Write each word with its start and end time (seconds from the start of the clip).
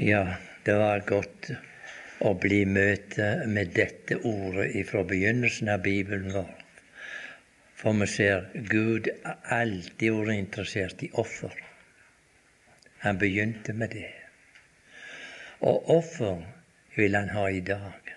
Ja, 0.00 0.22
det 0.64 0.74
var 0.80 1.02
godt 1.04 1.50
å 2.24 2.30
bli 2.40 2.62
møtt 2.64 3.18
med 3.52 3.74
dette 3.76 4.16
ordet 4.24 4.86
fra 4.88 5.02
begynnelsen 5.04 5.68
av 5.68 5.82
Bibelen 5.84 6.30
vår. 6.32 6.62
For 7.76 7.98
vi 7.98 8.06
ser 8.08 8.46
Gud 8.70 9.10
alltid 9.52 10.14
vært 10.16 10.38
interessert 10.38 11.04
i 11.04 11.10
offer. 11.20 11.52
Han 13.02 13.18
begynte 13.20 13.74
med 13.76 13.92
det. 13.92 14.14
Og 15.68 15.90
offer 15.92 16.46
vil 16.96 17.18
han 17.18 17.28
ha 17.34 17.44
i 17.52 17.60
dag. 17.60 18.14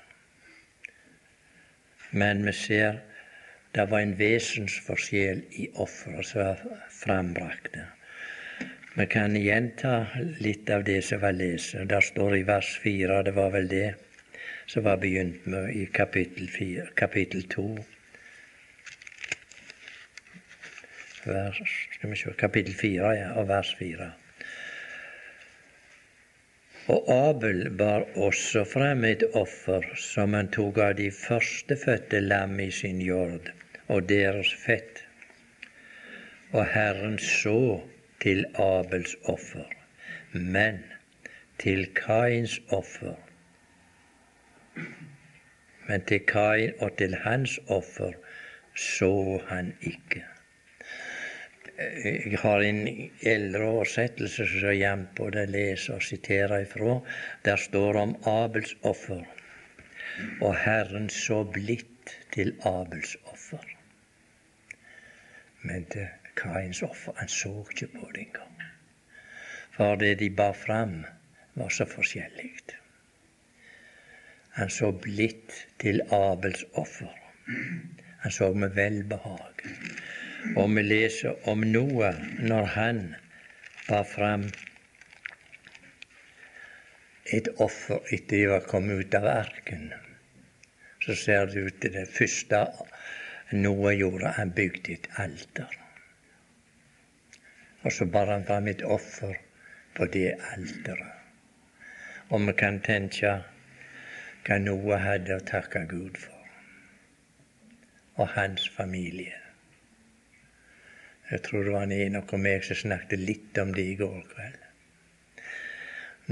Men 2.16 2.46
vi 2.48 2.56
ser 2.62 3.02
det 3.76 3.90
var 3.92 4.06
en 4.06 4.16
vesensforskjell 4.24 5.44
i 5.60 5.68
offeret 5.84 6.32
som 6.32 6.46
var 6.46 6.64
frambrakte. 7.04 7.90
Vi 8.96 9.06
kan 9.10 9.36
gjenta 9.36 10.08
litt 10.38 10.70
av 10.70 10.84
det 10.86 11.00
som 11.02 11.22
var 11.24 11.34
lest. 11.34 11.74
Det 11.90 12.02
står 12.06 12.36
i 12.38 12.44
vers 12.46 12.68
fire, 12.78 13.24
det 13.26 13.32
var 13.34 13.50
vel 13.56 13.66
det 13.68 13.88
som 14.70 14.84
var 14.86 15.00
begynt 15.02 15.46
med 15.50 15.72
i 15.74 15.86
kapittel, 15.86 16.50
4, 16.50 16.84
kapittel 16.96 17.42
2. 17.50 17.64
Vers, 21.26 21.62
se, 22.04 22.34
kapittel 22.38 22.76
4, 22.78 23.16
ja, 23.18 23.32
og 23.42 23.48
vers 23.50 23.72
4. 23.80 24.12
Og 26.94 27.10
Abel 27.16 27.72
bar 27.80 28.06
også 28.28 28.62
frem 28.68 29.08
et 29.10 29.26
offer 29.34 29.88
som 29.98 30.38
han 30.38 30.52
tok 30.54 30.78
av 30.86 30.94
de 31.00 31.08
førstefødte 31.16 32.22
lam 32.22 32.60
i 32.60 32.70
sin 32.70 33.02
jord 33.02 33.50
og 33.88 34.06
deres 34.14 34.54
fett. 34.68 35.02
Og 36.54 36.62
Herren 36.76 37.18
så 37.18 37.82
til 38.24 38.46
Abels 38.56 39.16
offer, 39.28 39.68
men 40.34 40.80
til 41.60 41.86
Kains 41.96 42.60
offer. 42.72 43.16
Men 45.88 46.06
til 46.08 46.24
Kain 46.28 46.72
og 46.80 46.96
til 46.98 47.16
hans 47.26 47.60
offer 47.68 48.14
så 48.76 49.42
han 49.48 49.74
ikke. 49.82 50.24
Jeg 51.78 52.40
har 52.40 52.64
en 52.64 53.12
eldre 53.22 53.62
oversettelse 53.66 54.48
som 54.48 54.68
jeg 54.70 54.80
jevnt 54.80 55.16
både 55.18 55.46
leser 55.50 55.98
og 55.98 56.04
siterer 56.06 56.64
ifra. 56.64 57.00
Der 57.46 57.56
står 57.56 58.00
om 58.02 58.16
Abels 58.30 58.76
offer. 58.82 59.24
Og 60.42 60.58
Herren 60.58 61.10
så 61.10 61.44
blidt 61.44 62.20
til 62.34 62.56
Abels 62.66 63.18
offer. 63.26 63.64
Men 65.64 65.86
til 65.86 66.08
Kains 66.36 66.82
offer. 66.84 67.14
Han 67.18 67.30
så 67.30 67.54
ikke 67.72 67.88
på 67.98 68.10
det 68.14 68.28
engang. 68.28 68.64
For 69.74 69.96
det 69.96 70.20
de 70.20 70.30
bar 70.30 70.54
fram, 70.54 71.04
var 71.54 71.70
så 71.70 71.86
forskjellig. 71.86 72.52
Han 74.54 74.70
så 74.70 74.92
blidt 74.92 75.54
til 75.82 76.02
Abels 76.14 76.66
offer. 76.74 77.14
Han 78.22 78.32
så 78.32 78.54
med 78.54 78.76
velbehag. 78.78 79.64
Og 80.56 80.76
vi 80.76 80.84
leser 80.84 81.48
om 81.50 81.64
Noah 81.66 82.20
når 82.40 82.66
han 82.76 83.02
bar 83.88 84.04
fram 84.04 84.46
et 87.34 87.48
offer 87.64 88.04
etter 88.12 88.36
de 88.36 88.50
var 88.52 88.66
kommet 88.68 89.00
ut 89.00 89.16
av 89.18 89.26
arken. 89.32 89.88
Så 91.06 91.16
ser 91.16 91.50
det 91.52 91.64
ut 91.68 91.80
til 91.82 91.96
det 91.96 92.10
første 92.14 92.66
Noah 93.52 93.96
gjorde. 93.98 94.36
Han 94.38 94.54
bygde 94.54 95.00
et 95.00 95.10
alter. 95.18 95.83
Og 97.84 97.92
så 97.92 98.06
bar 98.06 98.32
han 98.32 98.46
fram 98.48 98.68
et 98.68 98.84
offer 98.84 99.36
på 99.96 100.06
det 100.06 100.34
alteret. 100.56 101.12
Og 102.30 102.48
vi 102.48 102.54
kan 102.58 102.80
tenke 102.82 103.34
hva 104.48 104.58
Noah 104.60 105.04
hadde 105.04 105.38
å 105.38 105.46
takke 105.48 105.84
Gud 105.92 106.18
for. 106.20 106.40
Og 108.16 108.30
hans 108.36 108.68
familie. 108.70 109.40
Jeg 111.32 111.42
tror 111.44 111.64
det 111.64 111.74
var 111.74 111.88
en 111.88 111.96
Enok 111.96 112.34
og 112.36 112.42
meg 112.46 112.66
som 112.68 112.78
snakket 112.78 113.20
litt 113.20 113.58
om 113.62 113.72
det 113.76 113.86
i 113.92 113.96
går 114.00 114.20
kveld. 114.34 114.60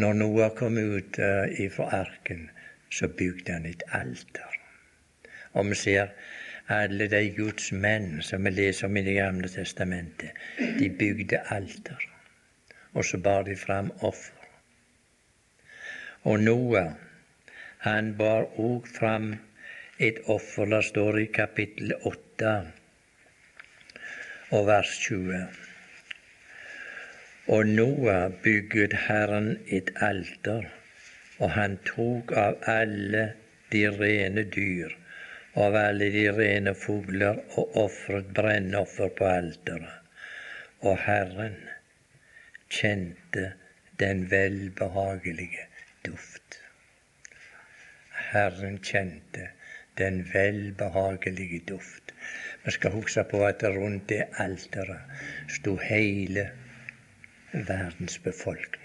Når 0.01 0.17
Noah 0.19 0.51
kom 0.55 0.77
ut 0.77 1.19
uh, 1.19 1.47
ifra 1.59 1.87
arken, 2.01 2.49
så 2.91 3.07
bygde 3.07 3.55
han 3.55 3.65
et 3.67 3.83
alter. 3.91 4.59
Og 5.53 5.67
vi 5.71 5.75
ser 5.75 6.13
alle 6.71 7.07
de 7.11 7.21
Guds 7.35 7.71
menn 7.71 8.21
som 8.23 8.43
vi 8.47 8.51
leser 8.53 8.87
om 8.87 8.97
i 8.97 9.03
Det 9.05 9.15
gamle 9.17 9.49
testamentet, 9.51 10.37
de 10.79 10.89
bygde 10.89 11.41
alter, 11.55 12.05
og 12.93 13.05
så 13.05 13.17
bar 13.17 13.43
de 13.47 13.55
fram 13.55 13.91
offer. 13.99 14.47
Og 16.23 16.39
Noah, 16.39 16.93
han 17.81 18.13
bar 18.17 18.45
òg 18.61 18.87
fram 18.87 19.33
et 19.97 20.21
offer. 20.29 20.69
Det 20.69 20.83
står 20.85 21.19
i 21.19 21.25
kapittel 21.33 21.95
8 22.05 22.53
og 24.51 24.67
vers 24.67 24.93
20. 25.07 25.41
Og 27.47 27.67
Noah 27.67 28.31
bygget 28.43 28.93
Herren 29.07 29.55
et 29.67 29.89
alter, 29.97 30.69
og 31.39 31.55
han 31.57 31.79
tok 31.89 32.31
av 32.37 32.61
alle 32.69 33.31
de 33.73 33.87
rene 33.97 34.45
dyr 34.55 35.00
av 35.53 35.75
alle 35.75 36.09
de 36.13 36.25
rene 36.31 36.73
fugler 36.77 37.41
og 37.59 37.75
ofret 37.85 38.31
brennoffer 38.35 39.11
på 39.17 39.27
alteret. 39.27 39.97
Og 40.81 40.97
Herren 41.05 41.57
kjente 42.71 43.51
den 44.01 44.23
velbehagelige 44.31 45.67
duft. 46.07 46.61
Herren 48.31 48.79
kjente 48.81 49.49
den 49.97 50.23
velbehagelige 50.33 51.61
duft. 51.67 52.13
Vi 52.63 52.71
skal 52.71 52.91
huske 52.91 53.23
på 53.29 53.43
at 53.45 53.63
rundt 53.63 54.09
det 54.09 54.23
alteret 54.41 55.51
sto 55.59 55.75
hele 55.77 56.49
verdens 57.51 58.17
befolkning. 58.19 58.80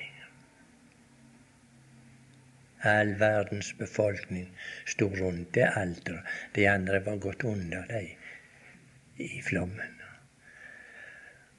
All 2.85 3.15
verdens 3.19 3.73
befolkning 3.79 4.49
sto 4.85 5.09
rundt 5.09 5.53
det 5.55 5.69
alteret. 5.81 6.25
De 6.55 6.67
andre 6.69 7.01
var 7.01 7.17
gått 7.17 7.45
under 7.45 7.87
dem 7.89 8.09
i 9.17 9.43
flommen. 9.43 9.95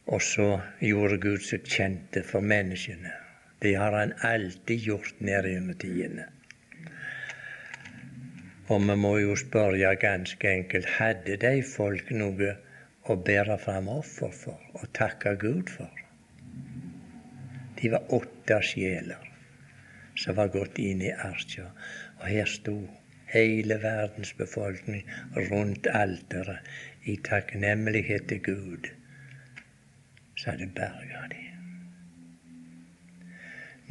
Og 0.08 0.22
så 0.22 0.62
gjorde 0.80 1.18
Gud 1.18 1.42
seg 1.44 1.66
kjente 1.68 2.24
for 2.24 2.46
menneskene. 2.46 3.12
Det 3.60 3.74
har 3.76 3.92
han 3.98 4.14
alltid 4.22 4.86
gjort 4.86 5.20
nede 5.20 5.58
under 5.58 5.74
tidene. 5.82 6.28
Og 8.70 8.84
vi 8.84 8.96
må 9.00 9.18
jo 9.18 9.36
spørre 9.40 9.96
ganske 10.00 10.50
enkelt 10.52 10.90
hadde 11.00 11.38
de 11.42 11.54
folk 11.66 12.12
noe 12.12 12.54
å 13.08 13.16
bære 13.16 13.58
fram 13.64 13.88
offer 13.92 14.34
for 14.36 14.60
og 14.76 14.92
takke 14.94 15.34
Gud 15.42 15.72
for? 15.72 16.04
De 17.80 17.92
var 17.94 18.14
åtte 18.14 18.60
sjeler 18.64 19.27
som 20.18 20.36
var 20.36 20.54
gått 20.54 20.80
inn 20.82 21.02
i 21.06 21.14
arka. 21.14 21.70
Og 22.20 22.28
her 22.32 22.50
sto 22.50 22.78
hele 23.32 23.78
verdens 23.84 24.34
befolkning 24.38 25.04
rundt 25.50 25.88
alteret 25.88 27.08
i 27.08 27.18
takknemlighet 27.24 28.28
til 28.28 28.42
Gud, 28.44 28.90
så 30.36 30.52
hadde 30.52 30.70
berga 30.76 31.28
de. 31.32 31.44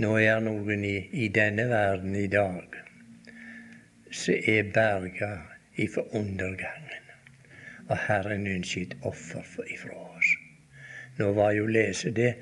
Nå 0.05 0.11
er 0.21 0.43
noen 0.45 0.85
i, 0.85 0.97
i 1.25 1.29
denne 1.33 1.69
verden 1.71 2.17
i 2.17 2.27
dag 2.29 2.83
som 4.17 4.35
er 4.53 4.69
berga 4.73 5.31
ifra 5.77 6.05
undergangen. 6.13 7.09
Og 7.89 7.99
Herren 8.07 8.47
ønsker 8.47 8.83
et 8.83 8.95
offer 9.07 9.45
ifra 9.73 9.97
oss. 10.17 10.33
Nå 11.19 11.33
var 11.33 11.53
jo 11.57 11.67
lese 11.67 12.11
det. 12.11 12.35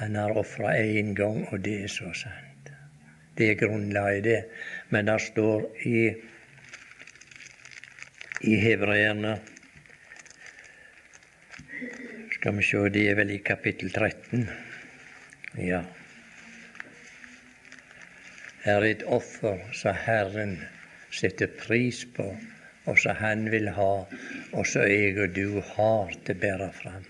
Han 0.00 0.16
har 0.16 0.36
ofra 0.36 0.74
én 0.76 1.14
gang, 1.14 1.46
og 1.52 1.64
det 1.64 1.82
er 1.84 1.92
så 1.92 2.12
sant. 2.12 2.51
Det 3.38 3.50
er 3.50 3.54
grunnlaget, 3.60 4.24
det. 4.24 4.44
Men 4.90 5.08
det 5.08 5.20
står 5.20 5.64
i, 5.88 6.12
i 8.40 8.56
Hebreerne 8.60 9.38
Skal 12.32 12.56
vi 12.56 12.62
se, 12.66 12.78
det 12.90 13.02
er 13.08 13.14
vel 13.14 13.30
i 13.30 13.38
kapittel 13.38 13.92
13. 13.92 14.48
Ja. 15.62 15.84
Her 18.64 18.80
er 18.80 18.88
et 18.88 19.04
offer 19.06 19.62
som 19.78 19.94
Herren 19.94 20.56
setter 21.14 21.50
pris 21.60 22.02
på, 22.16 22.26
og 22.86 22.98
som 22.98 23.16
Han 23.22 23.46
vil 23.50 23.70
ha, 23.76 23.92
og 24.52 24.66
som 24.66 24.90
jeg 24.90 25.16
og 25.22 25.36
du 25.38 25.60
har 25.74 26.14
til 26.26 26.34
å 26.34 26.42
bære 26.42 26.70
fram 26.82 27.06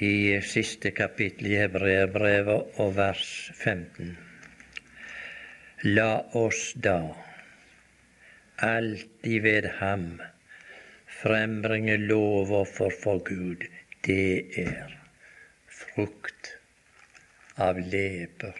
i 0.00 0.40
siste 0.40 0.94
kapittel 0.96 1.50
i 1.50 1.58
Hebreerbrevet 1.60 2.78
og 2.80 2.94
vers 2.96 3.26
15. 3.52 4.14
La 5.84 6.22
oss 6.40 6.70
da 6.86 6.96
alltid 8.64 9.44
ved 9.44 9.68
ham 9.80 10.06
frembringe 11.20 11.98
lovoffer 12.00 12.96
for 13.02 13.20
Gud. 13.28 13.68
Det 14.00 14.64
er 14.64 14.96
frukt 15.68 16.54
av 17.60 17.76
leper 17.92 18.56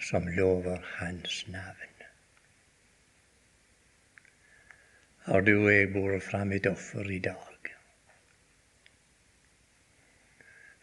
som 0.00 0.28
lover 0.40 0.80
Hans 0.96 1.44
navn. 1.52 1.88
Har 5.28 5.44
du 5.44 5.54
og 5.60 5.72
jeg 5.74 5.92
båret 5.92 6.24
fram 6.24 6.56
et 6.56 6.66
offer 6.66 7.12
i 7.12 7.20
dag? 7.22 7.51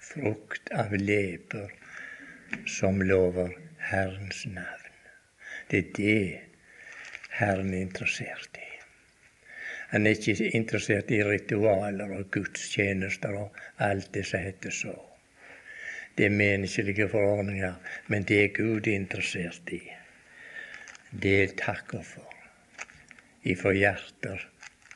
Frukt 0.09 0.71
av 0.73 0.94
leper 0.97 1.69
som 2.65 3.01
lover 3.01 3.51
Herrens 3.77 4.45
navn. 4.45 4.94
Det 5.69 5.77
er 5.77 5.91
det 5.97 6.39
Herren 7.38 7.73
er 7.73 7.83
interessert 7.85 8.57
i. 8.57 8.69
Han 9.91 10.07
er 10.09 10.17
ikke 10.17 10.47
interessert 10.57 11.11
i 11.13 11.19
ritualer 11.27 12.15
og 12.15 12.31
gudstjenester 12.33 13.38
og 13.38 13.59
alt 13.85 14.09
det 14.15 14.23
som 14.31 14.41
heter 14.41 14.73
så. 14.73 14.95
Det 16.17 16.25
er 16.25 16.33
menneskelige 16.39 17.07
forordninger, 17.09 17.75
men 18.07 18.25
det 18.25 18.39
er 18.44 18.56
Gud 18.56 18.89
interessert 18.89 19.69
i. 19.77 19.83
Det 21.11 21.35
er 21.44 21.53
takker 21.61 22.01
for. 22.01 22.33
Ifra 23.45 23.75
hjerter 23.77 24.41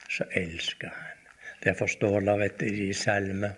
så 0.10 0.26
elsker 0.42 0.90
han. 0.90 1.22
Derfor 1.64 1.88
står 1.88 2.20
det 2.58 2.72
i 2.74 2.90
Salme 2.98 3.54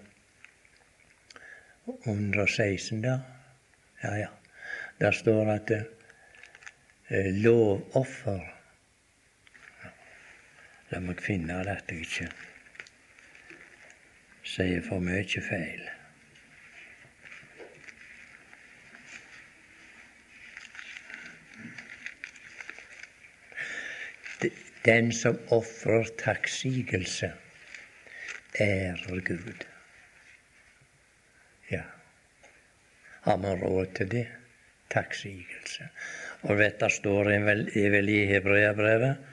116, 1.85 3.01
da. 3.01 3.19
Ja, 4.03 4.15
ja. 4.15 4.29
Der 4.99 5.11
står 5.11 5.51
at 5.51 5.71
eh, 5.71 7.31
lovoffer 7.43 8.55
La 10.93 10.99
meg 11.01 11.21
finne 11.25 11.57
det 11.65 11.73
at 11.73 11.89
jeg 11.91 12.05
ikke 12.05 12.27
sier 14.45 14.83
for 14.85 15.01
mye 15.03 15.41
feil. 15.49 15.81
Den 24.85 25.09
som 25.17 25.39
ofrer 25.49 26.05
takksigelse, 26.21 27.31
ærer 28.61 29.23
Gud. 29.25 29.65
Har 33.25 33.37
man 33.41 33.57
råd 33.61 33.93
til 33.97 34.09
det? 34.11 34.25
Takksigelse. 34.93 35.87
Og 36.45 36.59
dette 36.61 36.89
står 36.93 37.31
vel, 37.45 37.63
vel 37.73 38.11
i 38.13 38.19
Hebreabrevet, 38.29 39.31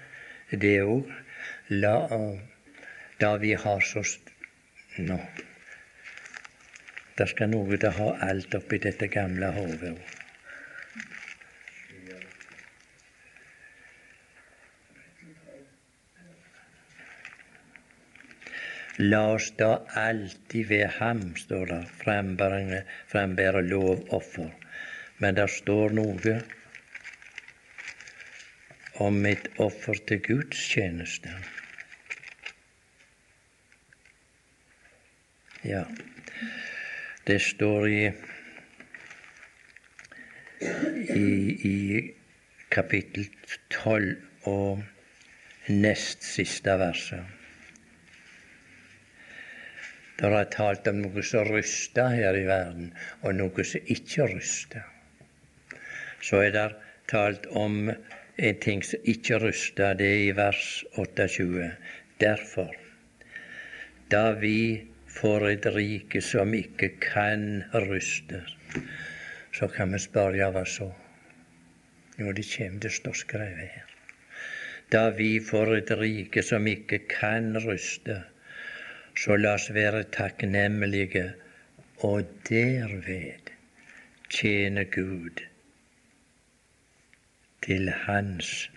det 0.63 0.79
òg 0.81 1.11
la, 1.77 1.97
da 3.21 3.35
vi 3.43 3.53
har 3.53 3.85
så 3.85 4.05
Nå. 5.01 5.17
Det 7.17 7.29
skal 7.31 7.49
noe 7.53 7.77
til 7.77 7.89
å 7.89 7.97
ha 7.99 8.09
alt 8.29 8.57
oppi 8.57 8.81
dette 8.81 9.09
gamle 9.13 9.49
hodet 9.57 9.95
òg. 9.95 10.22
La 18.99 19.23
oss 19.33 19.53
da 19.57 19.87
alltid 19.97 20.67
ved 20.69 20.87
ham, 20.99 21.23
står 21.37 21.65
det, 21.67 21.81
frembære, 22.03 22.83
frembære 23.09 23.63
lovoffer. 23.65 24.51
Men 25.19 25.37
det 25.39 25.49
står 25.51 25.95
noe 25.97 26.35
om 29.01 29.27
et 29.27 29.49
offer 29.57 29.97
til 30.07 30.21
Guds 30.27 30.69
tjeneste. 30.75 31.33
Ja, 35.65 35.85
det 37.27 37.41
står 37.41 37.87
i, 37.87 38.01
i, 41.17 41.29
i 41.71 41.77
kapittel 42.71 43.31
tolv 43.71 44.19
og 44.51 44.83
nest 45.69 46.27
siste 46.27 46.77
verset. 46.83 47.42
Det 50.23 50.29
er 50.31 50.45
talt 50.55 50.87
om 50.87 51.01
noe 51.03 51.23
som 51.27 51.49
ruster 51.49 52.13
her 52.15 52.37
i 52.39 52.45
verden, 52.47 52.93
og 53.27 53.35
noe 53.35 53.65
som 53.67 53.89
ikke 53.91 54.29
ruster. 54.31 54.85
Så 56.23 56.45
er 56.45 56.53
det 56.55 56.69
talt 57.11 57.49
om 57.59 57.91
en 57.91 58.61
ting 58.63 58.85
som 58.87 59.03
ikke 59.03 59.41
ruster. 59.43 59.99
Det 59.99 60.07
er 60.07 60.23
i 60.29 60.37
vers 60.39 60.85
28. 60.95 61.73
Derfor, 62.23 62.71
da 64.15 64.25
vi 64.39 64.87
får 65.11 65.49
et 65.51 65.71
rike 65.75 66.23
som 66.23 66.55
ikke 66.55 66.95
kan 67.03 67.65
ruste. 67.91 68.45
Så 69.51 69.67
kan 69.75 69.91
vi 69.91 70.07
spørre 70.07 70.53
hva 70.55 70.63
så? 70.63 70.93
Jo, 72.21 72.31
det 72.31 72.47
kommer 72.47 72.87
det 72.87 72.95
står 72.95 73.25
skrevet 73.25 73.75
her. 73.75 73.89
Da 74.93 75.09
vi 75.19 75.41
får 75.43 75.81
et 75.81 75.97
rike 75.99 76.47
som 76.47 76.67
ikke 76.71 77.09
kan 77.11 77.57
ruste, 77.67 78.23
så 79.19 79.37
la 79.37 79.55
oss 79.55 79.71
være 79.75 80.05
takknemlige 80.15 81.25
og 82.07 82.29
derved 82.49 83.51
tjene 84.31 84.85
Gud 84.85 85.43
til 87.63 87.91
Hans 88.05 88.71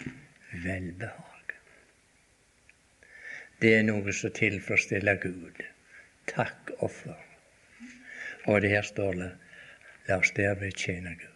velbehag. 0.63 1.55
Det 3.61 3.71
er 3.77 3.85
noe 3.87 4.13
som 4.13 4.33
tilfredsstiller 4.35 5.21
Gud 5.23 5.63
takkoffer. 6.29 7.15
Og 8.45 8.61
det 8.61 8.69
her 8.75 8.85
står 8.85 9.13
det 9.21 9.31
la 10.09 10.19
oss 10.19 10.33
derved 10.37 10.75
tjene 10.77 11.15
Gud. 11.15 11.31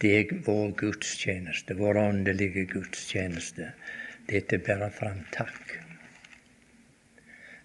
Det 0.00 0.14
er 0.14 0.32
vår 0.46 0.72
gudstjeneste, 0.78 1.74
vår 1.74 2.00
åndelige 2.06 2.64
gudstjeneste. 2.70 3.72
Dette 4.30 4.58
bærer 4.58 4.90
fram 4.94 5.24
takk. 5.34 5.87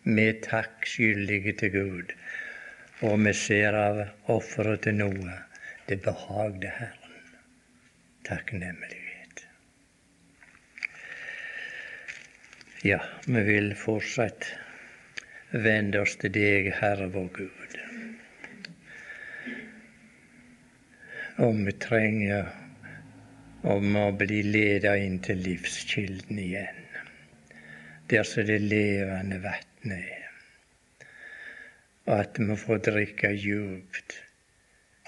Vi 0.06 0.24
er 0.28 0.40
takkskyldige 0.44 1.54
til 1.56 1.72
Gud, 1.72 2.10
og 3.08 3.22
vi 3.24 3.32
ser 3.40 3.78
av 3.80 4.02
offeret 4.34 4.82
til 4.84 4.98
noe. 5.00 5.38
Det 5.88 6.02
behagde 6.04 6.72
Herren. 6.76 7.16
Takknemlighet. 8.28 9.46
Ja, 12.84 13.00
vi 13.28 13.46
vil 13.48 13.72
fortsette 13.80 14.60
vende 15.64 16.04
oss 16.04 16.18
til 16.20 16.36
deg, 16.36 16.74
Herre 16.82 17.08
vår 17.16 17.32
Gud. 17.40 17.80
Og 21.48 21.64
vi 21.64 21.80
trenger 21.80 22.52
om 23.72 23.96
å 24.04 24.10
bli 24.20 24.44
leda 24.52 24.98
inn 25.00 25.22
til 25.24 25.40
livskilden 25.48 26.40
igjen, 26.44 26.88
der 28.12 28.28
som 28.28 28.52
det 28.52 28.60
levende 28.68 29.40
vatnet 29.44 29.73
Og 32.06 32.14
at 32.20 32.40
vi 32.40 32.56
får 32.66 32.84
drikke 32.88 33.34
djupt 33.36 34.18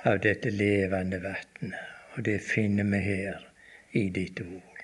av 0.06 0.20
dette 0.24 0.52
levende 0.52 1.22
vannet. 1.24 1.94
Og 2.16 2.24
det 2.28 2.40
finner 2.44 2.88
vi 2.88 3.00
her 3.04 3.42
i 3.92 4.10
ditt 4.16 4.40
ord. 4.44 4.84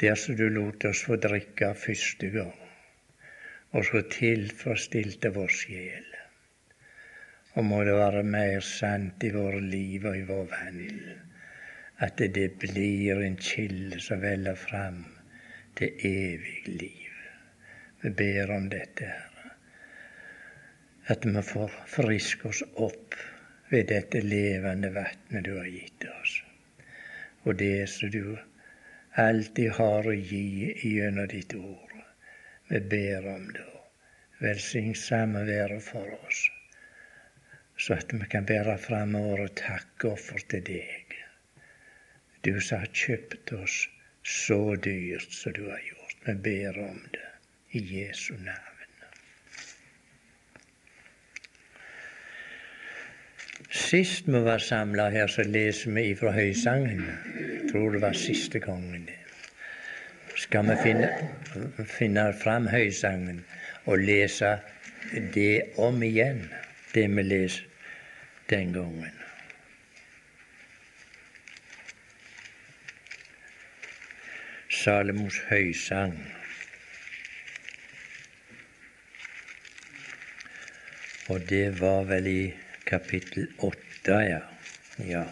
Der 0.00 0.14
som 0.18 0.36
du 0.38 0.48
lot 0.48 0.84
oss 0.84 1.02
få 1.06 1.16
drikke 1.22 1.74
første 1.78 2.30
gang 2.34 2.58
og 3.72 3.86
så 3.88 4.02
tilfredsstilte 4.12 5.30
vår 5.32 5.52
sjel. 5.56 6.08
Og 7.56 7.64
må 7.64 7.82
det 7.84 7.94
være 7.96 8.22
mer 8.24 8.60
sant 8.66 9.24
i 9.24 9.30
våre 9.32 9.60
liv 9.64 10.04
og 10.08 10.18
i 10.18 10.26
vår 10.28 10.48
vandel 10.50 11.12
at 12.02 12.18
det 12.34 12.48
blir 12.58 13.20
en 13.22 13.36
kilde 13.38 14.00
som 14.02 14.22
veller 14.24 14.58
fram 14.58 15.04
til 15.78 15.92
evig 16.08 16.66
liv. 16.66 17.01
Vi 18.02 18.10
ber 18.10 18.50
om 18.50 18.64
dette, 18.68 19.04
Herre. 19.04 19.50
At 21.12 21.26
vi 21.26 21.42
får 21.42 21.74
friske 21.86 22.48
oss 22.48 22.62
opp 22.74 23.14
ved 23.70 23.86
dette 23.92 24.24
levende 24.24 24.90
vannet 24.96 25.44
du 25.46 25.52
har 25.54 25.68
gitt 25.70 26.08
oss. 26.10 26.32
Og 27.46 27.54
det 27.62 27.86
som 27.94 28.10
du 28.10 28.34
alltid 29.22 29.70
har 29.78 30.10
å 30.10 30.16
gi 30.18 30.74
gjennom 30.82 31.30
ditt 31.30 31.54
ord. 31.54 31.94
Vi 32.72 32.82
ber 32.96 33.30
om 33.36 33.48
det. 33.54 33.70
Velsign 34.42 34.94
samværet 34.98 35.86
for 35.86 36.18
oss, 36.26 36.48
så 37.78 37.94
at 38.00 38.10
vi 38.10 38.26
kan 38.32 38.48
bære 38.48 38.80
fram 38.82 39.14
våre 39.14 39.46
takkoffer 39.60 40.42
til 40.50 40.66
deg. 40.66 41.14
Du 42.42 42.56
som 42.58 42.82
har 42.82 42.90
kjøpt 43.04 43.54
oss 43.62 43.84
så 44.26 44.64
dyrt 44.74 45.30
som 45.30 45.54
du 45.54 45.68
har 45.68 45.84
gjort. 45.86 46.18
Vi 46.26 46.40
ber 46.48 46.82
om 46.90 46.98
det 47.14 47.31
i 47.72 47.80
Jesu 47.96 48.34
navn. 48.34 48.72
Sist 53.70 54.28
vi 54.28 54.40
var 54.44 54.58
samla 54.58 55.08
her, 55.10 55.26
så 55.26 55.42
leser 55.42 55.92
vi 55.92 56.02
ifra 56.10 56.32
Høysangen. 56.32 57.04
Jeg 57.36 57.70
tror 57.70 57.90
det 57.92 58.00
var 58.02 58.12
siste 58.12 58.60
gangen. 58.60 59.08
Skal 60.36 60.68
vi 60.68 60.76
finne, 60.82 61.08
finne 61.88 62.26
fram 62.42 62.68
Høysangen 62.68 63.44
og 63.86 63.98
lese 63.98 64.58
det 65.34 65.62
om 65.80 66.02
igjen, 66.02 66.44
det 66.94 67.08
vi 67.16 67.22
leser 67.22 67.64
den 68.50 68.72
gangen. 68.72 69.18
Salomos 74.82 75.38
høysang. 75.48 76.16
Og 81.32 81.40
det 81.48 81.80
var 81.80 82.02
vel 82.04 82.26
i 82.28 82.40
kapittel 82.84 83.46
åtte, 83.64 84.16
ja. 84.28 84.40
ja. 85.08 85.22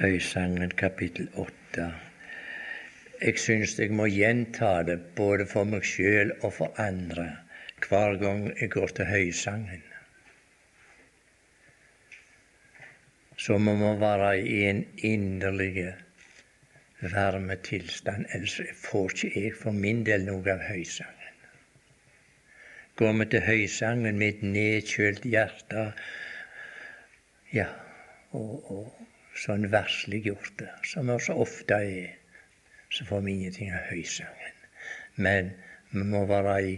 Høysangen 0.00 0.74
kapittel 0.80 1.28
åtte. 1.38 1.86
Jeg 3.22 3.38
syns 3.38 3.76
jeg 3.78 3.94
må 3.94 4.08
gjenta 4.10 4.72
det 4.88 4.98
både 5.14 5.46
for 5.46 5.70
meg 5.70 5.86
sjøl 5.86 6.34
og 6.40 6.56
for 6.58 6.82
andre 6.82 7.28
hver 7.86 8.18
gang 8.18 8.48
jeg 8.50 8.72
går 8.74 8.96
til 8.98 9.10
høysangen. 9.12 9.86
Så 13.38 13.62
må 13.62 13.78
man 13.78 14.02
være 14.02 14.34
i 14.42 14.60
en 14.72 14.82
inderlig 15.06 15.92
varmetilstand, 17.00 18.26
ellers 18.34 18.60
får 18.74 19.12
ikke 19.14 19.40
jeg 19.40 19.56
for 19.60 19.76
min 19.84 20.04
del 20.06 20.26
noe 20.26 20.52
av 20.52 20.64
høysangen. 20.66 21.14
Går 22.98 23.12
vi 23.20 23.26
til 23.30 23.44
høysangen 23.46 24.18
med 24.18 24.28
et 24.28 24.42
nedkjølt 24.42 25.26
hjerte, 25.30 25.84
ja, 27.54 27.68
og, 28.34 28.72
og 28.74 29.38
sånn 29.38 29.68
versliggjorte, 29.70 30.66
som 30.84 31.12
vi 31.12 31.18
så 31.22 31.38
ofte 31.38 31.78
er, 31.78 32.16
så 32.90 33.06
får 33.06 33.22
vi 33.24 33.36
ingenting 33.36 33.70
av 33.76 33.86
høysangen. 33.92 34.56
Men 35.22 35.52
vi 35.92 36.04
må 36.10 36.24
være 36.26 36.56
i 36.66 36.74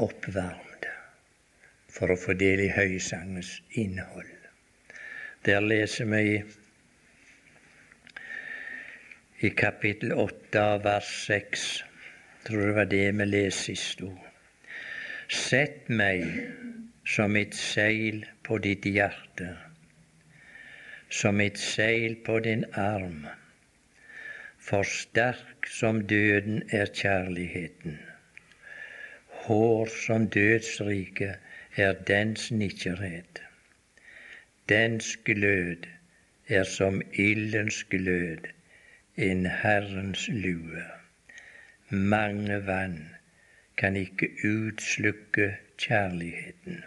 oppvarmede 0.00 0.96
for 1.92 2.12
å 2.12 2.16
få 2.16 2.36
del 2.40 2.64
i 2.64 2.72
høysangens 2.72 3.58
innhold. 3.76 4.30
Der 5.44 5.60
leser 5.60 6.08
vi 6.08 6.40
i 9.42 9.48
kapittel 9.50 10.12
8 10.12 10.60
vers 10.84 11.08
6. 11.26 11.84
Tror 12.46 12.66
det 12.66 12.74
var 12.74 12.84
det 12.84 13.06
vi 13.18 13.24
leste 13.26 13.72
i 13.72 14.04
ord. 14.06 14.28
Sett 15.28 15.88
meg 15.88 16.22
som 17.14 17.36
et 17.36 17.54
seil 17.58 18.22
på 18.46 18.58
ditt 18.62 18.86
hjerte, 18.86 19.48
som 21.10 21.40
et 21.40 21.58
seil 21.58 22.14
på 22.26 22.38
din 22.46 22.62
arm 22.84 23.26
for 24.62 24.86
sterk 24.86 25.66
som 25.66 26.00
døden 26.06 26.62
er 26.70 26.86
kjærligheten. 27.02 27.98
Hår 29.42 29.90
som 30.06 30.30
dødsriket 30.30 31.36
er 31.76 31.98
dens 32.14 32.50
nikkerhet. 32.54 33.42
Dens 34.68 35.16
glød 35.24 35.90
er 36.48 36.64
som 36.64 37.02
ildens 37.12 37.84
glød, 37.90 38.52
en 39.16 39.46
Herrens 39.46 40.28
lue. 40.28 40.84
Mange 41.88 42.66
vann 42.66 43.10
kan 43.76 43.96
ikke 43.96 44.30
utslukke 44.44 45.56
kjærligheten, 45.76 46.84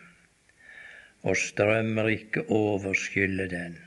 og 1.22 1.38
strømmer 1.38 2.10
ikke 2.10 2.48
overskylle 2.50 3.46
den. 3.50 3.78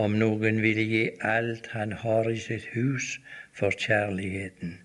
Om 0.00 0.16
noen 0.16 0.62
ville 0.64 0.86
gi 0.88 1.04
alt 1.20 1.68
han 1.76 1.92
har 1.92 2.30
i 2.30 2.38
sitt 2.40 2.70
hus 2.72 3.18
for 3.52 3.76
kjærligheten, 3.76 4.78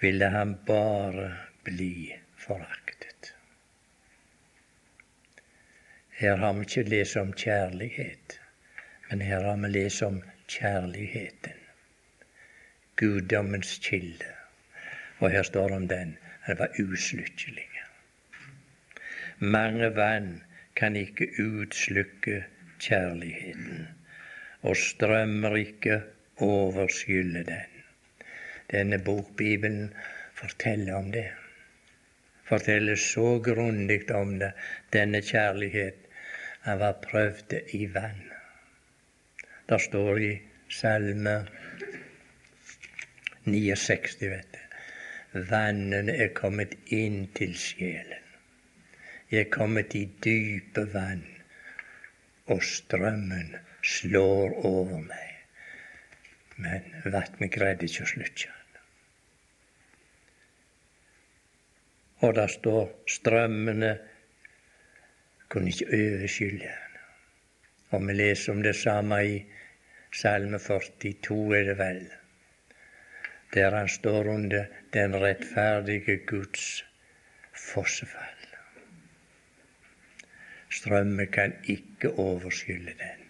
ville 0.00 0.32
han 0.32 0.56
bare 0.66 1.28
bli 1.68 2.14
foraktet. 2.40 3.34
Her 6.16 6.36
har 6.36 6.56
vi 6.56 6.64
ikke 6.64 6.88
lest 6.88 7.16
om 7.16 7.32
kjærlighet, 7.32 8.40
men 9.10 9.20
her 9.20 9.44
har 9.44 9.60
vi 9.60 9.68
lest 9.68 10.02
om 10.02 10.22
kjærligheten. 10.50 11.58
Guddommens 12.96 13.78
kilde. 13.82 14.32
Og 15.18 15.30
her 15.30 15.42
står 15.42 15.68
det 15.68 15.76
om 15.76 15.88
den. 15.88 16.16
Den 16.46 16.58
var 16.58 16.68
uslukkelig. 16.82 17.68
Mange 19.38 19.94
vann 19.96 20.42
kan 20.76 20.96
ikke 20.96 21.28
utslukke 21.40 22.44
kjærligheten, 22.80 23.88
og 24.62 24.76
strømmer 24.76 25.56
ikke 25.56 26.00
overskylle 26.36 27.44
den. 27.44 27.78
Denne 28.70 28.98
bokbibelen 29.04 29.94
forteller 30.34 30.94
om 30.94 31.12
det. 31.12 31.28
Forteller 32.44 32.96
så 32.96 33.38
grundig 33.44 34.10
om 34.14 34.38
det, 34.38 34.52
denne 34.92 35.22
kjærlighet. 35.22 35.96
Han 36.60 36.78
var 36.78 36.92
prøvd 36.92 37.54
i 37.72 37.94
vann. 37.94 38.29
Det 39.70 39.78
står 39.78 40.22
i 40.22 40.30
Salme 40.68 41.46
69, 43.44 44.16
vet 44.30 44.56
du. 44.56 45.42
Vannene 45.46 46.16
er 46.24 46.32
kommet 46.34 46.72
inn 46.90 47.28
til 47.38 47.52
sjelen. 47.54 48.24
Jeg 49.30 49.44
er 49.44 49.52
kommet 49.54 49.94
i 49.94 50.08
dype 50.26 50.88
vann 50.90 51.22
og 52.50 52.64
strømmen 52.66 53.52
slår 53.86 54.56
over 54.66 55.04
meg. 55.04 55.38
Men 56.58 56.90
vannet 57.06 57.54
greide 57.54 57.86
ikke 57.86 58.08
å 58.08 58.10
slutte. 58.16 58.50
Og 62.26 62.34
der 62.40 62.50
står 62.58 62.90
strømmene 63.06 63.94
kunne 65.46 65.70
ikke 65.70 65.94
overskylle 65.94 66.66
den. 66.66 67.00
Og 67.94 68.06
vi 68.10 68.18
leser 68.18 68.58
om 68.58 68.66
det 68.66 68.74
samme 68.82 69.22
i 69.30 69.40
Salme 70.12 70.58
42, 70.58 71.56
er 71.58 71.64
det 71.64 71.78
vel, 71.78 72.02
der 73.54 73.76
han 73.76 73.88
står 73.88 74.28
under 74.34 74.64
den 74.92 75.14
rettferdige 75.22 76.16
Guds 76.26 76.84
fossefall. 77.54 78.36
Strømmen 80.70 81.26
kan 81.26 81.52
ikke 81.64 82.10
overskylle 82.10 82.94
den. 82.98 83.26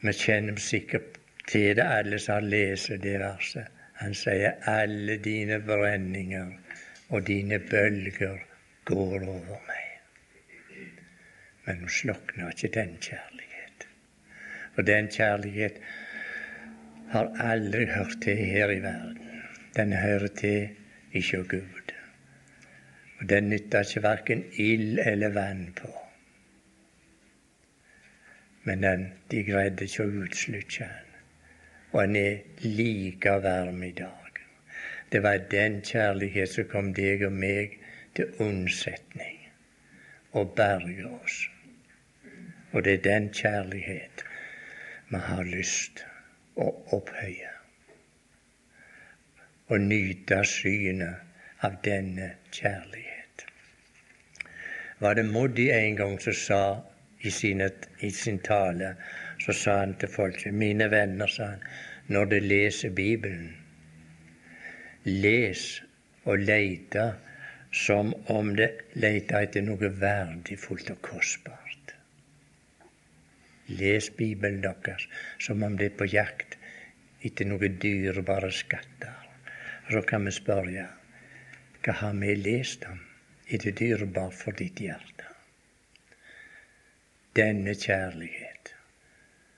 Vi 0.00 0.12
kjenner 0.12 0.56
sikkert 0.56 1.18
til 1.48 1.76
det, 1.76 1.86
alle 1.86 2.18
som 2.18 2.44
leser 2.44 2.96
det 2.96 3.18
verset. 3.20 3.66
Han 4.00 4.14
sier 4.14 4.56
alle 4.70 5.18
dine 5.22 5.60
brenninger 5.60 6.52
og 7.10 7.26
dine 7.26 7.58
bølger 7.58 8.38
går 8.84 9.26
over 9.28 9.60
meg. 9.68 9.86
Men 11.66 11.84
hun 11.84 11.88
slokner 11.88 12.50
ikke 12.54 12.72
den 12.80 12.96
kjærlighet. 12.96 13.49
For 14.74 14.86
den 14.86 15.08
kjærlighet 15.08 15.80
har 17.10 17.32
aldri 17.52 17.86
hørt 17.86 18.16
til 18.22 18.36
her 18.36 18.70
i 18.70 18.82
verden. 18.82 19.42
Den 19.76 19.92
hører 19.92 20.26
til 20.26 20.68
ikke 21.12 21.44
Gud. 21.44 21.92
Og 23.20 23.28
den 23.28 23.48
nytter 23.48 23.80
ikke 23.80 24.02
verken 24.02 24.44
ild 24.52 24.98
eller 24.98 25.28
vann 25.28 25.72
på. 25.76 25.90
Men 28.64 28.82
den, 28.82 29.12
de 29.30 29.44
greide 29.44 29.84
ikke 29.84 30.04
å 30.04 30.24
utslutte 30.24 30.86
den. 30.86 31.06
Og 31.92 32.06
den 32.06 32.16
er 32.16 32.38
like 32.62 33.36
varm 33.42 33.82
i 33.82 33.92
dag. 33.92 34.40
Det 35.12 35.22
var 35.22 35.46
den 35.50 35.80
kjærlighet 35.82 36.48
som 36.48 36.68
kom 36.70 36.92
deg 36.94 37.24
og 37.26 37.32
meg 37.34 37.78
til 38.14 38.30
unnsetning 38.38 39.40
og 40.32 40.54
berge 40.56 41.08
oss. 41.10 41.40
Og 42.72 42.84
det 42.84 43.00
er 43.00 43.06
den 43.08 43.32
kjærlighet 43.34 44.24
vi 45.10 45.20
har 45.26 45.44
lyst 45.44 46.04
å 46.54 46.68
opphøye. 46.96 47.50
Og 49.70 49.82
nyte 49.82 50.40
synet 50.46 51.64
av 51.66 51.76
denne 51.84 52.32
kjærlighet. 52.54 53.44
Var 55.00 55.16
det 55.18 55.26
Moddi 55.26 55.70
en 55.74 55.98
gang 55.98 56.16
som 56.22 56.36
sa 56.36 56.62
i, 57.20 57.30
sine, 57.30 57.70
i 58.00 58.10
sin 58.14 58.38
tale, 58.44 58.94
så 59.42 59.54
sa 59.56 59.78
han 59.82 59.94
til 60.00 60.12
folket 60.12 60.54
Mine 60.54 60.90
venner, 60.92 61.30
sa 61.30 61.54
han, 61.54 61.64
når 62.10 62.30
de 62.34 62.40
leser 62.44 62.94
Bibelen, 62.94 63.54
les 65.04 65.64
og 66.24 66.42
leite 66.44 67.06
som 67.72 68.12
om 68.34 68.54
de 68.56 68.66
leita 69.00 69.44
etter 69.46 69.64
noe 69.64 69.90
verdifullt 70.00 70.90
og 70.92 71.02
kostbart. 71.06 71.59
Les 73.78 74.10
Bibelen 74.18 74.60
deres 74.64 75.06
som 75.38 75.62
om 75.62 75.76
det 75.78 75.92
er 75.92 75.98
på 76.02 76.10
jakt 76.10 76.58
etter 77.22 77.48
noen 77.48 77.78
dyrebare 77.82 78.50
skatter. 78.54 79.16
Så 79.90 80.02
kan 80.06 80.26
vi 80.26 80.34
spørre 80.34 80.88
hva 81.80 81.96
har 82.02 82.18
vi 82.20 82.36
lest 82.36 82.84
om? 82.90 83.00
Er 83.50 83.58
det 83.58 83.78
dyrebart 83.80 84.36
for 84.36 84.54
ditt 84.54 84.78
hjerte? 84.78 85.30
denne 87.36 87.74
kjærlighet, 87.74 88.72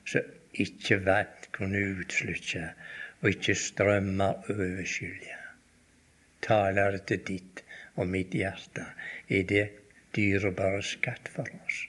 så 0.04 0.20
ikke 0.52 0.98
vann 1.06 1.46
kunne 1.56 1.80
utslutte 2.02 2.66
og 3.22 3.30
ikke 3.30 3.54
strømmer 3.56 4.50
overskylde. 4.52 5.38
Taler 6.42 6.98
til 7.06 7.22
ditt 7.28 7.62
og 7.94 8.10
mitt 8.10 8.34
hjerte 8.36 8.84
er 9.28 9.46
det 9.48 9.64
dyrebare 10.16 10.82
skatt 10.84 11.30
for 11.32 11.48
oss. 11.64 11.86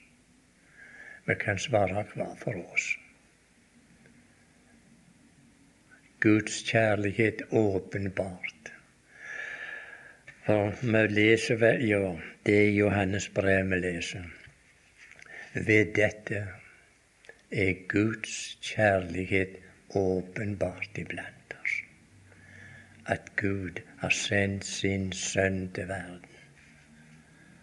Vi 1.26 1.36
kan 1.40 1.60
svare 1.60 2.06
hver 2.14 2.36
for 2.38 2.74
oss. 2.74 2.98
Guds 6.20 6.64
kjærlighet 6.64 7.42
åpenbart. 7.52 8.72
For 10.46 10.72
vi 10.82 11.04
leser 11.08 11.66
ja, 11.84 12.16
det 12.46 12.58
er 12.68 12.72
Johannes 12.72 13.30
brev 13.30 13.70
vi 13.70 13.80
leser. 13.80 14.24
Ved 15.54 15.94
dette 15.96 16.48
er 17.52 17.74
Guds 17.88 18.58
kjærlighet 18.62 19.60
åpenbart 19.96 20.98
iblant 20.98 21.56
oss. 21.62 21.78
At 23.06 23.36
Gud 23.36 23.80
har 23.98 24.10
sendt 24.10 24.66
sin 24.66 25.12
sønn 25.12 25.70
til 25.76 25.88
verden 25.88 26.42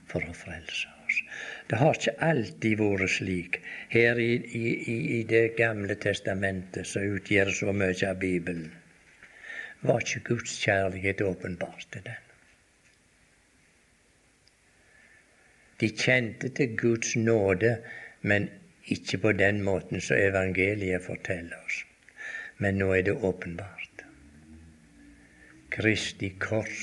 for 0.06 0.24
å 0.24 0.32
frelse 0.36 0.88
oss. 0.88 0.99
Det 1.70 1.78
har 1.78 1.94
ikke 1.94 2.16
alltid 2.26 2.80
vært 2.80 3.12
slik. 3.14 3.60
Her 3.92 4.18
i, 4.18 4.32
i, 4.58 4.70
i 5.16 5.18
Det 5.22 5.52
gamle 5.58 5.94
testamentet, 6.02 6.86
som 6.86 7.06
utgjør 7.06 7.52
så 7.54 7.72
mye 7.72 8.08
av 8.08 8.18
Bibelen, 8.18 8.72
var 9.86 10.02
ikke 10.02 10.24
Guds 10.32 10.56
kjærlighet 10.64 11.22
åpenbart 11.22 11.86
til 11.92 12.02
den. 12.08 12.26
De 15.80 15.88
kjente 15.96 16.50
til 16.58 16.74
Guds 16.76 17.14
nåde, 17.16 17.76
men 18.20 18.50
ikke 18.90 19.22
på 19.22 19.32
den 19.38 19.62
måten 19.62 20.02
som 20.02 20.18
evangeliet 20.18 21.06
forteller 21.06 21.56
oss. 21.62 21.84
Men 22.58 22.82
nå 22.82 22.90
er 22.98 23.06
det 23.06 23.14
åpenbart. 23.14 24.04
Kristi 25.70 26.34
kors 26.42 26.82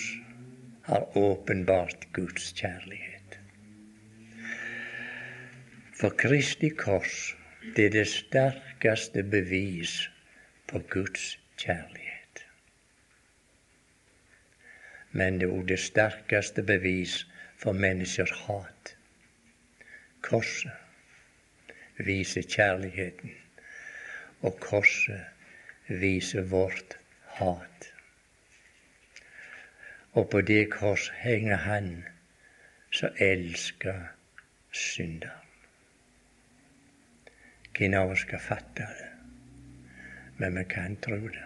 har 0.87 1.17
åpenbart 1.17 2.07
Guds 2.15 2.53
kjærlighet. 2.55 3.16
For 5.97 6.13
Kristi 6.13 6.69
kors 6.69 7.35
det 7.75 7.85
er 7.85 7.89
det 7.89 8.07
sterkeste 8.07 9.23
bevis 9.23 10.09
på 10.69 10.79
Guds 10.93 11.39
kjærlighet. 11.57 12.43
Men 15.11 15.39
det 15.39 15.47
er 15.47 15.55
òg 15.55 15.63
det 15.71 15.79
sterkeste 15.81 16.61
bevis 16.67 17.15
for 17.57 17.73
menneskers 17.73 18.33
hat. 18.43 18.91
Korset 20.21 22.05
viser 22.09 22.45
kjærligheten, 22.45 23.33
og 24.45 24.61
korset 24.61 25.25
viser 25.87 26.45
vårt 26.53 26.99
hat. 27.39 27.89
Og 30.13 30.29
på 30.29 30.41
det 30.41 30.69
kors 30.77 31.09
henger 31.25 31.65
Han 31.65 32.05
som 32.91 33.09
elsker 33.17 34.07
synder. 34.71 35.46
Hvem 37.77 37.93
av 37.93 38.11
oss 38.11 38.23
skal 38.25 38.41
fatte 38.41 38.85
det? 38.89 39.09
Men 40.37 40.55
vi 40.57 40.63
kan 40.69 40.95
tro 41.01 41.19
det. 41.27 41.43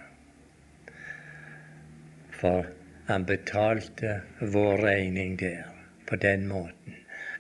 For 2.39 2.69
han 3.09 3.25
betalte 3.27 4.21
vår 4.39 4.77
regning 4.77 5.35
der, 5.39 5.67
på 6.07 6.15
den 6.15 6.47
måten. 6.47 6.95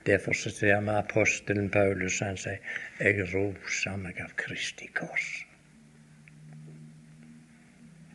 Derfor 0.05 0.33
så 0.33 0.49
ser 0.49 0.81
vi 0.81 0.91
apostelen 0.91 1.69
Paulus, 1.69 2.19
han 2.19 2.37
sier, 2.37 2.59
'Jeg 2.99 3.33
roser 3.33 3.97
meg 3.97 4.19
av 4.21 4.35
Kristi 4.35 4.89
kors'. 4.93 5.45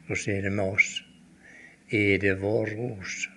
Og 0.09 0.17
så 0.17 0.31
er 0.31 0.43
det 0.43 0.53
med 0.53 0.65
oss. 0.65 1.05
Er 1.91 2.19
det 2.19 2.41
vår 2.41 2.67
ros 2.77 3.29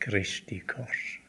Kristi 0.00 0.58
kors? 0.58 1.20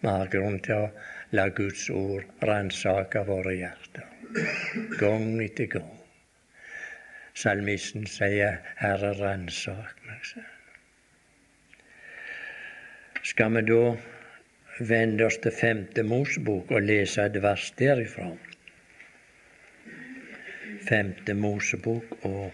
Vi 0.00 0.08
har 0.08 0.28
grunn 0.30 0.60
til 0.60 0.74
å 0.74 0.90
La 1.32 1.48
Guds 1.48 1.90
ord 1.92 2.24
ransake 2.48 3.20
våre 3.28 3.52
hjerter, 3.58 4.06
gang 5.00 5.40
etter 5.44 5.66
gang. 5.74 5.90
Salmisten 7.34 8.06
sier, 8.06 8.62
'Herre, 8.76 9.12
ransak 9.18 10.00
meg'. 10.06 10.44
Skal 13.22 13.52
vi 13.54 13.62
da 13.68 13.82
vende 14.80 15.26
oss 15.26 15.36
til 15.42 15.52
femte 15.52 16.02
Mosebok 16.02 16.70
og 16.70 16.82
lese 16.82 17.26
et 17.28 17.42
vers 17.42 17.70
derifra? 17.78 18.30
Femte 20.88 21.34
Mosebok 21.34 22.24
og 22.24 22.52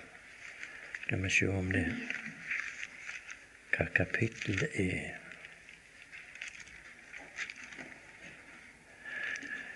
Skal 1.05 1.23
vi 1.23 1.31
se 1.31 1.47
om 1.47 1.67
det 1.73 1.85
hva 3.75 3.85
kapittel 3.95 4.57
det 4.63 4.71
er. 4.81 5.24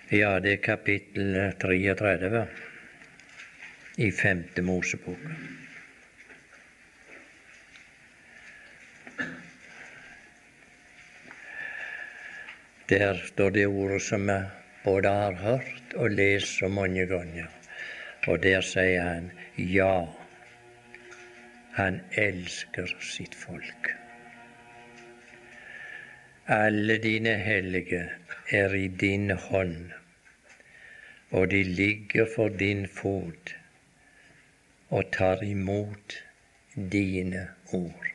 Ja, 0.09 0.39
det 0.41 0.51
er 0.51 0.61
kapittel 0.65 1.35
33 1.61 2.39
i 4.01 4.07
femte 4.11 4.61
Mosebok. 4.65 5.19
Der 12.89 13.21
står 13.27 13.53
det 13.53 13.67
ordet 13.67 14.01
som 14.01 14.25
vi 14.25 14.39
både 14.83 15.11
har 15.13 15.37
hørt 15.43 15.93
og 15.93 16.09
lest 16.17 16.57
så 16.57 16.71
mange 16.73 17.05
ganger. 17.05 17.45
Og 18.25 18.41
der 18.41 18.65
sier 18.65 19.05
han 19.05 19.29
ja, 19.57 20.07
han 21.77 22.01
elsker 22.17 22.89
sitt 22.97 23.37
folk. 23.37 23.93
Alle 26.49 26.97
dine 26.97 27.37
hellige 27.45 28.07
er 28.49 28.73
i 28.73 28.87
din 28.87 29.29
hånd 29.29 29.98
og 31.31 31.49
de 31.51 31.63
ligger 31.63 32.27
for 32.35 32.47
din 32.47 32.87
fot 32.87 33.55
og 34.89 35.11
tar 35.13 35.43
imot 35.43 36.23
dine 36.75 37.47
ord. 37.73 38.07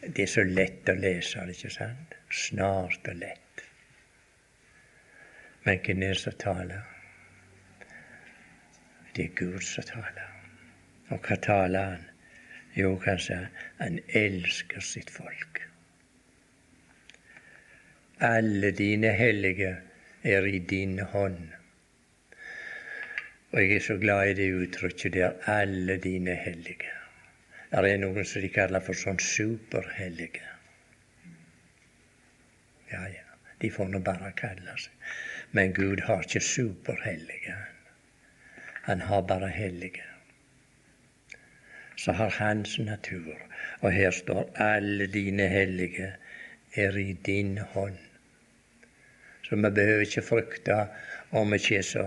Det 0.00 0.22
er 0.22 0.32
så 0.32 0.44
lett 0.44 0.88
å 0.88 0.96
lese 0.96 1.44
det, 1.44 1.56
ikke 1.56 1.72
sant? 1.72 2.16
Snart 2.32 3.08
og 3.08 3.20
lett. 3.20 3.64
Men 5.64 5.80
hvem 5.84 6.02
er 6.04 6.12
det 6.12 6.20
som 6.20 6.36
taler? 6.40 6.82
Det 9.16 9.28
er 9.28 9.36
Gud 9.38 9.62
som 9.64 9.86
taler. 9.88 10.28
Og 11.12 11.20
hva 11.24 11.36
taler 11.40 11.94
han? 11.94 12.04
Jo, 12.74 12.96
kanskje 12.98 13.38
han 13.78 14.00
elsker 14.18 14.82
sitt 14.82 15.12
folk. 15.14 15.60
Alle 18.24 18.72
dine 18.74 19.12
hellige 19.14 19.76
er 20.24 20.46
i 20.46 20.58
din 20.58 20.98
hånd. 20.98 21.52
Og 23.52 23.60
jeg 23.60 23.76
er 23.76 23.80
så 23.86 23.96
glad 24.00 24.30
i 24.30 24.36
det 24.38 24.50
uttrykket 24.56 25.12
der, 25.12 25.32
alle 25.46 25.96
dine 25.96 26.34
hellige. 26.34 26.90
Det 27.74 27.92
noen 28.00 28.24
som 28.24 28.42
de 28.42 28.48
kaller 28.54 28.82
for 28.86 28.98
sånn 28.98 29.20
superhellige. 29.20 30.48
Ja, 32.92 33.02
ja, 33.10 33.38
de 33.60 33.70
får 33.74 33.90
nå 33.90 34.00
bare 34.06 34.30
kalle 34.38 34.76
seg. 34.78 34.92
Men 35.54 35.74
Gud 35.74 36.02
har 36.06 36.22
ikke 36.22 36.42
superhellige. 36.42 37.56
Han 38.88 39.04
har 39.08 39.22
bare 39.28 39.50
hellige. 39.50 40.06
Så 41.96 42.12
har 42.12 42.34
hans 42.38 42.78
natur. 42.78 43.36
Og 43.80 43.92
her 43.92 44.10
står 44.10 44.50
alle 44.60 45.06
dine 45.06 45.46
hellige 45.48 46.14
er 46.74 46.98
i 46.98 47.12
din 47.12 47.58
hånd. 47.58 48.03
Så 49.54 49.58
vi 49.60 49.70
behøver 49.70 50.00
ikke 50.00 50.22
frykte 50.22 50.76
om 51.30 51.52
vi 51.52 51.56
ikke 51.60 51.76
er 51.78 51.84
så 51.86 52.04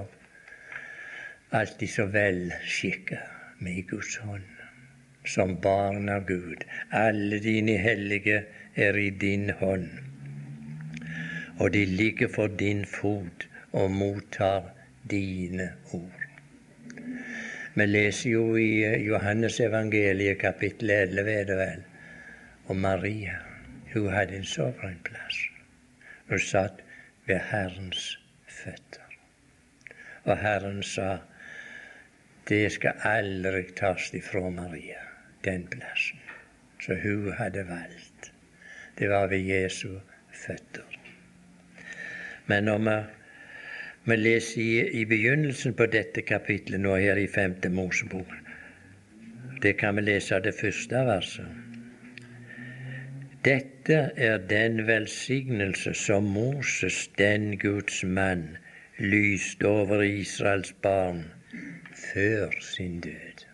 alltid 1.56 1.90
så 1.90 2.06
velskikka 2.12 3.18
med 3.64 3.86
Guds 3.88 4.18
hånd. 4.18 4.50
Som 5.24 5.54
barn 5.64 6.10
av 6.10 6.26
Gud. 6.28 6.66
Alle 6.92 7.40
dine 7.40 7.78
hellige 7.80 8.42
er 8.76 8.98
i 9.00 9.10
din 9.10 9.50
hånd. 9.62 9.88
Og 11.60 11.72
de 11.72 11.86
ligger 11.86 12.28
for 12.36 12.48
din 12.48 12.84
fot 12.86 13.48
og 13.72 13.92
mottar 13.92 14.68
dine 15.10 15.70
ord. 15.94 16.26
Vi 17.76 17.86
leser 17.86 18.30
jo 18.30 18.58
i 18.60 18.84
Johannes 19.06 19.62
evangeliet 19.64 20.42
kapittel 20.44 20.92
11, 20.98 21.32
er 21.32 21.48
det 21.48 21.58
vel, 21.62 21.88
om 22.68 22.84
Maria. 22.90 23.40
Hun 23.94 24.12
hadde 24.12 24.36
en 24.36 24.52
soveren 24.56 25.00
plass. 25.08 25.40
Hun 26.28 26.44
satt 26.44 26.84
ved 27.28 27.40
Herrens 27.52 28.20
føtter. 28.48 29.04
Og 30.24 30.38
Herren 30.38 30.84
sa, 30.84 31.18
det 32.48 32.72
skal 32.72 33.04
aldri 33.04 33.64
tas 33.76 34.12
ifra 34.16 34.50
Maria, 34.50 35.04
den 35.44 35.68
plassen 35.72 36.24
som 36.84 37.00
hun 37.04 37.34
hadde 37.36 37.68
valgt. 37.68 38.32
Det 39.00 39.10
var 39.10 39.28
ved 39.28 39.44
Jesu 39.44 40.00
føtter. 40.34 40.98
Men 42.48 42.64
når 42.64 42.78
vi, 42.78 42.98
vi 44.06 44.16
leser 44.16 44.62
i, 44.62 45.02
i, 45.02 45.06
begynnelsen 45.06 45.74
på 45.74 45.86
dette 45.92 46.22
kapitlet 46.22 46.80
nå 46.80 46.96
her 46.96 47.20
i 47.20 47.28
femte 47.28 47.70
Mosebok, 47.70 48.32
det 49.62 49.76
kan 49.78 49.96
vi 49.98 50.06
lese 50.08 50.36
av 50.36 50.46
det 50.46 50.56
første 50.56 51.04
verset. 51.08 51.67
Dette 53.48 53.98
er 54.16 54.38
den 54.38 54.82
velsignelse 54.88 55.94
som 55.94 56.26
Moses, 56.36 57.08
den 57.18 57.54
Guds 57.60 58.04
mann, 58.04 58.58
lyste 59.00 59.68
over 59.68 60.02
Israels 60.04 60.74
barn 60.84 61.22
før 61.96 62.52
sin 62.60 62.98
død. 63.06 63.46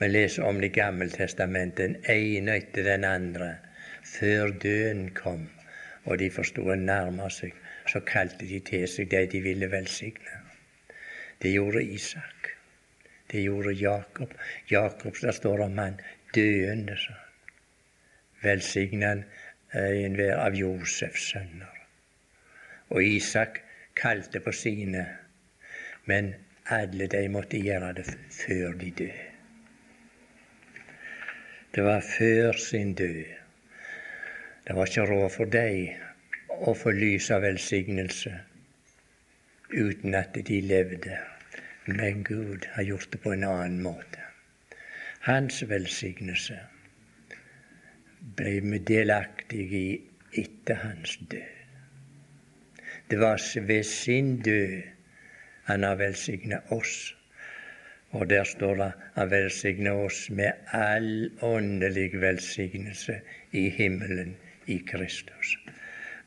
Vi 0.00 0.08
leser 0.08 0.42
om 0.42 0.60
Det 0.60 0.72
gamle 0.72 1.08
testamentet, 1.08 1.78
den 1.78 1.96
ene 2.16 2.56
etter 2.56 2.84
den 2.90 3.04
andre, 3.04 3.54
før 4.04 4.52
døden 4.66 5.10
kom, 5.14 5.48
og 6.04 6.18
de 6.18 6.30
forsto 6.30 6.66
å 6.68 6.76
nærme 6.76 7.30
seg, 7.30 7.56
så 7.86 8.04
kalte 8.12 8.44
de 8.52 8.60
til 8.60 8.86
seg 8.88 9.08
de 9.16 9.24
de 9.32 9.40
ville 9.48 9.70
velsigne. 9.72 10.44
Det 11.42 11.56
gjorde 11.56 11.84
Isak. 11.84 12.52
Det 13.32 13.48
gjorde 13.48 13.72
Jakob. 13.72 14.36
Jakob, 14.70 15.16
der 15.22 15.32
står 15.32 15.66
om 15.70 15.78
han 15.78 16.00
døende, 16.34 17.00
sa 17.00 17.29
han. 18.42 18.50
Velsigna 18.50 19.06
han 19.06 19.24
enhver 19.72 20.38
av 20.38 20.54
Josefs 20.54 21.30
sønner. 21.32 21.76
Og 22.90 23.04
Isak 23.04 23.60
kalte 23.94 24.40
på 24.40 24.52
sine, 24.52 25.06
men 26.04 26.34
alle 26.66 27.06
de 27.06 27.28
måtte 27.28 27.58
gjøre 27.58 27.92
det 27.92 28.06
før 28.34 28.72
de 28.80 28.90
døde. 28.90 29.26
Det 31.74 31.84
var 31.84 32.00
før 32.00 32.52
sin 32.52 32.94
død. 32.94 33.24
Det 34.66 34.76
var 34.76 34.86
ikke 34.86 35.06
råd 35.06 35.30
for 35.30 35.44
dem 35.44 36.56
å 36.66 36.74
få 36.74 36.90
lys 36.90 37.30
av 37.30 37.44
velsignelse 37.46 38.32
uten 39.70 40.14
at 40.18 40.34
de 40.34 40.60
levde. 40.60 41.18
Men 41.86 42.24
Gud 42.24 42.66
har 42.74 42.82
gjort 42.82 43.12
det 43.12 43.22
på 43.22 43.32
en 43.32 43.44
annen 43.46 43.82
måte. 43.82 44.26
Hans 45.20 45.62
velsignelse 45.68 46.58
ble 48.40 48.56
vi 48.64 48.82
delaktige 48.90 49.84
i 49.84 50.42
etter 50.42 50.82
hans 50.82 51.16
død. 51.30 51.56
Det 53.10 53.20
var 53.20 53.38
ved 53.66 53.82
sin 53.84 54.36
død 54.42 54.82
han 55.70 55.82
har 55.86 55.96
velsigna 56.00 56.60
oss 56.74 57.14
og 58.10 58.30
der 58.30 58.44
står 58.44 58.74
det 58.74 58.92
han 59.14 59.30
velsigna 59.30 59.92
oss 59.92 60.30
med 60.30 60.52
all 60.66 61.30
åndelig 61.42 62.20
velsignelse 62.20 63.20
i 63.52 63.68
himmelen 63.70 64.36
i 64.66 64.78
Kristus. 64.86 65.58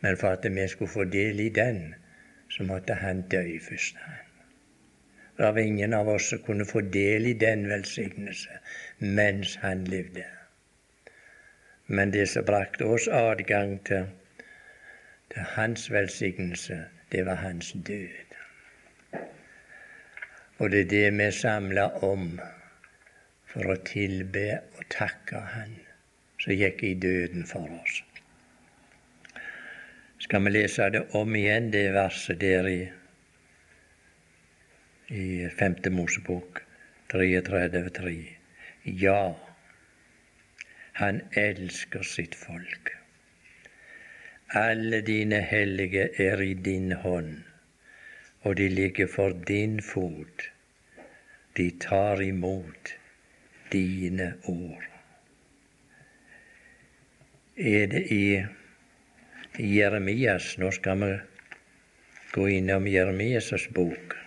Men 0.02 0.18
for 0.18 0.28
at 0.28 0.56
vi 0.56 0.68
skulle 0.68 0.92
få 0.92 1.04
del 1.04 1.40
i 1.40 1.50
den, 1.50 1.96
så 2.50 2.64
måtte 2.64 2.94
han 2.94 3.22
dø 3.22 3.44
først. 3.70 3.96
Det 5.38 5.46
var 5.46 5.58
ingen 5.58 5.94
av 5.94 6.08
oss 6.08 6.30
som 6.30 6.40
kunne 6.40 6.66
få 6.66 6.82
del 6.82 7.26
i 7.26 7.34
den 7.34 7.70
velsignelse 7.70 8.50
mens 9.00 9.56
han 9.56 9.84
levde. 9.84 10.24
Men 11.88 12.12
det 12.12 12.28
som 12.32 12.46
brakte 12.46 12.86
oss 12.86 13.08
adgang 13.08 13.78
til, 13.88 14.08
til 15.34 15.50
hans 15.56 15.90
velsignelse, 15.92 16.86
det 17.12 17.26
var 17.26 17.42
hans 17.44 17.74
død. 17.88 18.34
Og 20.58 20.72
det 20.72 20.80
er 20.80 20.90
det 20.90 21.06
vi 21.18 21.24
er 21.24 21.36
samla 21.36 21.90
om 22.08 22.40
for 23.52 23.74
å 23.74 23.82
tilbe 23.86 24.48
og 24.78 24.88
takke 24.94 25.42
Han 25.54 25.76
som 26.42 26.56
gikk 26.58 26.84
i 26.84 26.94
døden 27.00 27.46
for 27.48 27.68
oss. 27.82 28.02
Skal 30.24 30.44
vi 30.46 30.54
lese 30.54 30.90
det 30.94 31.04
om 31.20 31.36
igjen, 31.36 31.70
det 31.72 31.92
verset 31.96 32.40
der 32.40 32.68
i, 32.68 32.82
i 35.12 35.50
5. 35.60 35.76
Mosebok 35.92 36.64
33.3. 37.14 38.14
Ja, 39.04 39.34
han 40.94 41.22
elsker 41.38 42.04
sitt 42.04 42.36
folk. 42.36 42.94
Alle 44.54 45.02
dine 45.02 45.42
hellige 45.42 46.10
er 46.22 46.42
i 46.42 46.54
din 46.54 46.92
hånd 46.92 47.42
og 48.44 48.58
de 48.58 48.70
ligger 48.70 49.08
for 49.08 49.30
din 49.48 49.82
fot. 49.82 50.50
De 51.58 51.72
tar 51.80 52.22
imot 52.22 52.96
dine 53.72 54.34
ord. 54.44 54.84
Er 57.58 57.86
det 57.88 58.04
i 58.12 58.46
Jeremias 59.60 60.58
Nå 60.58 60.72
skal 60.72 61.00
vi 61.00 61.12
gå 62.34 62.48
innom 62.48 62.88
Jeremias' 62.88 63.70
bok. 63.74 64.18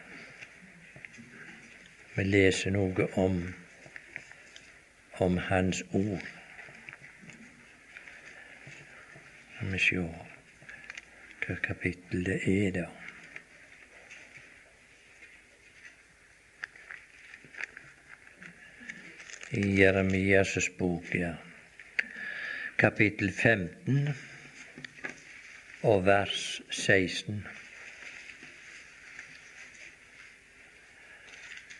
Vi 2.16 2.24
leser 2.24 2.70
noe 2.70 3.08
om, 3.18 3.40
om 5.20 5.38
hans 5.50 5.82
ord. 5.92 6.35
Skal 9.66 9.74
vi 9.74 9.78
se 9.82 9.96
hva 11.42 11.54
kapittel 11.58 12.20
det 12.22 12.36
er, 12.46 12.68
da. 12.76 12.84
i 19.58 19.62
Jeremias' 19.80 20.68
bok, 20.78 21.10
ja. 21.14 21.32
kapittel 22.78 23.32
15 23.32 24.14
og 25.82 26.06
vers 26.06 26.62
16. 26.70 27.42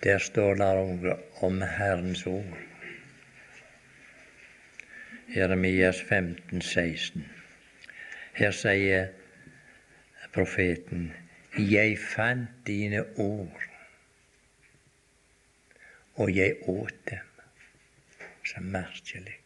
Der 0.03 0.19
står 0.19 0.59
det 0.59 1.17
om 1.41 1.63
Herrens 1.63 2.27
ord. 2.27 2.59
Jeremias 5.37 6.03
15, 6.03 6.61
16. 6.61 7.36
Her 8.37 8.53
sier 8.53 9.07
profeten 10.35 11.09
Jeg 11.57 11.97
fant 11.97 12.51
dine 12.67 13.01
ord, 13.17 13.63
og 16.21 16.37
jeg 16.37 16.59
åt 16.69 16.99
dem. 17.11 17.33
Så 18.47 18.61
merkelig. 18.61 19.39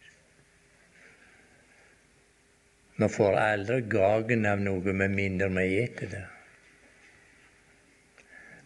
Vi 3.00 3.09
får 3.09 3.38
aldri 3.40 3.79
gagen 3.88 4.44
av 4.50 4.61
noe 4.61 4.92
med 4.92 5.14
mindre 5.14 5.48
vi 5.55 5.79
eter 5.85 6.11
det. 6.16 6.26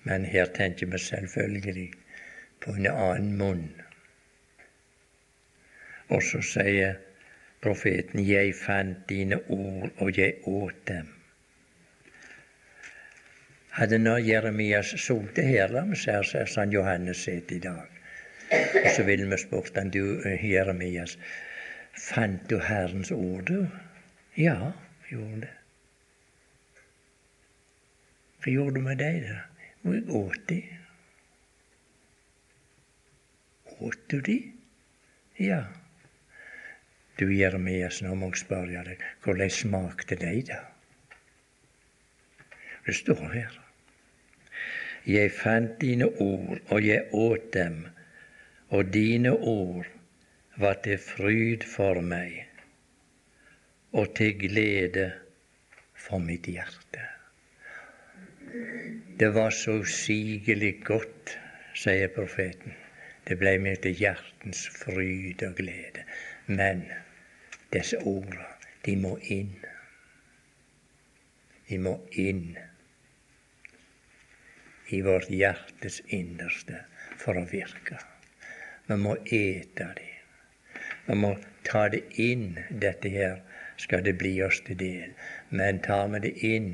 Men 0.09 0.25
her 0.25 0.49
tenker 0.57 0.89
vi 0.91 0.99
selvfølgelig 0.99 1.91
på 2.65 2.75
en 2.79 2.89
annen 2.91 3.37
munn. 3.39 3.69
Og 6.09 6.25
så 6.25 6.41
sier 6.45 6.97
profeten, 7.65 8.21
jeg 8.29 8.55
fant 8.59 9.09
dine 9.09 9.41
ord, 9.49 9.91
og 9.99 10.19
jeg 10.19 10.37
åt 10.49 10.81
dem. 10.89 11.09
Hadde 13.75 13.99
nå 13.99 14.19
Jeremias 14.23 14.93
sittet 15.03 15.49
her, 15.49 15.73
la 15.75 15.83
meg 15.89 15.99
si, 15.99 16.45
som 16.53 16.71
Johannes 16.71 17.25
sitter 17.27 17.57
i 17.57 17.63
dag, 17.65 17.97
og 18.53 18.91
så 18.95 19.07
ville 19.09 19.27
vi 19.33 19.41
spurt 19.41 19.75
han, 19.81 19.91
du 19.91 20.21
eh, 20.23 20.45
Jeremias, 20.47 21.17
fant 21.99 22.45
du 22.51 22.61
Herrens 22.63 23.11
ord, 23.15 23.51
du? 23.51 23.67
Ja, 24.39 24.73
gjorde 25.11 25.47
det. 25.47 25.53
Hva 28.45 28.53
gjorde 28.53 28.77
du 28.77 28.85
med 28.85 29.01
dem, 29.01 29.23
da? 29.25 29.41
Jeg 29.85 30.11
åt 30.21 30.49
de. 30.51 30.61
Åt 33.81 34.05
du 34.11 34.21
de? 34.21 34.37
Ja. 35.41 35.65
Du 37.19 37.29
Jeremias, 37.31 38.01
nå 38.03 38.15
må 38.19 38.33
jeg 38.33 38.43
spørre 38.43 38.85
deg, 38.89 39.03
hvordan 39.23 39.51
smakte 39.51 40.19
de, 40.19 40.33
da? 40.49 40.63
Det 42.87 42.95
står 42.99 43.27
her. 43.33 43.61
Jeg 45.07 45.33
fant 45.37 45.77
dine 45.81 46.09
ord, 46.21 46.59
og 46.73 46.81
jeg 46.85 47.07
åt 47.13 47.53
dem 47.55 47.85
og 48.75 48.93
dine 48.93 49.31
ord 49.31 49.87
var 50.57 50.79
til 50.85 50.99
fryd 50.99 51.67
for 51.69 52.01
meg 52.03 52.41
og 53.95 54.15
til 54.19 54.33
glede 54.39 55.11
for 56.07 56.19
mitt 56.19 56.49
hjerte. 56.51 57.05
Det 59.21 59.31
var 59.35 59.55
så 59.55 59.79
usigelig 59.85 60.73
godt, 60.87 61.37
sier 61.79 62.11
profeten. 62.17 62.75
Det 63.25 63.39
ble 63.39 63.55
meg 63.63 63.81
til 63.85 63.95
hjertens 63.99 64.67
fryd 64.81 65.43
og 65.47 65.55
glede. 65.59 66.03
Men 66.47 66.83
disse 67.75 67.99
orda, 68.09 68.47
de 68.85 68.97
må 69.01 69.17
inn. 69.35 69.55
De 71.69 71.79
må 71.81 71.95
inn 72.21 72.47
i 74.93 75.01
vårt 75.03 75.31
hjertes 75.33 76.01
innerste 76.13 76.83
for 77.21 77.41
å 77.41 77.47
virke. 77.51 77.99
Vi 78.87 78.99
må 79.01 79.17
ete 79.25 79.89
det. 79.99 80.11
Vi 81.07 81.17
må 81.17 81.33
ta 81.65 81.87
det 81.93 82.03
inn, 82.21 82.59
dette 82.69 83.11
her 83.13 83.41
skal 83.81 84.05
det 84.05 84.17
bli 84.21 84.35
oss 84.45 84.61
til 84.67 84.79
del. 84.81 85.15
Men 85.51 85.81
tar 85.87 86.11
vi 86.13 86.21
det 86.27 86.35
inn, 86.47 86.71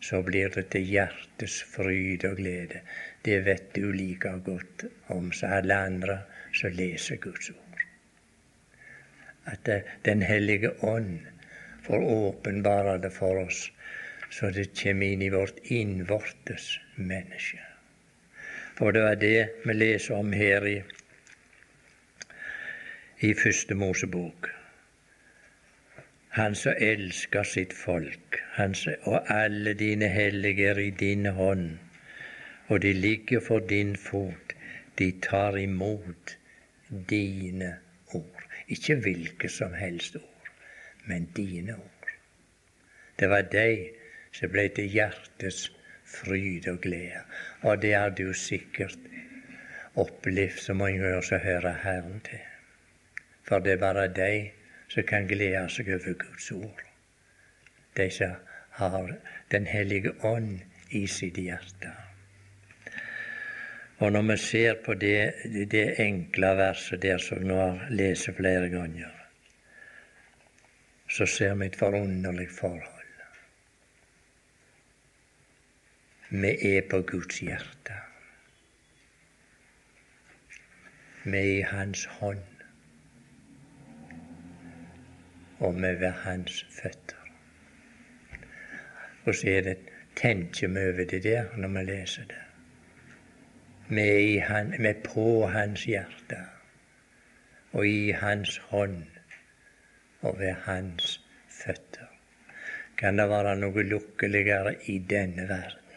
så 0.00 0.22
blir 0.22 0.54
det 0.54 0.68
til 0.72 0.86
hjertes 0.86 1.60
fryd 1.74 2.26
og 2.30 2.38
glede. 2.38 2.84
Det 3.26 3.40
vet 3.46 3.72
du 3.74 3.90
like 3.92 4.36
godt 4.46 4.86
om 5.14 5.32
som 5.34 5.56
alle 5.58 5.80
andre 5.90 6.20
som 6.54 6.74
leser 6.78 7.18
Guds 7.22 7.50
ord. 7.50 7.67
At 9.48 9.68
Den 10.04 10.22
hellige 10.22 10.70
ånd 10.84 11.18
får 11.86 12.04
åpenbare 12.04 12.98
det 12.98 13.10
for 13.10 13.40
oss, 13.46 13.70
så 14.30 14.50
det 14.50 14.74
kommer 14.82 15.06
inn 15.06 15.22
i 15.22 15.30
vårt 15.32 15.58
innvortes 15.64 16.78
menneske. 16.96 17.62
For 18.78 18.92
det 18.92 19.02
var 19.02 19.16
det 19.16 19.48
vi 19.64 19.74
leser 19.74 20.14
om 20.14 20.32
her 20.32 20.66
i, 20.66 20.76
i 23.20 23.32
Første 23.34 23.74
Mosebok. 23.74 24.50
Han 26.36 26.54
som 26.54 26.76
elsker 26.78 27.48
sitt 27.48 27.72
folk, 27.74 28.38
han 28.54 28.76
som, 28.78 28.94
og 29.02 29.32
alle 29.32 29.72
dine 29.74 30.12
hellige 30.12 30.68
er 30.70 30.78
i 30.78 30.90
din 30.90 31.26
hånd, 31.26 31.78
og 32.68 32.82
de 32.84 32.92
ligger 32.92 33.40
for 33.40 33.64
din 33.64 33.96
fot, 33.96 34.54
de 34.98 35.12
tar 35.24 35.56
imot 35.58 36.36
dine. 37.10 37.78
Ikke 38.68 38.96
hvilke 39.00 39.48
som 39.48 39.74
helst 39.74 40.16
ord, 40.16 40.50
men 41.06 41.30
dine 41.36 41.76
ord. 41.76 42.10
Det 43.18 43.28
var 43.30 43.48
de 43.52 43.90
som 44.32 44.50
ble 44.52 44.68
til 44.74 44.90
hjertets 44.92 45.70
fryd 46.08 46.68
og 46.68 46.80
glede. 46.84 47.22
Og 47.62 47.82
det 47.82 47.94
har 47.94 48.10
du 48.10 48.32
sikkert 48.32 48.98
opplevd 49.98 50.60
så 50.62 50.74
mange 50.74 50.98
ganger 50.98 51.20
som 51.20 51.40
hører 51.42 51.80
Herren 51.82 52.20
til. 52.28 52.44
For 53.48 53.58
det 53.58 53.72
er 53.72 53.82
bare 53.82 54.08
de 54.14 54.50
som 54.88 55.06
kan 55.08 55.26
glede 55.28 55.64
seg 55.72 55.88
over 55.96 56.18
Guds 56.20 56.50
ord. 56.52 56.84
De 57.96 58.10
som 58.10 58.36
har 58.78 59.16
Den 59.50 59.66
hellige 59.66 60.12
ånd 60.24 60.60
i 60.90 61.06
sitt 61.06 61.36
hjerte. 61.36 62.07
Og 63.98 64.12
når 64.12 64.22
vi 64.22 64.36
ser 64.36 64.74
på 64.84 64.94
det, 64.94 65.32
det 65.70 66.00
enkle 66.00 66.46
verset 66.46 67.02
der 67.02 67.18
som 67.18 67.42
vi 67.42 67.54
har 67.54 67.88
lest 67.90 68.30
flere 68.36 68.68
ganger, 68.68 69.10
så 71.10 71.26
ser 71.26 71.54
vi 71.54 71.66
et 71.66 71.76
forunderlig 71.76 72.46
forhold. 72.50 72.94
Vi 76.30 76.76
er 76.76 76.82
på 76.90 77.02
Guds 77.02 77.40
hjerte. 77.40 77.94
Vi 81.24 81.38
er 81.38 81.52
i 81.58 81.60
Hans 81.60 82.04
hånd, 82.04 82.44
og 85.58 85.74
vi 85.76 85.86
er 85.86 85.98
ved 85.98 86.10
Hans 86.10 86.66
føtter. 86.82 87.16
Og 89.24 89.34
så 89.34 89.48
er 89.50 89.60
det 89.62 89.78
tenker 90.16 90.68
vi 90.68 90.84
over 90.90 91.04
det 91.04 91.22
der 91.24 91.56
når 91.56 91.68
vi 91.68 91.90
leser 91.90 92.22
det. 92.28 92.47
Er, 93.90 94.40
han, 94.48 94.74
er 94.84 95.00
på 95.04 95.46
Hans 95.48 95.86
hjerte 95.88 96.42
og 97.72 97.86
i 97.88 98.12
Hans 98.12 98.58
hånd 98.68 99.06
og 100.20 100.38
ved 100.38 100.54
Hans 100.66 101.20
føtter. 101.48 102.08
Kan 102.98 103.16
det 103.16 103.28
være 103.30 103.56
noe 103.56 103.84
lukkeligere 103.86 104.74
i 104.92 104.98
denne 104.98 105.48
verden? 105.48 105.88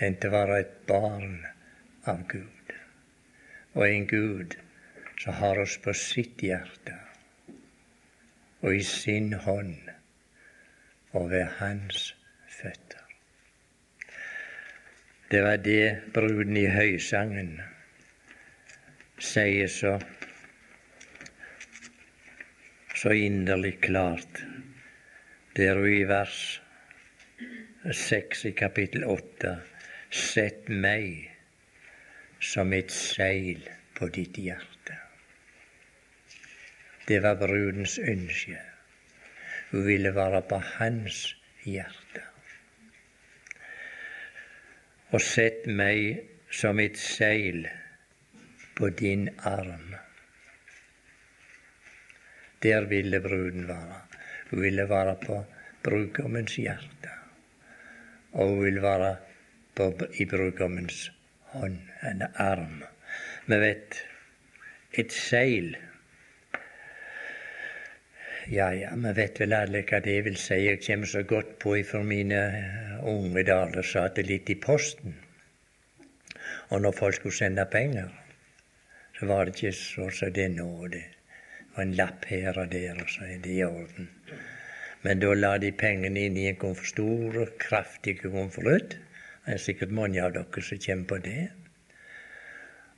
enn 0.00 0.16
til 0.16 0.32
å 0.32 0.36
være 0.38 0.60
et 0.62 0.76
barn 0.88 1.34
av 2.08 2.22
Gud. 2.30 2.72
Og 3.76 3.84
en 3.86 4.06
Gud 4.08 4.56
som 5.20 5.36
har 5.36 5.60
oss 5.60 5.76
på 5.84 5.92
sitt 5.96 6.40
hjerte 6.44 6.96
og 8.60 8.76
i 8.76 8.82
sin 8.84 9.32
hånd 9.44 9.92
og 11.16 11.30
ved 11.32 11.46
hans 11.60 12.10
føtter. 12.48 12.99
Det 15.30 15.42
var 15.42 15.56
det 15.62 16.10
bruden 16.14 16.56
i 16.58 16.66
høysangen 16.66 17.52
sier 19.22 19.68
så 19.70 19.92
så 22.94 23.12
inderlig 23.14 23.76
klart. 23.80 24.42
der 25.56 25.78
hun 25.78 25.92
i 25.92 26.04
vers 26.08 26.62
seks 27.92 28.44
i 28.44 28.52
kapittel 28.58 29.04
åtte 29.04 29.54
Sett 30.10 30.68
meg 30.68 31.30
som 32.42 32.72
et 32.72 32.90
seil 32.90 33.62
på 33.94 34.08
ditt 34.10 34.38
hjerte. 34.42 34.98
Det 37.06 37.22
var 37.22 37.38
brudens 37.38 37.98
ønske. 37.98 38.58
Hun 39.70 39.86
ville 39.86 40.14
være 40.14 40.42
på 40.42 40.58
hans 40.74 41.36
hjerte. 41.62 41.99
Og 45.10 45.22
sett 45.22 45.64
meg 45.66 46.26
som 46.54 46.78
et 46.82 46.98
seil 46.98 47.64
på 48.78 48.90
din 49.00 49.28
arm. 49.48 49.96
Der 52.62 52.86
ville 52.90 53.20
bruden 53.24 53.66
være. 53.68 53.98
Hun 54.50 54.62
ville 54.62 54.88
være 54.88 55.16
på 55.24 55.40
brudgommens 55.82 56.56
hjerte. 56.56 57.10
Og 58.32 58.48
hun 58.48 58.64
ville 58.64 58.82
være 58.82 59.16
på, 59.74 59.90
i 60.14 60.24
brudgommens 60.24 61.10
hånd, 61.54 61.78
en 62.06 62.22
arm. 62.34 62.82
Vi 63.46 63.58
vet 63.60 64.02
et 64.92 65.12
seil 65.12 65.74
Ja, 68.50 68.72
ja, 68.74 68.88
vi 68.96 69.10
vet 69.14 69.36
vel 69.38 69.52
alle 69.54 69.80
hva 69.86 70.00
det 70.02 70.16
vil 70.26 70.36
si. 70.42 70.56
Jeg 70.64 70.80
kommer 70.82 71.06
så 71.06 71.20
godt 71.22 71.52
på 71.62 71.76
ifra 71.78 72.00
mine 72.02 72.38
eh, 72.58 72.94
unge 73.06 73.44
dager 73.46 74.24
litt 74.26 74.50
i 74.50 74.56
posten. 74.58 75.14
Og 76.74 76.82
når 76.82 76.96
folk 76.98 77.14
skulle 77.14 77.36
sende 77.36 77.64
penger, 77.70 78.08
så 79.18 79.28
var 79.30 79.44
det 79.44 79.54
ikke 79.54 79.72
så 79.78 80.08
som 80.10 80.32
det 80.34 80.44
er 80.48 80.56
nå. 80.56 80.88
Det 80.90 81.04
var 81.76 81.84
en 81.84 81.94
lapp 81.94 82.26
her 82.26 82.58
og 82.58 82.72
der, 82.72 82.98
og 82.98 83.12
så 83.14 83.28
er 83.28 83.38
det 83.44 83.52
i 83.54 83.62
orden. 83.62 84.10
Men 85.04 85.22
da 85.22 85.30
la 85.34 85.52
de 85.58 85.70
pengene 85.70 86.26
inn 86.26 86.36
i 86.36 86.48
en 86.50 86.74
stor, 86.74 87.38
kraftig 87.58 88.16
konvolutt. 88.24 88.98
Det 89.46 89.54
er 89.54 89.62
sikkert 89.62 89.94
mange 89.94 90.26
av 90.26 90.34
dere 90.34 90.66
som 90.66 90.82
kommer 90.88 91.06
på 91.06 91.20
det. 91.28 91.46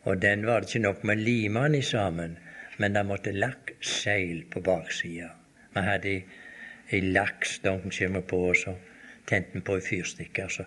Og 0.08 0.16
den 0.16 0.48
var 0.48 0.64
det 0.64 0.72
ikke 0.72 0.86
nok 0.88 1.04
med 1.04 1.20
å 1.20 1.28
lime 1.28 1.68
den 1.68 1.82
sammen, 1.82 2.38
men 2.78 2.96
det 2.96 3.04
måtte 3.04 3.36
lakkseil 3.36 4.46
på 4.48 4.64
baksida. 4.64 5.41
Vi 5.74 5.84
hadde 5.86 6.14
ei 6.92 7.00
lakkstong 7.00 7.92
som 7.92 8.20
på, 8.22 8.40
og 8.48 8.56
så 8.56 8.76
tente 9.26 9.54
vi 9.54 9.64
på 9.64 9.76
ei 9.78 9.84
fyrstikke, 9.86 10.44
og 10.44 10.52
så 10.52 10.66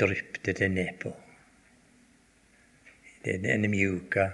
dryppet 0.00 0.58
det 0.58 0.70
nedpå. 0.70 1.12
Denne 3.24 3.68
mjuke 3.68 4.30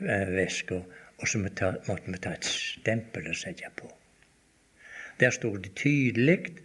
eh, 0.00 0.28
væska. 0.36 0.82
Og 1.16 1.28
så 1.28 1.38
måtte 1.40 1.72
vi 2.06 2.18
ta 2.20 2.34
et 2.36 2.44
stempel 2.44 3.30
og 3.30 3.36
sette 3.40 3.70
på. 3.76 3.88
Der 5.20 5.32
sto 5.32 5.54
det 5.56 5.72
tydelig 5.80 6.58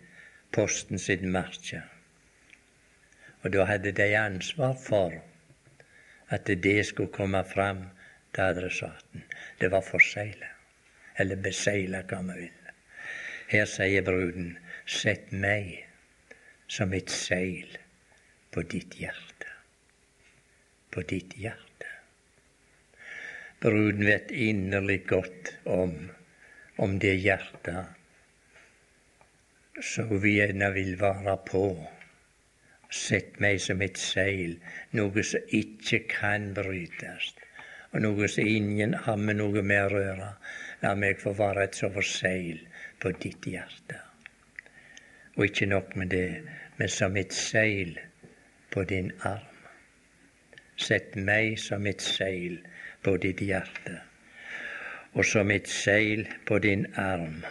Posten 0.51 0.99
sitt 0.99 1.21
merke. 1.23 1.79
Og 3.41 3.53
da 3.53 3.63
hadde 3.69 3.93
de 3.95 4.09
ansvar 4.19 4.73
for 4.75 5.15
at 6.27 6.51
det 6.63 6.81
skulle 6.85 7.13
komme 7.15 7.43
fram 7.47 7.85
til 8.35 8.41
adressaten. 8.41 9.23
Det 9.61 9.71
var 9.71 9.87
forsegla. 9.87 10.50
Eller 11.21 11.39
besegla, 11.45 12.01
vi 12.10 12.34
vil. 12.39 12.73
Her 13.51 13.67
sier 13.69 14.05
bruden, 14.07 14.55
sett 14.88 15.31
meg 15.31 15.73
som 16.71 16.93
et 16.97 17.12
seil 17.12 17.77
på 18.51 18.63
ditt 18.73 18.97
hjerte. 18.99 19.49
På 20.91 21.03
ditt 21.07 21.36
hjerte. 21.38 21.89
Bruden 23.62 24.05
vet 24.07 24.31
inderlig 24.31 25.03
godt 25.07 25.53
om, 25.69 25.97
om 26.81 26.99
det 26.99 27.17
hjertet 27.21 27.97
som 29.79 30.10
vi 30.21 30.38
gjerne 30.39 30.71
vil 30.75 30.95
være 30.99 31.38
på 31.47 31.65
Sett 32.91 33.38
meg 33.39 33.62
som 33.63 33.79
et 33.86 33.95
seil, 33.95 34.57
noe 34.99 35.23
som 35.23 35.53
ikke 35.55 36.01
kan 36.12 36.49
brytes, 36.57 37.29
og 37.95 38.01
noe 38.03 38.27
som 38.27 38.49
ingen 38.51 38.97
har 39.05 39.15
med 39.15 39.39
noe 39.39 39.63
med 39.63 39.86
å 39.86 39.93
røre. 39.93 40.27
La 40.81 40.95
meg 40.97 41.19
få 41.21 41.33
være 41.37 41.67
et 41.67 41.77
sånt 41.77 42.05
seil 42.09 42.61
på 43.01 43.11
ditt 43.21 43.45
hjerte. 43.45 43.99
Og 45.37 45.45
ikke 45.45 45.67
nok 45.69 45.95
med 45.95 46.09
det, 46.09 46.41
men 46.77 46.89
som 46.89 47.17
et 47.17 47.33
seil 47.33 47.99
på 48.73 48.83
din 48.89 49.11
arm. 49.27 49.47
Sett 50.81 51.15
meg 51.15 51.59
som 51.61 51.85
et 51.85 52.01
seil 52.01 52.57
på 53.05 53.13
ditt 53.21 53.41
hjerte, 53.45 53.99
og 55.13 55.25
som 55.25 55.51
et 55.53 55.69
seil 55.69 56.25
på 56.47 56.57
din 56.63 56.87
arm. 56.97 57.43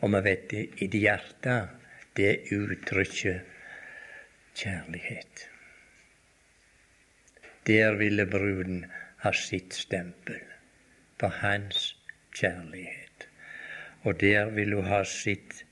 Og 0.00 0.10
vi 0.14 0.22
vet 0.26 0.48
det, 0.50 0.64
i 0.82 0.86
ditt 0.86 1.02
hjerte, 1.02 1.60
det 2.16 2.50
uttrykket 2.52 3.40
kjærlighet. 4.56 5.48
Der 7.66 7.94
ville 7.94 8.26
bruden 8.26 8.84
ha 9.22 9.32
sitt 9.32 9.74
stempel 9.74 10.40
på 11.18 11.26
hans 11.26 11.95
kjærlighet. 12.36 13.28
Og 14.02 14.20
der 14.20 14.50
vil 14.54 14.74
hun 14.74 14.84
ha 14.84 15.02
sitt 15.04 15.64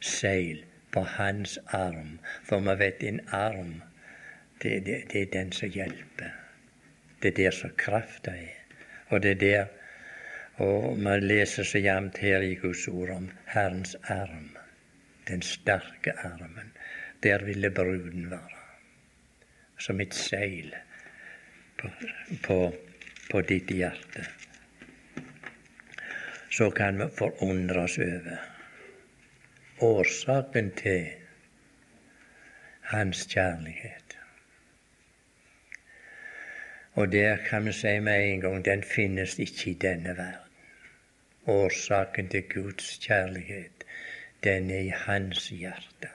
seil 0.00 0.64
på 0.92 1.00
hans 1.00 1.58
arm. 1.66 2.18
For 2.44 2.60
vi 2.60 2.78
vet 2.78 3.02
en 3.02 3.20
arm, 3.32 3.82
det, 4.62 4.86
det, 4.86 5.02
det 5.12 5.22
er 5.22 5.32
den 5.32 5.52
som 5.52 5.68
hjelper. 5.68 6.34
Det 7.22 7.32
er 7.32 7.36
der 7.36 7.50
som 7.50 7.72
krafta 7.76 8.30
er. 8.30 8.60
Og 9.08 9.22
det 9.22 9.30
er 9.30 9.40
der 9.40 9.66
Og 10.54 10.98
man 10.98 11.22
leser 11.22 11.66
så 11.66 11.78
jevnt 11.78 12.18
her 12.22 12.40
i 12.40 12.54
Guds 12.54 12.88
ord 12.88 13.10
om 13.10 13.30
Herrens 13.46 13.96
arm, 14.02 14.56
den 15.28 15.42
sterke 15.42 16.12
armen. 16.12 16.72
Der 17.22 17.44
ville 17.44 17.70
bruden 17.70 18.30
være. 18.30 18.60
Som 19.78 20.00
et 20.00 20.14
seil 20.14 20.74
på, 21.78 21.88
på, 22.42 22.74
på 23.30 23.40
ditt 23.40 23.70
hjerte. 23.70 24.26
Så 26.56 26.70
kan 26.70 26.98
vi 26.98 27.06
forundres 27.18 27.98
over 27.98 28.36
årsaken 29.80 30.70
til 30.70 31.08
hans 32.80 33.26
kjærlighet. 33.26 34.14
Og 36.92 37.12
der 37.12 37.36
kan 37.48 37.66
vi 37.66 37.72
si 37.72 37.98
med 37.98 38.28
en 38.28 38.40
gang 38.40 38.64
den 38.64 38.82
finnes 38.82 39.38
ikke 39.38 39.70
i 39.70 39.74
denne 39.74 40.16
verden. 40.16 40.54
Årsaken 41.46 42.28
til 42.28 42.48
Guds 42.54 42.98
kjærlighet, 43.02 43.84
den 44.44 44.70
er 44.70 44.80
i 44.86 44.94
hans 44.96 45.48
hjerte 45.48 46.14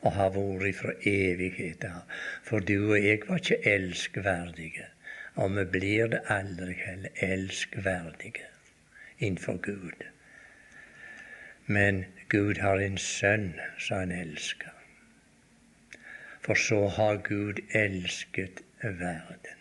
og 0.00 0.12
har 0.12 0.30
vært 0.32 0.76
fra 0.80 0.96
evighet 1.04 1.84
av. 1.84 2.04
For 2.42 2.58
du 2.58 2.92
og 2.92 3.02
jeg 3.04 3.26
var 3.28 3.42
ikke 3.42 3.74
elskverdige, 3.76 4.86
og 5.34 5.56
vi 5.56 5.72
blir 5.78 6.14
det 6.14 6.20
aldri 6.32 6.72
heller 6.86 7.26
elskverdige 7.34 8.48
innenfor 9.18 9.58
Gud. 9.62 10.04
Men 11.66 12.04
Gud 12.28 12.58
har 12.58 12.80
en 12.80 12.98
sønn 12.98 13.52
som 13.78 13.98
han 13.98 14.12
elsker. 14.12 14.72
For 16.44 16.54
så 16.54 16.86
har 16.88 17.16
Gud 17.26 17.60
elsket 17.76 18.62
verden. 18.82 19.58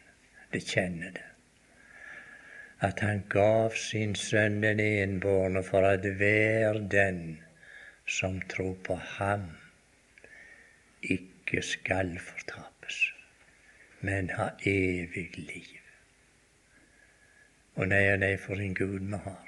Det 0.54 0.62
kjenner 0.64 1.12
det. 1.12 1.26
At 2.80 3.00
han 3.00 3.24
gav 3.30 3.76
sin 3.76 4.16
sønn 4.16 4.62
den 4.62 4.80
enbårne 4.80 5.64
for 5.64 5.84
at 5.88 6.06
hver 6.20 6.80
den 6.92 7.40
som 8.08 8.42
tror 8.42 8.78
på 8.84 8.96
ham, 8.96 9.50
ikke 11.02 11.62
skal 11.62 12.20
fortapes, 12.20 13.14
men 14.02 14.30
ha 14.30 14.50
evig 14.66 15.30
liv. 15.38 15.84
Og 17.76 17.88
nei 17.88 18.06
og 18.14 18.20
nei, 18.24 18.34
for 18.42 18.64
en 18.64 18.76
Gud 18.76 19.00
vi 19.00 19.20
har. 19.26 19.47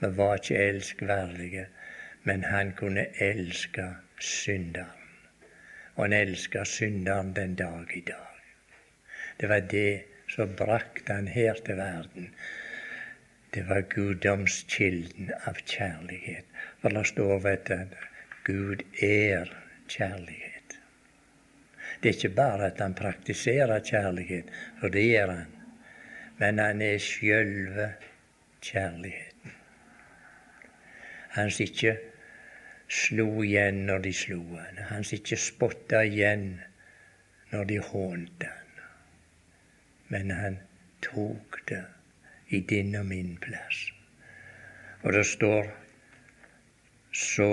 Vi 0.00 0.16
var 0.16 0.34
ikke 0.34 0.56
elskverdige, 0.56 1.66
men 2.22 2.44
han 2.44 2.72
kunne 2.72 3.06
elske 3.20 3.86
synderen. 4.20 5.06
Og 5.94 6.04
han 6.04 6.12
elsker 6.12 6.64
synderen 6.64 7.32
den 7.36 7.54
dag 7.54 7.96
i 7.96 8.00
dag. 8.00 8.42
Det 9.40 9.48
var 9.48 9.60
det 9.60 10.02
som 10.28 10.54
brakte 10.56 11.12
han 11.12 11.28
her 11.28 11.54
til 11.54 11.76
verden. 11.76 12.34
Det 13.54 13.68
var 13.68 13.80
guddomskilden 13.80 15.30
av 15.46 15.58
kjærlighet. 15.64 16.44
For 16.80 16.94
det 16.94 17.06
står 17.06 17.38
vet 17.46 17.70
du, 17.70 17.96
Gud 18.44 18.84
er 19.02 19.50
kjærlighet. 19.88 20.78
Det 22.02 22.08
er 22.08 22.14
ikke 22.14 22.36
bare 22.36 22.66
at 22.66 22.80
han 22.80 22.94
praktiserer 22.94 23.80
kjærlighet, 23.80 24.50
for 24.80 24.88
det 24.88 25.02
gjør 25.08 25.32
han, 25.32 25.56
men 26.38 26.58
han 26.58 26.82
er 26.82 26.98
sjølve 27.02 27.88
kjærligheten. 28.62 29.27
Han 31.36 31.50
som 31.50 31.66
ikke 31.66 31.96
slo 32.88 33.42
igjen 33.44 33.84
når 33.88 34.06
de 34.06 34.12
slo 34.16 34.40
han. 34.56 34.80
Han 34.90 35.04
som 35.04 35.18
ikke 35.18 35.40
spotta 35.40 36.02
igjen 36.08 36.48
når 37.52 37.68
de 37.68 37.78
hånte 37.90 38.48
han. 38.48 38.64
Men 40.08 40.32
han 40.32 40.58
tok 41.04 41.60
det 41.68 41.84
i 42.48 42.60
din 42.60 42.96
og 42.96 43.06
min 43.06 43.36
plass. 43.40 43.90
Og 45.02 45.12
det 45.12 45.26
står 45.26 45.68
så 47.12 47.50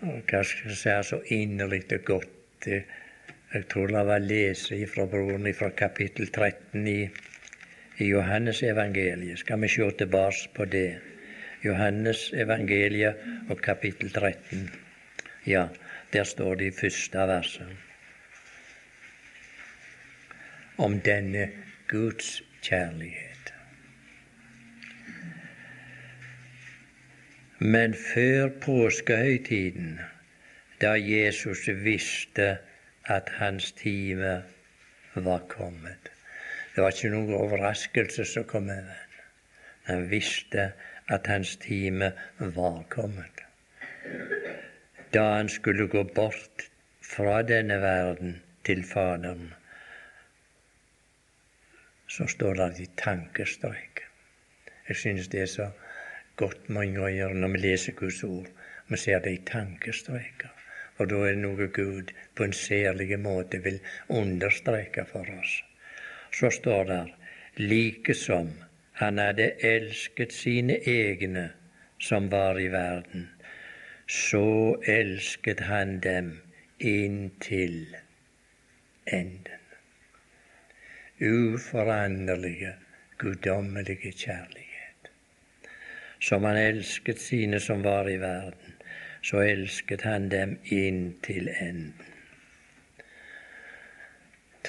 Hva 0.00 0.40
skal 0.46 0.70
jeg 0.70 0.76
si 0.80 0.92
så 1.04 1.18
inderlig 1.34 1.82
og 1.98 2.04
godt 2.08 2.68
Jeg 2.70 3.66
tror 3.68 3.90
det 3.92 4.06
var 4.06 4.22
lese 4.22 4.78
fra 4.88 5.04
broren 5.10 5.48
fra 5.54 5.68
kapittel 5.76 6.30
13 6.30 6.86
i, 6.88 7.00
i 7.98 8.08
Johannes 8.08 8.62
evangeliet. 8.62 9.38
Skal 9.38 9.60
vi 9.60 9.68
se 9.68 9.90
tilbake 9.98 10.48
på 10.54 10.64
det? 10.64 11.09
Johannes 11.64 12.30
evangeliet 12.32 13.16
og 13.50 13.58
kapittel 13.60 14.12
13. 14.12 14.70
Ja, 15.46 15.66
der 16.12 16.24
står 16.24 16.54
det 16.54 16.70
i 16.70 16.76
første 16.80 17.18
verset 17.18 17.76
om 20.78 21.00
denne 21.00 21.50
Guds 21.88 22.42
kjærlighet. 22.62 23.52
Men 27.58 27.94
før 28.14 28.48
påskehøytiden, 28.64 30.00
da 30.80 30.94
Jesus 30.96 31.68
visste 31.68 32.56
at 33.04 33.28
hans 33.36 33.72
time 33.72 34.42
var 35.14 35.44
kommet 35.48 36.10
Det 36.74 36.82
var 36.82 36.94
ikke 36.94 37.10
noen 37.12 37.34
overraskelse 37.34 38.24
som 38.24 38.44
kom 38.48 38.70
over 38.70 38.80
ham. 38.80 39.09
Han 39.90 40.10
visste 40.10 40.72
at 41.10 41.26
hans 41.26 41.56
time 41.56 42.12
var 42.38 42.82
kommet. 42.88 43.42
Da 45.14 45.22
han 45.34 45.48
skulle 45.48 45.88
gå 45.90 46.04
bort 46.14 46.70
fra 47.02 47.42
denne 47.42 47.80
verden 47.82 48.36
til 48.64 48.84
Faderen, 48.86 49.54
så 52.06 52.26
står 52.26 52.54
det 52.54 52.80
i 52.80 52.86
tankestrek. 52.96 54.04
Jeg 54.88 54.96
synes 54.96 55.28
det 55.28 55.42
er 55.42 55.46
så 55.46 55.68
godt 56.36 56.68
mange 56.68 57.00
ganger 57.00 57.34
når 57.34 57.48
vi 57.48 57.58
leser 57.58 57.92
Guds 57.92 58.22
ord. 58.24 58.46
Vi 58.88 58.96
ser 58.96 59.18
det 59.18 59.32
i 59.32 59.42
tankestreker. 59.46 60.54
Og 60.98 61.10
da 61.10 61.20
er 61.26 61.34
det 61.34 61.42
noe 61.42 61.66
Gud 61.74 62.10
på 62.36 62.44
en 62.44 62.52
særlig 62.52 63.18
måte 63.18 63.62
vil 63.64 63.78
understreke 64.08 65.04
for 65.10 65.26
oss. 65.40 65.60
Så 66.32 66.50
står 66.50 66.84
det 66.84 67.04
like 67.56 68.14
som 68.14 68.50
han 69.00 69.18
hadde 69.18 69.46
elsket 69.64 70.32
sine 70.36 70.74
egne 70.84 71.46
som 71.98 72.28
var 72.28 72.58
i 72.60 72.66
verden. 72.68 73.28
Så 74.06 74.76
elsket 74.84 75.60
han 75.64 76.00
dem 76.04 76.28
inntil 76.78 77.96
enden. 79.06 79.64
Uforanderlige, 81.20 82.74
guddommelige 83.18 84.12
kjærlighet. 84.12 85.10
Som 86.20 86.44
han 86.44 86.56
elsket 86.56 87.20
sine 87.20 87.60
som 87.60 87.84
var 87.84 88.08
i 88.08 88.20
verden, 88.20 88.76
så 89.22 89.40
elsket 89.40 90.04
han 90.04 90.28
dem 90.28 90.58
inntil 90.64 91.48
enden 91.48 92.10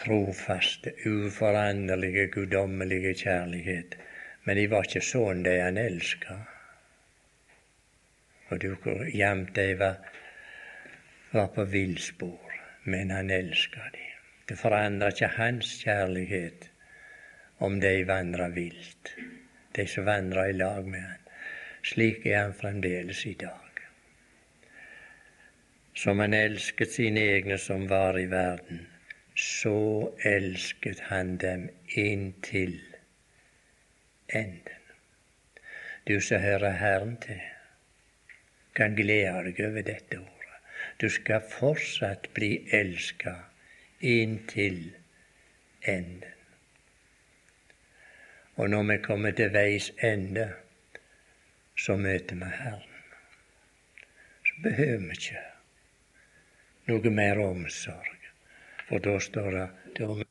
trofaste, 0.01 0.93
uforanderlige, 1.05 2.27
guddommelige 2.27 3.13
kjærlighet 3.13 3.97
men 4.43 4.57
de 4.57 4.67
var 4.71 4.87
ikke 4.87 5.03
sånn 5.05 5.43
de 5.45 5.57
han 5.61 5.77
elska. 5.77 6.37
Og 8.51 8.59
du 8.63 8.73
hvor 8.83 9.05
jevnt 9.13 9.53
de 9.55 9.67
var, 9.79 9.99
var 11.31 11.51
på 11.55 11.65
villspor, 11.71 12.55
men 12.83 13.13
han 13.13 13.29
elska 13.31 13.85
de. 13.93 14.07
Det 14.49 14.57
forandra 14.59 15.11
ikke 15.13 15.31
hans 15.37 15.77
kjærlighet 15.83 16.67
om 17.63 17.79
de 17.79 17.93
vandra 18.09 18.49
vilt, 18.51 19.13
de 19.77 19.85
som 19.87 20.09
vandra 20.09 20.49
i 20.49 20.57
lag 20.57 20.87
med 20.89 21.05
han. 21.05 21.27
Slik 21.85 22.25
er 22.25 22.41
han 22.41 22.57
fremdeles 22.57 23.23
i 23.25 23.35
dag. 23.39 23.81
Som 25.97 26.19
han 26.19 26.33
elsket 26.33 26.91
sine 26.91 27.23
egne 27.37 27.57
som 27.61 27.87
var 27.89 28.19
i 28.19 28.27
verden, 28.29 28.87
så 29.37 30.11
elsket 30.27 30.99
han 31.07 31.37
dem 31.41 31.69
inntil 31.95 32.79
enden. 34.33 34.81
Du 36.07 36.21
som 36.21 36.41
hører 36.41 36.71
Herren 36.71 37.17
til, 37.21 37.41
kan 38.75 38.95
glede 38.95 39.43
deg 39.45 39.59
over 39.67 39.85
dette 39.85 40.17
ordet. 40.17 40.59
Du 41.01 41.09
skal 41.09 41.43
fortsatt 41.51 42.31
bli 42.33 42.51
elska 42.73 43.35
inntil 44.01 44.91
enden. 45.81 46.37
Og 48.55 48.69
når 48.69 48.83
vi 48.83 48.97
kommer 49.03 49.31
til 49.31 49.53
veis 49.53 49.91
ende, 50.03 50.51
så 51.77 51.95
møter 51.97 52.35
vi 52.35 52.49
Herren. 52.57 52.99
Så 54.45 54.53
behøver 54.63 55.05
vi 55.07 55.17
ikke 55.17 55.45
noe 56.91 57.13
mer 57.15 57.39
omsorg, 57.39 58.29
for 58.87 59.03
da 59.05 59.17
står 59.19 59.51
det 59.95 60.05
om 60.05 60.23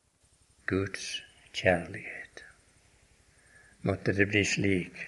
Guds 0.69 1.07
kjærlighet 1.53 2.20
måtte 3.87 4.13
det 4.13 4.27
bli 4.29 4.43
slik 4.45 5.05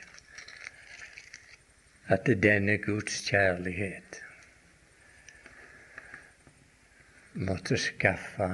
at 2.14 2.30
denne 2.46 2.78
Guds 2.84 3.22
kjærlighet 3.30 4.20
måtte 7.48 7.78
skaffe 7.82 8.50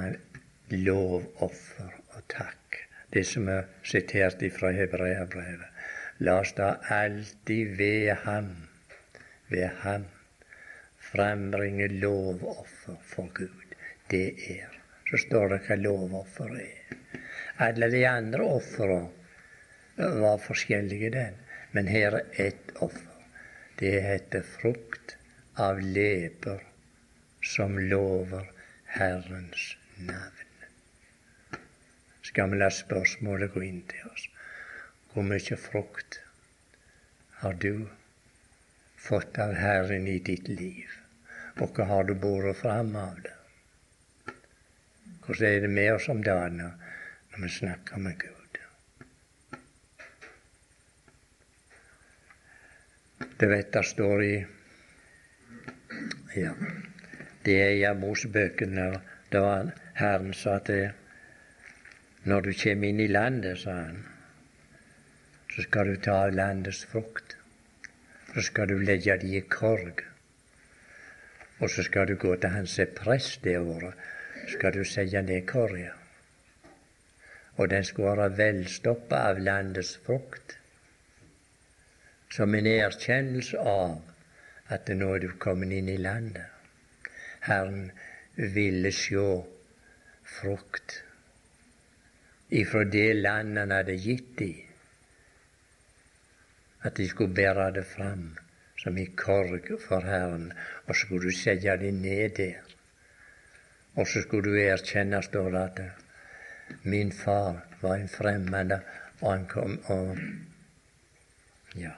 lovoffer 0.70 1.96
og 2.14 2.22
takk 2.32 2.80
det 3.12 3.24
som 3.26 3.48
er 3.50 3.66
sitert 3.82 4.42
fra 4.54 4.70
Hebreabrevet. 4.74 5.66
La 6.22 6.36
oss 6.42 6.52
da 6.54 6.74
alltid 6.94 7.76
ved 7.78 8.10
Ham, 8.24 8.50
ved 9.48 9.70
Ham, 9.82 10.04
frembringe 11.10 11.88
lovoffer 11.88 12.98
for 13.02 13.32
Gud. 13.34 13.74
Det 14.10 14.28
er. 14.52 14.76
Så 15.10 15.18
står 15.24 15.48
det 15.54 15.60
hva 15.66 15.78
lovoffer 15.80 16.52
er. 16.60 16.98
Alle 17.66 17.90
de 17.90 18.04
andre 18.06 18.46
ofrene 18.46 19.19
var 20.00 20.38
forskjellige, 20.38 21.10
den. 21.10 21.38
Men 21.72 21.86
her 21.86 22.16
er 22.20 22.46
ett 22.46 22.72
offer. 22.74 23.06
Det 23.78 24.00
heter 24.04 24.42
frukt 24.42 25.16
av 25.54 25.80
leper 25.80 26.62
som 27.42 27.78
lover 27.78 28.50
Herrens 28.84 29.76
navn. 29.96 30.50
Skal 32.22 32.50
vi 32.50 32.58
la 32.60 32.68
spørsmålet 32.70 33.54
gå 33.54 33.62
inn 33.66 33.80
til 33.90 34.10
oss? 34.10 34.26
Hvor 35.12 35.26
mye 35.26 35.56
frukt 35.58 36.20
har 37.40 37.56
du 37.64 37.86
fått 39.00 39.40
av 39.42 39.56
Herren 39.58 40.06
i 40.08 40.18
ditt 40.18 40.48
liv? 40.48 40.98
Og 41.60 41.72
hva 41.76 41.88
har 41.88 42.04
du 42.08 42.14
båret 42.14 42.60
fram 42.60 42.92
av 42.96 43.16
det? 43.24 43.36
Hvordan 45.24 45.48
er 45.48 45.64
det 45.64 45.72
med 45.72 45.94
oss 45.94 46.08
om 46.12 46.22
dagen 46.24 46.60
når 46.60 47.42
vi 47.42 47.50
snakker 47.56 48.04
med 48.06 48.20
Gud? 48.20 48.39
Det 53.40 53.84
står 53.84 54.22
i 54.22 54.34
ja, 56.36 56.50
det 57.44 57.54
er 57.56 57.70
i 57.78 57.92
Mosebøkene 57.96 58.88
da 59.32 59.44
Herren 59.96 60.34
sa 60.36 60.58
til 60.66 60.90
Når 62.24 62.40
du 62.40 62.50
kommer 62.62 62.88
inn 62.88 63.00
i 63.00 63.06
landet, 63.08 63.62
sa 63.62 63.78
han, 63.78 64.02
så 65.54 65.64
skal 65.64 65.88
du 65.88 65.96
ta 65.96 66.18
av 66.26 66.34
landets 66.36 66.84
frukt. 66.84 67.36
Så 68.34 68.44
skal 68.50 68.68
du 68.68 68.76
legge 68.78 69.16
det 69.24 69.32
i 69.32 69.40
korg. 69.40 70.04
Og 71.60 71.70
så 71.70 71.82
skal 71.88 72.12
du 72.12 72.18
gå 72.20 72.36
til 72.36 72.52
han 72.58 72.68
som 72.68 72.84
er 72.84 72.94
prest 73.00 73.40
det 73.48 73.56
året, 73.56 73.96
skal 74.52 74.76
du 74.76 74.84
sette 74.84 75.24
ned 75.24 75.48
korga. 75.48 75.96
Og 77.56 77.72
den 77.72 77.84
skal 77.88 78.12
være 78.12 78.32
velstoppa 78.36 79.24
av 79.32 79.40
landets 79.48 79.96
frukt. 80.04 80.59
Som 82.30 82.54
en 82.54 82.66
erkjennelse 82.66 83.58
av 83.58 83.98
at 84.70 84.90
nå 84.94 85.14
er 85.16 85.24
du 85.24 85.30
kommet 85.42 85.72
inn 85.74 85.88
i 85.90 85.98
landet. 85.98 86.46
Herren 87.46 87.90
ville 88.36 88.92
sjå 88.94 89.28
frukt 90.38 91.00
ifra 92.50 92.84
det 92.84 93.08
landet 93.18 93.64
han 93.64 93.74
hadde 93.74 93.96
gitt 93.98 94.36
dem. 94.38 94.60
At 96.86 96.96
de 96.96 97.08
skulle 97.08 97.34
bære 97.34 97.70
det 97.76 97.86
fram 97.88 98.30
som 98.80 98.98
i 98.98 99.06
korg 99.16 99.66
for 99.82 100.06
Herren, 100.06 100.52
og 100.86 100.94
så 100.94 101.00
skulle 101.02 101.28
du 101.28 101.36
sette 101.36 101.76
det 101.82 101.92
ned 101.94 102.36
der. 102.38 102.60
Og 103.98 104.06
så 104.08 104.22
skulle 104.24 104.48
du 104.48 104.56
erkjenne, 104.62 105.20
står 105.22 105.50
det, 105.50 105.64
at 105.66 106.86
min 106.86 107.12
far 107.12 107.58
var 107.82 107.98
en 107.98 108.08
fremmed, 108.08 108.78
og 109.20 109.32
han 109.32 109.46
kom 109.50 109.80
og 109.86 110.18
Ja. 111.74 111.92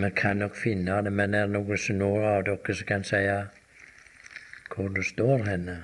Vi 0.00 0.10
kan 0.16 0.36
nok 0.36 0.54
finne 0.56 1.02
det, 1.04 1.12
men 1.12 1.34
er 1.34 1.46
det 1.46 1.52
noen 1.52 1.78
som 1.78 1.98
når 2.00 2.26
av 2.28 2.44
dere 2.46 2.74
som 2.76 2.86
kan 2.88 3.02
si 3.04 3.20
hvor 4.70 4.88
det 4.94 5.04
står 5.04 5.44
henne? 5.44 5.74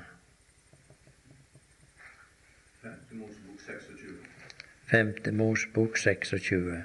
Femte 4.86 5.32
Mosebok 5.32 5.98
26. 5.98 6.84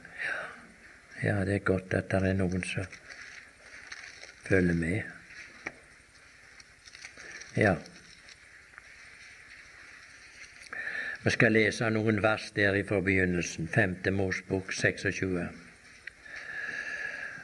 Ja, 1.23 1.45
det 1.45 1.55
er 1.55 1.65
godt 1.71 1.93
at 1.93 2.11
det 2.11 2.23
er 2.31 2.33
noen 2.33 2.63
som 2.65 2.85
følger 4.43 4.73
med. 4.73 5.01
Ja. 7.55 7.75
Vi 11.23 11.29
skal 11.37 11.53
lese 11.53 11.89
noen 11.93 12.23
vers 12.23 12.51
der 12.57 12.81
fra 12.89 12.99
begynnelsen. 13.05 13.67
Femte 13.69 14.11
Mosebok 14.11 14.73
26. 14.73 15.60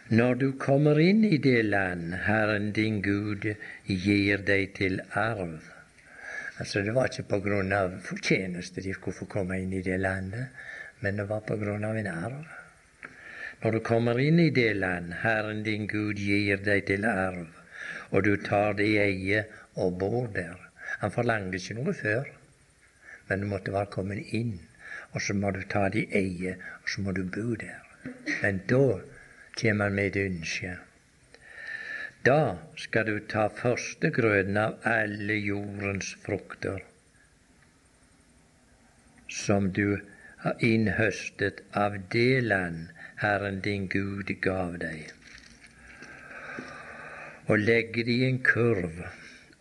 Når 0.09 0.35
du 0.39 0.51
kommer 0.55 0.95
inn 1.03 1.25
i 1.27 1.35
det 1.43 1.65
land 1.67 2.13
Herren 2.23 2.69
din 2.71 3.01
Gud 3.03 3.43
gir 3.83 4.43
deg 4.47 4.69
til 4.77 5.01
arv 5.19 5.57
Altså 6.61 6.79
Det 6.81 6.93
var 6.95 7.09
ikke 7.09 7.25
på 7.33 7.39
grunn 7.43 7.73
av 7.75 7.97
fortjeneste 8.05 8.79
de 8.85 8.93
skulle 8.95 9.17
få 9.17 9.27
komme 9.33 9.57
inn 9.59 9.73
i 9.75 9.81
det 9.83 9.97
landet, 9.99 10.53
men 11.03 11.19
det 11.19 11.25
var 11.27 11.43
på 11.49 11.57
grunn 11.59 11.83
av 11.83 11.99
en 11.99 12.07
arv. 12.07 12.45
Når 13.65 13.75
du 13.75 13.79
kommer 13.89 14.21
inn 14.23 14.39
i 14.39 14.47
det 14.55 14.77
land 14.77 15.11
Herren 15.25 15.59
din 15.67 15.89
Gud 15.91 16.23
gir 16.23 16.63
deg 16.69 16.87
til 16.87 17.03
arv, 17.03 17.43
og 18.15 18.23
du 18.23 18.37
tar 18.47 18.79
det 18.79 18.87
i 18.93 19.03
eie 19.09 19.43
og 19.75 19.99
bor 19.99 20.31
der 20.39 20.55
Han 21.01 21.11
forlangte 21.11 21.59
ikke 21.59 21.79
noe 21.81 21.97
før, 22.05 22.31
men 23.27 23.43
du 23.43 23.51
måtte 23.51 23.75
være 23.75 23.91
kommet 23.99 24.31
inn, 24.31 24.55
og 25.11 25.19
så 25.19 25.35
må 25.35 25.51
du 25.51 25.65
ta 25.67 25.89
det 25.91 26.07
i 26.07 26.23
eie, 26.23 26.55
og 26.79 26.95
så 26.95 27.03
må 27.03 27.11
du 27.11 27.25
bo 27.27 27.59
der. 27.59 27.83
Men 28.39 28.63
da 28.71 29.01
kommer 29.61 29.89
han 29.89 29.95
med 29.95 30.15
et 30.15 30.21
ønske. 30.27 30.75
Da 32.25 32.57
skal 32.75 33.07
du 33.07 33.19
ta 33.31 33.47
førstegrøden 33.61 34.57
av 34.57 34.79
alle 34.83 35.37
jordens 35.39 36.13
frukter 36.25 36.83
som 39.37 39.71
du 39.77 39.99
har 40.43 40.63
innhøstet 40.63 41.61
av 41.83 41.97
det 42.13 42.41
land 42.43 42.89
Herren 43.21 43.61
din 43.61 43.87
Gud 43.91 44.31
gav 44.41 44.77
deg, 44.81 45.13
og 47.47 47.63
legge 47.63 48.05
det 48.07 48.17
i 48.17 48.27
en 48.27 48.43
kurv 48.43 49.01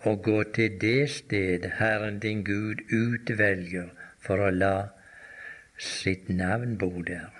og 0.06 0.22
gå 0.26 0.42
til 0.58 0.76
det 0.82 1.08
sted 1.14 1.70
Herren 1.78 2.20
din 2.22 2.44
Gud 2.46 2.82
utvelger 2.90 3.90
for 4.26 4.42
å 4.42 4.52
la 4.54 4.76
sitt 5.78 6.28
navn 6.42 6.76
bo 6.82 6.92
der 7.06 7.35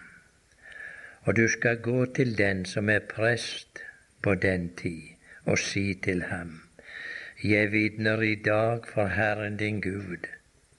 og 1.26 1.36
du 1.36 1.48
skal 1.48 1.80
gå 1.82 2.06
til 2.16 2.38
den 2.38 2.64
som 2.64 2.88
er 2.88 3.02
prest 3.10 3.82
på 4.22 4.34
den 4.34 4.70
tid, 4.78 5.02
og 5.44 5.58
si 5.58 5.94
til 5.94 6.22
ham, 6.22 6.62
Jeg 7.44 7.72
vitner 7.72 8.22
i 8.22 8.34
dag 8.34 8.86
for 8.94 9.06
Herren 9.06 9.56
din 9.56 9.80
Gud, 9.80 10.26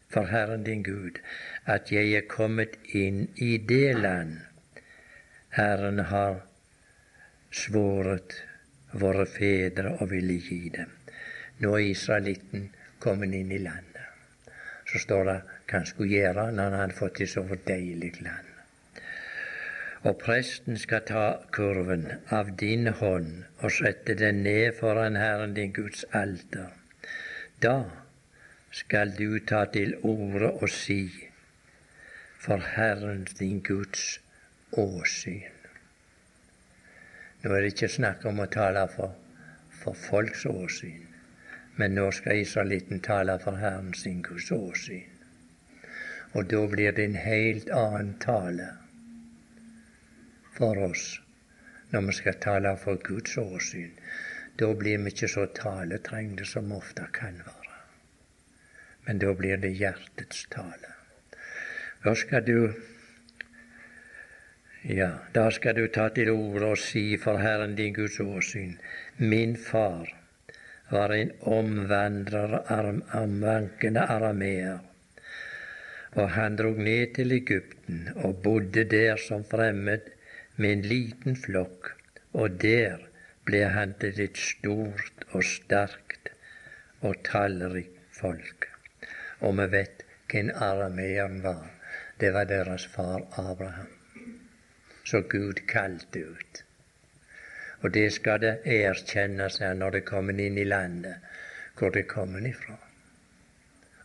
for 0.10 0.26
Herren 0.26 0.64
din 0.64 0.84
Gud, 0.84 1.20
at 1.66 1.92
jeg 1.92 2.12
er 2.12 2.26
kommet 2.28 2.80
inn 2.90 3.28
i 3.36 3.58
det 3.58 3.96
land 3.96 4.38
Herren 5.58 6.00
har 6.00 6.36
svoret 7.52 8.36
våre 8.94 9.26
fedre 9.26 9.94
og 10.00 10.12
ville 10.12 10.36
gi 10.50 10.70
dem. 10.76 10.92
Nå 11.64 11.72
er 11.78 11.88
israelitten 11.92 12.68
kommet 13.02 13.34
inn 13.34 13.52
i 13.52 13.62
landet. 13.64 14.04
Så 14.92 15.02
står 15.02 15.24
det 15.30 15.40
hva 15.40 15.80
han 15.80 15.90
skulle 15.90 16.14
gjøre 16.14 16.52
når 16.52 16.70
han 16.70 16.80
hadde 16.82 17.00
fått 17.00 17.24
et 17.26 17.32
så 17.32 17.46
deilig 17.68 18.12
land. 18.22 18.47
Og 20.06 20.18
presten 20.22 20.78
skal 20.78 21.02
ta 21.10 21.24
kurven 21.52 22.06
av 22.30 22.52
din 22.62 22.88
hånd 23.00 23.46
og 23.62 23.72
sette 23.74 24.14
den 24.20 24.44
ned 24.46 24.76
foran 24.78 25.18
Herren 25.18 25.56
din 25.58 25.74
Guds 25.74 26.06
alter. 26.14 26.70
Da 27.62 27.90
skal 28.72 29.16
du 29.18 29.40
ta 29.40 29.66
til 29.74 29.96
orde 30.06 30.52
og 30.52 30.70
si 30.70 31.02
for 32.38 32.62
Herren 32.76 33.26
din 33.40 33.64
Guds 33.66 34.20
åsyn. 34.72 35.54
Nå 37.42 37.54
er 37.54 37.62
det 37.62 37.74
ikke 37.74 37.90
snakk 37.90 38.26
om 38.30 38.42
å 38.44 38.50
tale 38.54 38.86
for, 38.94 39.14
for 39.82 39.98
folks 39.98 40.46
åsyn, 40.46 41.06
men 41.78 41.98
nå 41.98 42.10
skal 42.14 42.44
israelitten 42.44 43.02
tale 43.02 43.40
for 43.42 43.58
Herren 43.58 43.94
sin 43.98 44.22
Guds 44.26 44.52
åsyn. 44.52 45.14
Og 46.36 46.50
da 46.52 46.66
blir 46.70 46.94
det 46.94 47.06
en 47.08 47.22
helt 47.24 47.70
annen 47.74 48.18
tale 48.22 48.76
for 50.58 50.84
oss 50.90 51.06
når 51.92 52.08
vi 52.10 52.18
skal 52.18 52.42
tale 52.44 52.74
for 52.82 53.00
Guds 53.04 53.38
åsyn. 53.38 53.94
Da 54.60 54.74
blir 54.74 54.98
vi 55.04 55.14
ikke 55.14 55.30
så 55.30 55.46
taletrengte 55.56 56.46
som 56.50 56.72
ofte 56.76 57.06
kan 57.14 57.40
være. 57.46 57.76
Men 59.06 59.22
da 59.24 59.34
blir 59.38 59.62
det 59.64 59.76
hjertets 59.80 60.48
tale. 60.52 60.94
Da 62.04 62.14
skal 62.16 62.46
du 62.46 62.74
ja, 64.88 65.10
da 65.34 65.50
skal 65.52 65.76
du 65.76 65.88
ta 65.92 66.10
til 66.16 66.32
orde 66.32 66.74
og 66.74 66.82
si 66.82 67.18
for 67.22 67.40
Herren 67.44 67.76
din 67.76 67.94
Guds 67.94 68.20
åsyn. 68.20 68.78
Min 69.18 69.56
far 69.58 70.12
var 70.90 71.12
en 71.14 71.32
omvandrer, 71.42 72.62
arm, 72.72 73.02
omvankende 73.14 74.06
arameer. 74.08 74.80
Og 76.16 76.30
han 76.32 76.56
drog 76.56 76.78
ned 76.80 77.14
til 77.16 77.32
Egypten 77.32 78.08
og 78.16 78.42
bodde 78.44 78.84
der 78.84 79.20
som 79.22 79.44
fremmed 79.46 80.17
med 80.58 80.72
en 80.72 80.82
liten 80.82 81.36
flokk, 81.38 81.92
og 82.34 82.58
der 82.62 83.04
ble 83.46 83.64
han 83.72 83.94
til 84.02 84.22
et 84.26 84.38
stort 84.38 85.26
og 85.32 85.44
sterkt 85.46 86.32
og 87.06 87.22
tallrikt 87.28 87.98
folk. 88.20 88.68
Og 89.46 89.54
vi 89.60 89.68
vet 89.72 90.04
hvem 90.32 90.50
arameeren 90.56 91.44
var. 91.44 91.68
Det 92.20 92.34
var 92.34 92.50
deres 92.50 92.88
far 92.94 93.22
Abraham. 93.38 93.94
Så 95.06 95.22
Gud 95.22 95.62
kalte 95.68 96.26
ut. 96.26 96.64
Og 97.82 97.94
det 97.94 98.10
skal 98.14 98.42
det 98.42 98.56
erkjennes 98.66 99.60
her 99.62 99.78
når 99.78 100.00
det 100.00 100.06
kommer 100.10 100.40
inn 100.42 100.58
i 100.58 100.66
landet, 100.66 101.22
hvor 101.78 101.94
det 101.94 102.08
kommer 102.10 102.50
ifra. 102.50 102.76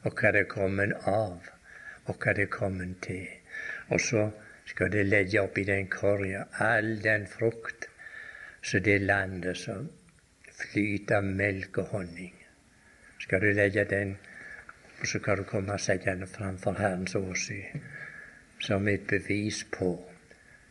Og 0.04 0.12
hva 0.20 0.32
det 0.36 0.44
kommer 0.50 0.92
av, 1.08 1.48
og 2.04 2.14
hva 2.20 2.34
det 2.36 2.50
kommer 2.52 2.92
til. 3.02 3.26
Og 3.88 4.00
så 4.00 4.28
skal 4.72 4.92
de 4.92 5.02
legge 5.04 5.40
oppi 5.44 5.66
den 5.68 5.90
korga 5.92 6.46
all 6.64 6.94
den 7.04 7.26
frukt 7.28 7.90
så 8.62 8.78
det 8.78 9.02
landet 9.02 9.58
som 9.60 9.90
flyter 10.62 11.20
melk 11.20 11.78
og 11.82 11.90
honning. 11.96 12.34
Skal 13.20 13.40
du 13.40 13.50
legge 13.52 13.84
den, 13.84 14.16
og 15.00 15.06
så 15.06 15.18
kan 15.18 15.36
du 15.36 15.44
komme 15.44 15.74
og 15.76 15.80
sette 15.80 16.10
den 16.10 16.28
framfor 16.28 16.78
Herrens 16.78 17.14
åsyn 17.18 17.84
som 18.62 18.88
et 18.88 19.04
bevis 19.10 19.64
på 19.76 19.90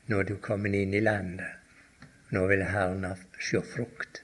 når 0.07 0.23
du 0.23 0.35
kommer 0.41 0.73
inn 0.75 0.93
i 0.97 1.03
landet. 1.03 1.59
Nå 2.31 2.45
vil 2.47 2.63
Herren 2.63 3.05
se 3.43 3.61
frukt. 3.61 4.23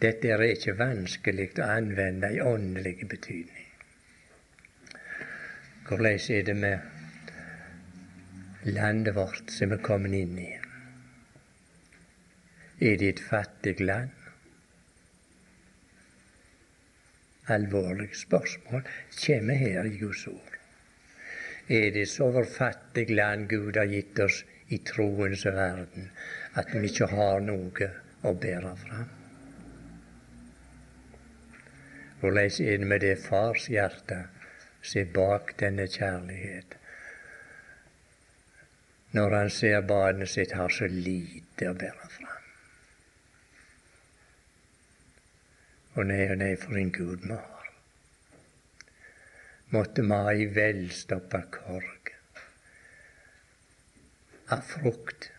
Dette 0.00 0.30
er 0.30 0.46
ikke 0.46 0.78
vanskelig 0.78 1.50
å 1.58 1.68
anvende 1.74 2.30
i 2.32 2.40
åndelig 2.40 2.96
betydning. 3.10 3.70
Hvordan 5.88 6.20
er 6.38 6.46
det 6.46 6.56
med 6.56 6.93
landet 8.64 9.16
vårt 9.16 9.50
som 9.52 9.72
er 9.72 9.82
kommet 9.84 10.14
inn 10.16 10.38
i? 10.40 10.50
Er 12.80 12.96
det 13.00 13.08
et 13.08 13.20
fattig 13.22 13.80
land? 13.80 14.12
Alvorlig 17.52 18.10
spørsmål 18.16 18.86
kommer 19.18 19.60
her 19.60 19.84
i 19.84 19.98
Guds 20.00 20.26
ord. 20.28 20.56
Er 21.68 21.90
det 21.92 22.06
så 22.08 22.30
over 22.30 22.44
fattig 22.44 23.10
land 23.10 23.48
Gud 23.48 23.76
har 23.76 23.88
gitt 23.88 24.18
oss 24.20 24.42
i 24.68 24.78
troens 24.78 25.44
verden, 25.46 26.08
at 26.54 26.72
vi 26.72 26.88
ikke 26.88 27.08
har 27.12 27.44
noe 27.44 27.90
å 28.24 28.32
bære 28.32 28.72
fram? 28.80 29.12
Hvordan 32.20 32.48
er 32.48 32.78
det 32.80 32.88
med 32.88 33.04
det 33.04 33.18
farshjertet 33.20 34.48
som 34.80 35.00
er 35.02 35.12
bak 35.12 35.52
denne 35.60 35.84
kjærlighet? 35.84 36.78
Når 39.14 39.36
han 39.38 39.50
ser 39.50 39.84
barnet 39.86 40.30
sitt 40.30 40.52
har 40.58 40.72
så 40.74 40.88
lite 40.90 41.70
å 41.70 41.76
bære 41.78 42.08
fram. 42.16 42.30
Og 45.94 46.08
nei 46.10 46.24
og 46.26 46.40
nei, 46.40 46.54
for 46.58 46.78
en 46.80 46.90
Gud 46.94 47.28
vi 47.28 47.36
har. 47.36 47.68
Måtte 49.74 50.02
mai 50.06 50.46
vel 50.56 50.88
stoppe 50.94 51.40
korg 51.54 52.10
av 54.54 54.60
frukt 54.60 55.30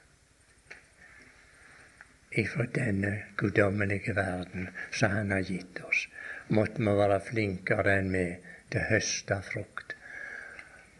ifra 2.41 2.65
denne 2.77 3.11
guddommelige 3.37 4.15
verden 4.15 4.67
som 4.91 5.11
Han 5.11 5.31
har 5.31 5.39
gitt 5.39 5.79
oss. 5.83 6.07
Måtte 6.47 6.81
vi 6.81 6.95
være 6.99 7.19
flinkere 7.29 7.99
enn 7.99 8.11
vi 8.13 8.25
til 8.71 8.81
å 8.81 8.89
høste 8.89 9.39
frukt, 9.51 9.95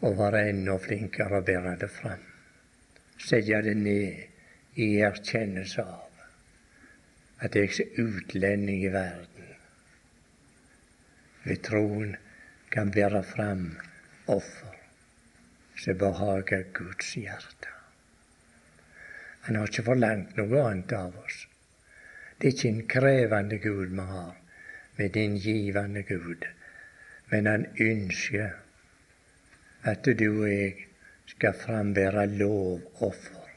og 0.00 0.16
være 0.20 0.48
enda 0.52 0.78
flinkere 0.80 1.40
å 1.40 1.46
bære 1.50 1.76
det 1.82 1.92
fram. 1.92 2.25
Sette 3.18 3.62
det 3.64 3.76
ned 3.76 4.80
i 4.82 4.88
erkjennelse 5.00 5.82
av 5.82 7.44
at 7.46 7.56
jeg 7.56 7.72
er 7.80 8.00
utlending 8.00 8.84
i 8.84 8.92
verden 8.92 9.52
ved 11.46 11.62
troen 11.62 12.16
kan 12.74 12.90
bære 12.90 13.22
fram 13.22 13.66
offer 14.26 14.74
som 15.78 15.98
behager 15.98 16.64
Guds 16.74 17.12
hjerte. 17.14 17.72
Han 19.46 19.56
har 19.56 19.70
ikke 19.70 19.86
forlangt 19.86 20.36
noe 20.36 20.62
annet 20.64 20.92
av 20.96 21.14
oss. 21.22 21.44
Det 22.36 22.48
er 22.48 22.56
ikke 22.56 22.68
en 22.72 22.88
krevende 22.90 23.58
Gud 23.62 23.92
vi 23.94 24.06
har, 24.10 24.32
men 24.96 25.12
det 25.12 25.22
er 25.22 25.30
en 25.30 25.38
givende 25.44 26.02
Gud. 26.08 26.48
Men 27.30 27.46
han 27.46 27.66
ønsker 27.80 28.56
at 29.86 30.08
du 30.18 30.26
og 30.30 30.48
jeg 30.50 30.88
skal 31.26 31.54
frambære 31.58 32.26
lovoffer 32.38 33.50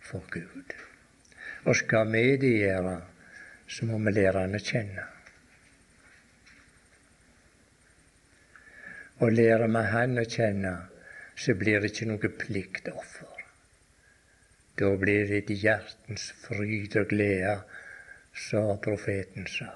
for 0.00 0.24
Gud. 0.30 0.74
Og 1.64 1.76
skal 1.76 2.12
vi 2.12 2.22
så 3.68 3.86
må 3.86 3.98
vi 3.98 4.12
lære 4.14 4.44
Han 4.44 4.54
å 4.54 4.62
kjenne. 4.62 5.06
Og 9.24 9.32
lærer 9.32 9.66
vi 9.72 9.82
Han 9.92 10.20
å 10.20 10.26
kjenne, 10.36 10.74
så 11.36 11.54
blir 11.54 11.80
det 11.80 11.90
ikke 11.92 12.08
noe 12.10 12.30
pliktoffer. 12.42 13.42
Da 14.76 14.92
blir 15.00 15.26
det 15.28 15.42
et 15.42 15.50
hjertens 15.62 16.30
fryd 16.44 16.96
og 17.00 17.10
glede, 17.12 17.56
sa 18.36 18.62
profeten 18.84 19.46
sa. 19.48 19.70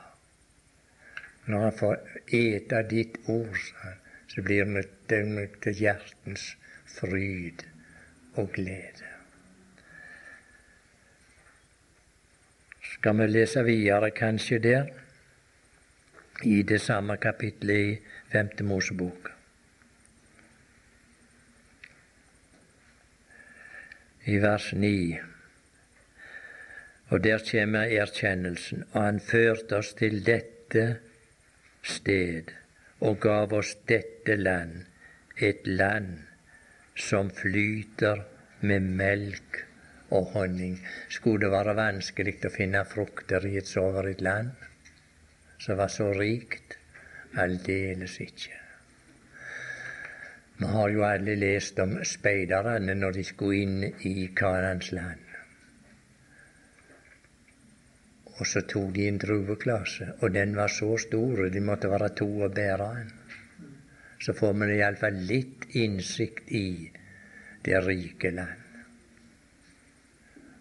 Når 1.48 1.62
han 1.64 1.76
får 1.78 1.96
ete 2.36 2.82
ditt 2.90 3.16
ord, 3.32 3.60
så 4.28 4.42
blir 4.44 4.68
det 4.68 5.46
til 5.64 5.80
hjertens 5.86 6.50
fryd 6.94 7.64
og 8.34 8.52
glede. 8.52 9.08
Skal 12.92 13.18
vi 13.18 13.26
lese 13.26 13.64
videre 13.64 14.10
kanskje 14.10 14.58
der, 14.58 14.86
i 16.42 16.62
det 16.62 16.80
samme 16.80 17.16
kapitlet 17.16 17.76
i 17.76 17.98
Femte 18.32 18.64
Mosebok. 18.64 19.30
I 24.24 24.38
vers 24.38 24.72
9. 24.72 25.18
Og 27.08 27.24
der 27.24 27.38
kommer 27.50 27.80
erkjennelsen. 28.00 28.84
Og 28.92 29.02
han 29.02 29.20
førte 29.20 29.76
oss 29.76 29.92
til 29.98 30.26
dette 30.26 30.86
sted 31.82 32.52
og 33.00 33.20
gav 33.20 33.52
oss 33.52 33.74
dette 33.88 34.36
land, 34.36 34.84
et 35.36 35.66
land 35.66 36.29
som 37.00 37.30
flyter 37.34 38.22
med 38.60 38.88
melk 39.00 39.62
og 40.10 40.32
honning. 40.34 40.78
Skulle 41.08 41.46
det 41.46 41.52
være 41.54 41.76
vanskelig 41.78 42.36
å 42.46 42.52
finne 42.54 42.84
frukter 42.88 43.46
i 43.46 43.56
et 43.60 43.70
så 43.70 43.86
land 44.20 44.52
som 45.60 45.78
var 45.80 45.92
så 45.92 46.10
rikt? 46.16 46.76
Aldeles 47.38 48.16
ikke. 48.20 48.56
Vi 50.60 50.66
har 50.66 50.90
jo 50.92 51.04
alle 51.06 51.36
lest 51.38 51.78
om 51.80 51.94
speiderne 52.04 52.94
når 52.98 53.14
de 53.16 53.22
skulle 53.24 53.60
inn 53.62 53.84
i 54.08 54.26
Kanans 54.36 54.90
land. 54.92 55.22
Og 58.40 58.48
så 58.48 58.64
tok 58.68 58.90
de 58.96 59.06
en 59.08 59.20
drueklase, 59.20 60.10
og 60.20 60.34
den 60.34 60.56
var 60.56 60.72
så 60.72 60.96
stor, 61.00 61.46
de 61.52 61.62
måtte 61.64 61.88
være 61.92 62.10
to 62.20 62.28
å 62.44 62.50
bære 62.52 62.90
den. 62.98 63.10
Så 64.20 64.34
får 64.36 64.52
vi 64.60 64.76
iallfall 64.76 65.20
litt 65.28 65.64
innsikt 65.80 66.50
i 66.52 66.90
det 67.64 67.80
rike 67.86 68.30
land. 68.30 68.66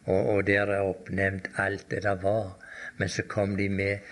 Og, 0.10 0.30
og 0.34 0.45
der 0.47 0.72
er 0.74 0.88
oppnevnt 0.88 1.51
alt 1.60 1.89
det 1.91 2.03
der 2.07 2.22
var, 2.24 2.55
men 2.97 3.10
så 3.12 3.26
kom 3.28 3.57
de 3.57 3.70
med, 3.70 4.05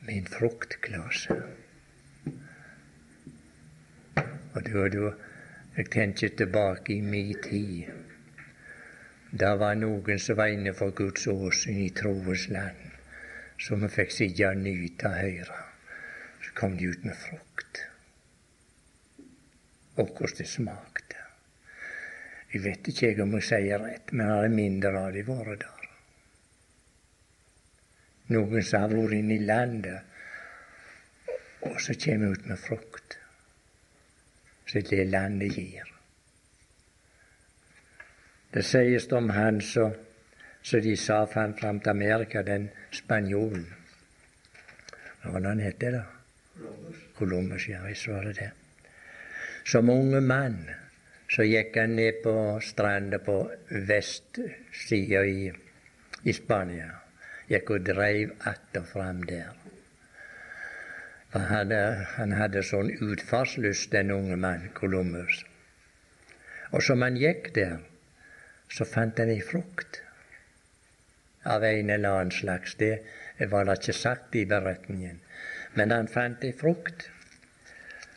med 0.00 0.16
en 0.16 0.26
fruktklase. 0.26 1.38
Og 4.52 4.64
da, 4.66 4.88
da 4.88 5.12
Jeg 5.76 5.86
tenker 5.88 6.28
tilbake 6.28 6.92
i 6.92 7.00
min 7.00 7.36
tid. 7.42 7.84
Det 9.30 9.52
var 9.58 9.78
noen 9.80 10.18
som 10.20 10.36
var 10.36 10.52
inne 10.52 10.74
for 10.76 10.92
Guds 10.92 11.24
åsyn 11.32 11.78
i 11.86 11.88
troens 11.96 12.44
land, 12.52 12.82
som 13.56 13.80
vi 13.80 13.88
fikk 13.94 14.12
sitte 14.12 14.50
og 14.50 14.60
nyte 14.60 15.08
og 15.08 15.16
høre. 15.16 15.62
Så 16.44 16.52
kom 16.60 16.76
de 16.76 16.90
ut 16.92 17.08
med 17.08 17.16
frukt. 17.16 17.51
Og 19.96 20.08
hvordan 20.08 20.38
det 20.38 20.48
smakte. 20.48 21.18
Jeg 22.52 22.64
vet 22.64 22.88
ikke 22.88 23.06
jeg 23.06 23.20
om 23.24 23.34
jeg 23.38 23.48
sier 23.48 23.80
rett, 23.80 24.12
men 24.12 24.28
har 24.28 24.48
mindre 24.52 24.92
av 24.98 25.12
de 25.14 25.24
vært 25.24 25.64
der. 25.64 25.88
Noen 28.32 28.64
som 28.64 28.84
har 28.84 28.92
vært 28.92 29.16
inne 29.16 29.36
i 29.36 29.46
landet, 29.46 30.00
og 31.62 31.80
så 31.80 31.96
kommer 32.04 32.36
ut 32.36 32.46
med 32.48 32.60
frukt 32.60 33.18
som 34.72 34.84
det 34.88 35.04
landet 35.08 35.56
gir. 35.56 35.88
Det 38.52 38.64
sies 38.64 39.08
om 39.12 39.30
han 39.32 39.60
så, 39.64 39.90
så 40.62 40.80
de 40.80 40.96
sa 40.96 41.24
fram, 41.26 41.54
fram 41.56 41.80
til 41.80 41.90
Amerika, 41.90 42.42
den 42.42 42.68
spanjolen. 42.92 43.68
Hva 45.22 45.32
var 45.32 45.40
det 45.40 45.48
han 45.48 45.64
het? 45.64 45.84
Columbus. 47.16 47.68
ja, 47.68 47.80
visst 47.86 48.08
var 48.08 48.24
det 48.24 48.36
det. 48.40 48.50
Som 49.64 49.90
unge 49.90 50.20
mann 50.20 50.64
så 51.32 51.46
gikk 51.46 51.76
han 51.78 51.96
ned 51.96 52.22
på 52.24 52.34
stranda 52.60 53.18
på 53.18 53.36
vestsida 53.70 55.24
i, 55.24 55.52
i 56.22 56.32
Spania. 56.36 56.90
Gikk 57.48 57.70
og 57.70 57.86
dreiv 57.86 58.32
att 58.40 58.76
og 58.76 58.86
fram 58.88 59.22
der. 59.24 59.52
Han 61.32 61.46
hadde, 61.48 61.80
han 62.16 62.32
hadde 62.36 62.62
sånn 62.62 62.90
utfartslyst, 62.92 63.90
den 63.94 64.10
unge 64.12 64.36
mann 64.36 64.68
Columbus. 64.76 65.44
Og 66.72 66.84
som 66.84 67.00
han 67.04 67.16
gikk 67.16 67.54
der, 67.56 67.78
så 68.68 68.84
fant 68.88 69.20
han 69.20 69.32
ei 69.32 69.40
frukt 69.40 70.02
av 71.44 71.64
en 71.64 71.90
eller 71.90 72.18
annen 72.18 72.34
slags. 72.36 72.76
Det 72.76 73.48
var 73.52 73.64
da 73.64 73.78
ikke 73.78 73.96
sagt 73.96 74.36
i 74.36 74.44
beretningen. 74.48 75.20
Men 75.74 75.90
han 75.90 76.08
fant 76.08 76.44
ei 76.44 76.52
frukt, 76.52 77.08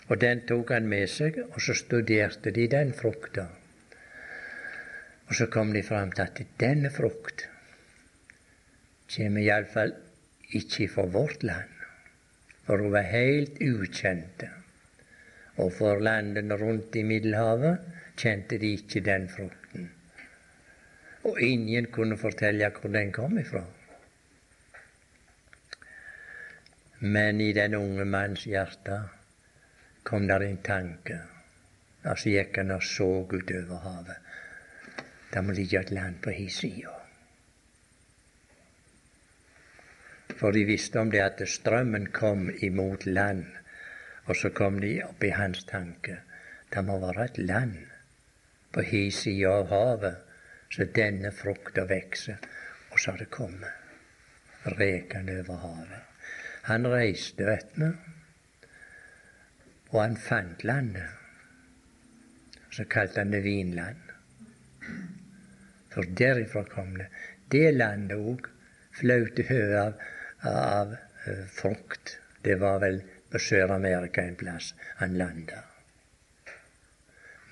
og 0.07 0.21
den 0.21 0.43
tok 0.45 0.71
han 0.75 0.87
med 0.89 1.07
seg, 1.09 1.39
og 1.51 1.61
så 1.61 1.73
studerte 1.77 2.53
de 2.53 2.67
den 2.69 2.93
frukta. 2.93 3.47
Og 5.25 5.33
så 5.39 5.47
kom 5.49 5.73
de 5.73 5.81
fram 5.83 6.11
til 6.13 6.27
at 6.27 6.41
denne 6.61 6.91
frukt 6.93 7.47
kommer 9.15 9.41
iallfall 9.41 9.93
ikke 10.57 10.87
fra 10.91 11.05
vårt 11.13 11.43
land, 11.45 11.73
for 12.65 12.81
hun 12.81 12.93
var 12.93 13.09
helt 13.09 13.57
ukjent. 13.61 14.45
Og 15.61 15.71
for 15.73 16.01
landene 16.03 16.57
rundt 16.59 16.95
i 16.99 17.03
Middelhavet 17.07 17.85
kjente 18.19 18.59
de 18.61 18.73
ikke 18.75 19.01
den 19.05 19.29
frukten. 19.31 19.89
Og 21.25 21.41
ingen 21.41 21.87
kunne 21.93 22.17
fortelle 22.17 22.69
hvor 22.75 22.91
den 22.93 23.13
kom 23.15 23.37
ifra. 23.41 23.63
Men 26.99 27.41
i 27.41 27.51
den 27.53 27.75
unge 27.75 28.05
manns 28.05 28.45
hjerte 28.49 28.99
kom 30.05 30.27
der 30.27 30.45
en 30.45 30.61
tanke. 30.61 31.17
Og 32.05 32.19
så 32.21 32.35
gikk 32.35 32.59
han 32.61 32.75
og 32.75 32.83
så 32.85 33.07
utover 33.25 33.81
havet. 33.81 34.17
Det 35.33 35.41
må 35.43 35.55
ligge 35.57 35.81
et 35.81 35.91
land 35.91 36.21
på 36.21 36.31
hi 36.31 36.45
sida. 36.53 36.93
For 40.35 40.53
de 40.53 40.65
visste 40.67 40.99
om 41.01 41.09
det 41.11 41.23
at 41.23 41.41
strømmen 41.49 42.09
kom 42.13 42.49
imot 42.63 43.05
land, 43.05 43.45
og 44.25 44.35
så 44.35 44.51
kom 44.53 44.79
de 44.83 44.99
opp 45.05 45.23
i 45.23 45.33
hans 45.33 45.63
tanke. 45.65 46.19
Det 46.69 46.83
må 46.85 46.99
være 47.01 47.25
et 47.29 47.37
land 47.41 47.77
på 48.75 48.83
hi 48.85 49.03
sida 49.11 49.57
av 49.61 49.71
havet, 49.71 50.17
så 50.69 50.85
denne 50.95 51.31
frukta 51.31 51.85
vokser. 51.89 52.37
Og 52.91 52.99
så 52.99 53.11
har 53.11 53.23
det 53.23 53.31
kommet 53.33 54.69
rekende 54.77 55.39
over 55.41 55.63
havet. 55.63 56.03
Han 56.69 56.87
reiste, 56.89 57.45
vet 57.45 57.73
vi, 57.79 57.89
og 59.95 60.01
han 60.01 60.17
fant 60.19 60.63
landet. 60.67 61.07
Så 62.75 62.83
kalte 62.91 63.23
han 63.23 63.31
det 63.31 63.45
Vinland. 63.45 64.01
For 65.93 66.03
derifra 66.19 66.65
kom 66.67 66.97
det. 66.99 67.07
Det 67.51 67.69
landet 67.71 68.19
òg 68.19 68.49
flaut 68.99 69.39
høy 69.49 69.75
av, 69.79 70.01
av 70.51 70.95
uh, 70.97 71.45
frukt. 71.47 72.17
Det 72.43 72.57
var 72.59 72.81
vel 72.83 72.99
på 73.31 73.39
Sør-Amerika 73.39 74.25
en 74.27 74.35
plass 74.39 74.73
han 74.99 75.15
landa. 75.17 75.63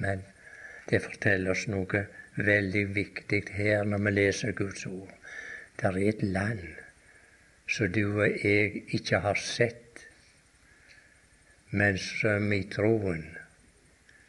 Men 0.03 0.25
det 0.89 0.99
forteller 1.05 1.55
oss 1.55 1.69
noe 1.71 2.03
veldig 2.35 2.83
viktig 2.97 3.43
her 3.55 3.87
når 3.87 4.03
vi 4.03 4.15
leser 4.17 4.57
Guds 4.57 4.83
ord. 4.89 5.13
Det 5.79 5.87
er 5.87 6.01
et 6.09 6.25
land 6.27 6.65
som 7.71 7.91
du 7.95 8.03
og 8.09 8.43
jeg 8.43 8.83
ikke 8.97 9.23
har 9.23 9.39
sett, 9.39 9.82
men 11.73 11.97
som 11.97 12.51
i 12.53 12.61
troen 12.69 13.23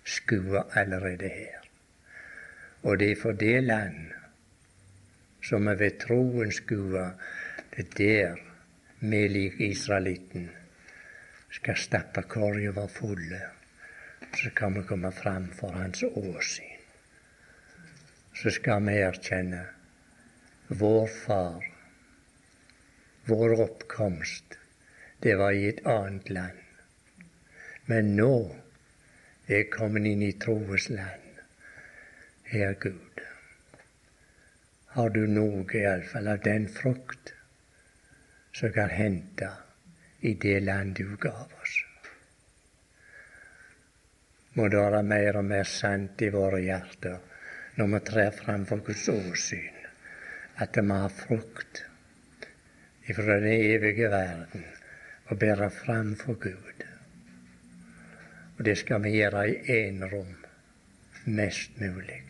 skuer 0.04 0.64
allerede 0.80 1.28
her. 1.28 1.60
Og 2.82 2.98
det 3.00 3.10
er 3.12 3.20
for 3.20 3.36
det 3.40 3.58
land 3.64 3.98
som 5.44 5.68
er 5.68 5.76
ved 5.80 5.98
troen 6.00 6.52
skuer, 6.52 7.12
det 7.76 7.84
er 7.84 7.92
der 7.98 8.40
vi 9.04 9.20
lik 9.28 9.60
israelitten 9.60 10.48
skal 11.52 11.76
stappe 11.76 12.22
korga 12.22 12.86
fulle. 12.88 13.42
Så 14.34 14.50
kan 14.56 14.74
vi 14.74 14.86
komme 14.88 15.12
fram 15.12 15.50
for 15.52 15.76
Hans 15.76 16.02
åsyn. 16.02 16.80
Så 18.34 18.50
skal 18.50 18.82
vi 18.88 18.96
erkjenne 19.04 19.62
vår 20.68 21.06
far, 21.06 21.64
vår 23.28 23.60
oppkomst, 23.68 24.56
det 25.20 25.36
var 25.38 25.52
i 25.52 25.68
et 25.68 25.84
annet 25.86 26.30
land. 26.30 26.63
Men 27.90 28.14
nå 28.16 28.34
er 29.46 29.58
jeg 29.58 29.70
kommet 29.74 30.06
inn 30.08 30.22
i 30.24 30.32
troens 30.40 30.88
land. 30.88 31.40
Herre 32.48 32.76
Gud, 32.80 33.20
har 34.94 35.10
du 35.10 35.24
noe 35.28 35.64
iallfall 35.80 36.30
av 36.32 36.44
den 36.44 36.68
frukt 36.72 37.34
som 38.54 38.72
kan 38.72 38.92
hente 38.94 39.50
i 40.20 40.32
det 40.40 40.60
land 40.64 40.94
du 40.96 41.16
gav 41.20 41.50
oss? 41.60 41.74
Må 44.54 44.68
det 44.70 44.80
være 44.80 45.02
mer 45.02 45.40
og 45.40 45.48
mer 45.50 45.66
sant 45.68 46.22
i 46.22 46.30
våre 46.30 46.60
hjerter 46.62 47.18
når 47.74 47.90
vi 47.90 48.00
trer 48.06 48.30
fram 48.38 48.64
for 48.70 48.84
Guds 48.86 49.08
åsyn, 49.10 49.80
at 50.62 50.78
vi 50.78 50.86
har 51.02 51.10
frukt 51.10 51.82
ifra 53.10 53.40
den 53.42 53.50
evige 53.50 54.08
verden 54.08 54.64
og 55.26 55.38
bære 55.38 55.70
fram 55.74 56.14
for 56.16 56.38
Gud. 56.40 56.73
Det 58.64 58.78
skal 58.80 59.02
vi 59.04 59.18
gjøre 59.18 59.48
i 59.50 59.80
enerom 59.84 60.32
mest 61.24 61.80
mulig 61.80 62.24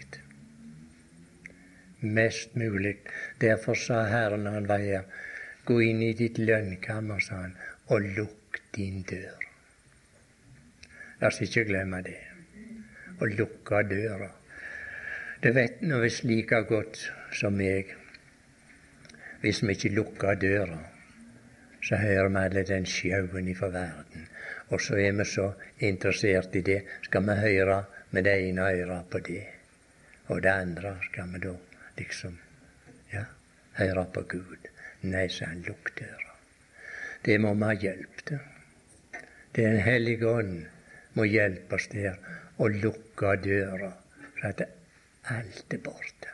mest 2.04 2.54
mulig. 2.54 2.96
Derfor 3.40 3.74
sa 3.74 4.04
Herren 4.04 4.46
han 4.46 4.68
var 4.68 4.78
her, 4.78 5.04
gå 5.64 5.80
inn 5.82 6.02
i 6.02 6.12
ditt 6.16 6.38
lønnkammer, 6.38 7.20
sa 7.20 7.40
han, 7.44 7.56
og 7.88 8.04
lukk 8.18 8.60
din 8.76 9.02
dør. 9.08 9.40
La 11.20 11.30
oss 11.30 11.40
ikke 11.44 11.64
glemme 11.68 12.02
det. 12.04 12.20
Å 13.20 13.28
lukke 13.30 13.82
døra. 13.88 14.30
Du 15.40 15.50
vet 15.52 15.80
nå 15.84 16.00
hvis 16.02 16.22
like 16.24 16.60
godt 16.68 17.00
som 17.36 17.56
meg, 17.56 17.94
hvis 19.40 19.62
vi 19.62 19.76
ikke 19.76 19.94
lukker 19.94 20.38
døra, 20.40 20.80
så 21.84 22.00
hører 22.00 22.30
vi 22.32 22.44
alle 22.46 22.64
den 22.68 22.86
sjauen 22.88 23.48
ifra 23.52 23.68
verden. 23.72 24.13
Og 24.72 24.80
så 24.80 24.96
er 24.98 25.12
vi 25.12 25.24
så 25.28 25.50
interessert 25.78 26.56
i 26.56 26.62
det, 26.64 26.80
skal 27.04 27.26
vi 27.28 27.36
høre 27.40 27.82
med 28.10 28.24
det 28.24 28.36
ene 28.48 28.70
øret 28.70 29.10
på 29.10 29.20
det. 29.26 29.44
Og 30.32 30.42
det 30.42 30.50
andre 30.50 30.96
skal 31.10 31.32
vi 31.32 31.42
da 31.44 31.54
liksom 31.98 32.38
ja, 33.12 33.24
høre 33.78 34.06
på 34.14 34.22
Gud. 34.28 34.70
Nei, 35.04 35.28
sa 35.28 35.50
han, 35.50 35.64
lukk. 35.66 36.00
Det 37.24 37.36
må 37.40 37.52
vi 37.54 37.68
ha 37.68 37.74
hjelp 37.86 38.22
til. 38.28 38.40
Den 39.54 39.76
hellige 39.84 40.28
ånd 40.28 40.64
må 41.14 41.26
hjelpe 41.28 41.76
oss 41.76 41.90
der 41.92 42.16
å 42.58 42.68
lukke 42.72 43.36
døra, 43.44 43.92
for 44.24 44.48
at 44.48 44.64
alt 45.34 45.76
er 45.76 45.82
borte. 45.84 46.32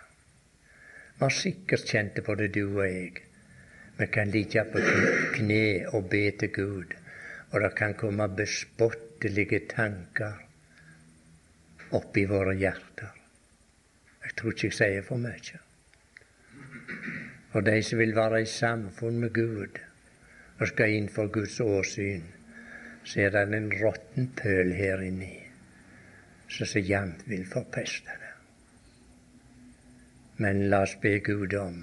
Vi 1.18 1.26
har 1.26 1.34
sikkert 1.36 1.90
kjent 1.90 2.14
det 2.16 2.24
både 2.24 2.48
du 2.48 2.62
og 2.64 2.86
jeg. 2.86 3.20
Vi 3.98 4.06
kan 4.14 4.32
ligge 4.32 4.64
på 4.72 4.80
kne 5.34 5.64
og 5.92 6.08
be 6.12 6.22
til 6.40 6.52
Gud, 6.54 6.94
og 7.50 7.60
det 7.64 7.72
kan 7.78 7.96
komme 7.98 8.28
bespottelige 8.36 9.60
tanker 9.70 10.38
oppi 11.98 12.24
våre 12.30 12.54
hjerter. 12.54 13.10
Jeg 14.24 14.36
tror 14.38 14.54
ikke 14.54 14.68
jeg 14.68 14.78
sier 14.78 15.06
for 15.06 15.18
mye. 15.18 15.60
For 17.50 17.66
de 17.66 17.76
som 17.82 17.98
vil 17.98 18.14
være 18.14 18.42
i 18.44 18.50
samfunn 18.50 19.18
med 19.24 19.34
Gud 19.34 19.80
og 20.60 20.68
skal 20.70 20.94
inn 20.94 21.08
for 21.10 21.32
Guds 21.32 21.58
åsyn, 21.64 22.26
så 23.04 23.26
er 23.26 23.34
det 23.34 23.46
en 23.56 23.72
råtten 23.80 24.30
pøl 24.38 24.74
her 24.76 25.02
inni 25.02 25.40
som 26.50 26.66
så 26.66 26.82
jevnt 26.82 27.22
vil 27.30 27.46
forpeste 27.46 28.16
det. 28.22 28.34
Men 30.42 30.68
la 30.72 30.82
oss 30.86 30.96
be 31.02 31.18
Gud 31.24 31.54
om 31.54 31.82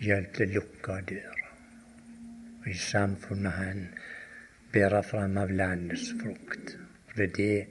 hjelp 0.00 0.34
til 0.36 0.50
å 0.50 0.54
lukke 0.58 0.96
døra, 1.08 1.39
og 2.60 2.68
i 2.68 2.76
samfunnet 2.76 3.52
Han 3.52 3.84
bærer 4.72 5.02
fram 5.02 5.36
av 5.38 5.50
landets 5.50 6.12
frukt. 6.22 6.76
For 7.10 7.20
det 7.20 7.26
er 7.26 7.36
det, 7.36 7.66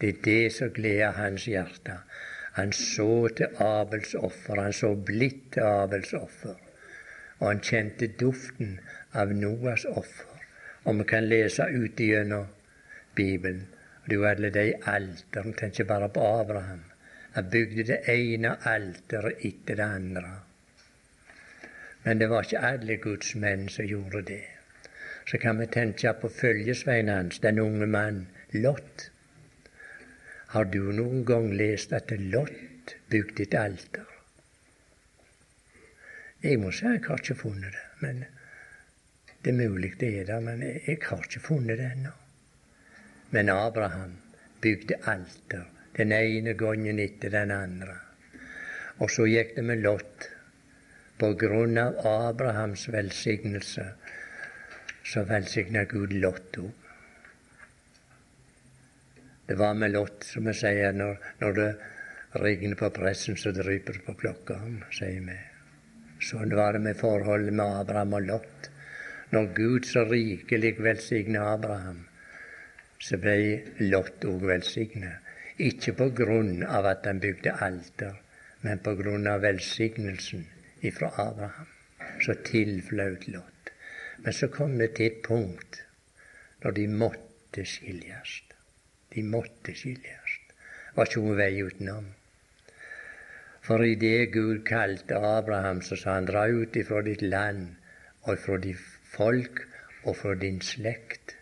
det, 0.00 0.08
er 0.08 0.22
det 0.24 0.52
som 0.52 0.70
gleder 0.74 1.18
hans 1.18 1.44
hjerte 1.46 2.00
han 2.52 2.72
så 2.72 3.28
til 3.36 3.48
Abels 3.64 4.14
offer, 4.14 4.60
han 4.60 4.72
så 4.76 4.94
blidt 4.94 5.52
til 5.54 5.64
Abels 5.64 6.12
offer. 6.12 6.58
Og 7.38 7.46
han 7.48 7.62
kjente 7.64 8.10
duften 8.20 8.74
av 9.16 9.32
Noas 9.32 9.86
offer. 9.88 10.42
Og 10.84 10.98
vi 10.98 11.06
kan 11.08 11.28
lese 11.30 11.64
ut 11.72 12.00
gjennom 12.00 12.50
Bibelen. 13.16 13.64
Det 14.04 14.12
er 14.12 14.18
jo 14.18 14.28
alle 14.28 14.50
de 14.52 14.66
alterne, 14.90 15.54
tenker 15.56 15.88
bare 15.88 16.10
på 16.12 16.26
Abraham. 16.42 16.82
Han 17.32 17.50
bygde 17.50 17.86
det 17.88 18.00
ene 18.12 18.56
alteret 18.68 19.46
etter 19.48 19.80
det 19.80 19.88
andre. 19.88 20.32
Men 22.04 22.18
det 22.18 22.28
var 22.30 22.46
ikke 22.46 22.64
alle 22.66 22.96
Guds 22.96 23.34
menn 23.34 23.68
som 23.68 23.86
gjorde 23.86 24.22
det. 24.32 24.44
Så 25.30 25.38
kan 25.38 25.58
vi 25.58 25.66
tenke 25.66 26.12
på 26.20 26.28
følgesvennen 26.28 27.14
hans, 27.14 27.38
den 27.38 27.58
unge 27.62 27.86
mann 27.86 28.26
Lot. 28.52 29.10
Har 30.52 30.64
du 30.64 30.92
noen 30.92 31.24
gang 31.24 31.52
lest 31.56 31.92
at 31.96 32.10
Lot 32.18 32.96
bygde 33.08 33.46
et 33.46 33.54
alter? 33.54 34.08
Jeg 36.42 36.58
må 36.58 36.72
si 36.74 36.84
jeg 36.84 37.04
har 37.06 37.22
ikke 37.22 37.38
funnet 37.38 37.70
det, 37.72 37.86
men 38.00 38.24
Det 39.44 39.50
er 39.50 39.68
mulig 39.68 39.94
det 40.00 40.08
er 40.20 40.24
der, 40.24 40.40
men 40.40 40.60
jeg 40.62 40.98
har 41.02 41.22
ikke 41.24 41.40
funnet 41.40 41.78
det 41.78 41.86
ennå. 41.92 42.10
Men 43.30 43.48
Abraham 43.48 44.12
bygde 44.60 45.00
alter 45.06 45.64
den 45.96 46.12
ene 46.12 46.54
gangen 46.54 46.98
etter 46.98 47.30
den 47.30 47.50
andre. 47.50 47.96
Og 48.98 49.10
så 49.10 49.26
gikk 49.26 49.56
det 49.56 49.64
med 49.64 49.82
Lot. 49.82 50.28
På 51.22 51.28
grunn 51.38 51.76
av 51.78 52.00
Abrahams 52.02 52.88
velsignelse 52.90 53.84
så 55.06 55.22
velsigna 55.22 55.84
Gud 55.86 56.12
Lot 56.12 56.56
òg. 56.58 56.70
Det 59.46 59.54
var 59.60 59.76
med 59.78 59.92
Lot, 59.94 60.24
som 60.26 60.48
vi 60.50 60.54
sier, 60.58 60.96
når, 60.98 61.20
når 61.38 61.54
det 61.58 61.66
regner 62.42 62.74
på 62.80 62.88
pressen, 62.96 63.38
så 63.38 63.52
dryper 63.54 64.00
det 64.00 64.02
på 64.08 64.16
klokka, 64.18 64.56
sier 64.98 65.20
vi. 65.28 65.36
Sånn 66.26 66.56
var 66.58 66.74
det 66.74 66.80
med 66.88 66.98
forholdet 66.98 67.54
med 67.54 67.78
Abraham 67.84 68.16
og 68.18 68.26
Lot. 68.26 68.66
Når 69.30 69.46
Gud 69.60 69.86
så 69.92 70.02
rikelig 70.08 70.72
velsigna 70.82 71.44
Abraham, 71.52 72.00
så 72.98 73.20
ble 73.22 73.36
Lot 73.92 74.26
òg 74.32 74.48
velsigna. 74.50 75.12
Ikke 75.68 75.94
på 76.02 76.10
grunn 76.18 76.66
av 76.66 76.90
at 76.96 77.06
han 77.06 77.22
bygde 77.22 77.54
alter, 77.68 78.18
men 78.66 78.82
på 78.82 78.96
grunn 78.98 79.30
av 79.30 79.46
velsignelsen 79.46 80.48
ifra 80.82 81.10
Abraham. 81.16 81.68
Så 82.20 82.34
tilflaut 82.46 83.28
Lot. 83.28 83.70
Men 84.16 84.32
så 84.32 84.48
kom 84.48 84.78
det 84.78 84.94
til 84.96 85.10
et 85.10 85.22
punkt 85.26 85.82
når 86.62 86.76
de 86.78 86.86
måtte 86.88 87.64
skiljes. 87.66 88.42
De 89.14 89.22
måtte 89.26 89.74
skiljes. 89.74 90.38
Det 90.48 90.96
var 90.96 91.08
ikke 91.08 91.22
noen 91.24 91.38
vei 91.40 91.52
utenom. 91.62 92.10
For 93.62 93.84
idet 93.86 94.32
Gud 94.34 94.64
kalte 94.66 95.18
Abraham, 95.18 95.82
så 95.82 95.96
sa 95.98 96.16
han 96.18 96.26
dra 96.30 96.46
ut 96.50 96.76
ifra 96.76 97.02
ditt 97.06 97.22
land 97.22 97.76
og 98.22 98.34
ifra 98.34 98.58
ditt 98.62 98.82
folk 99.12 99.62
og 100.02 100.16
fra 100.18 100.34
din 100.38 100.60
slekt. 100.62 101.36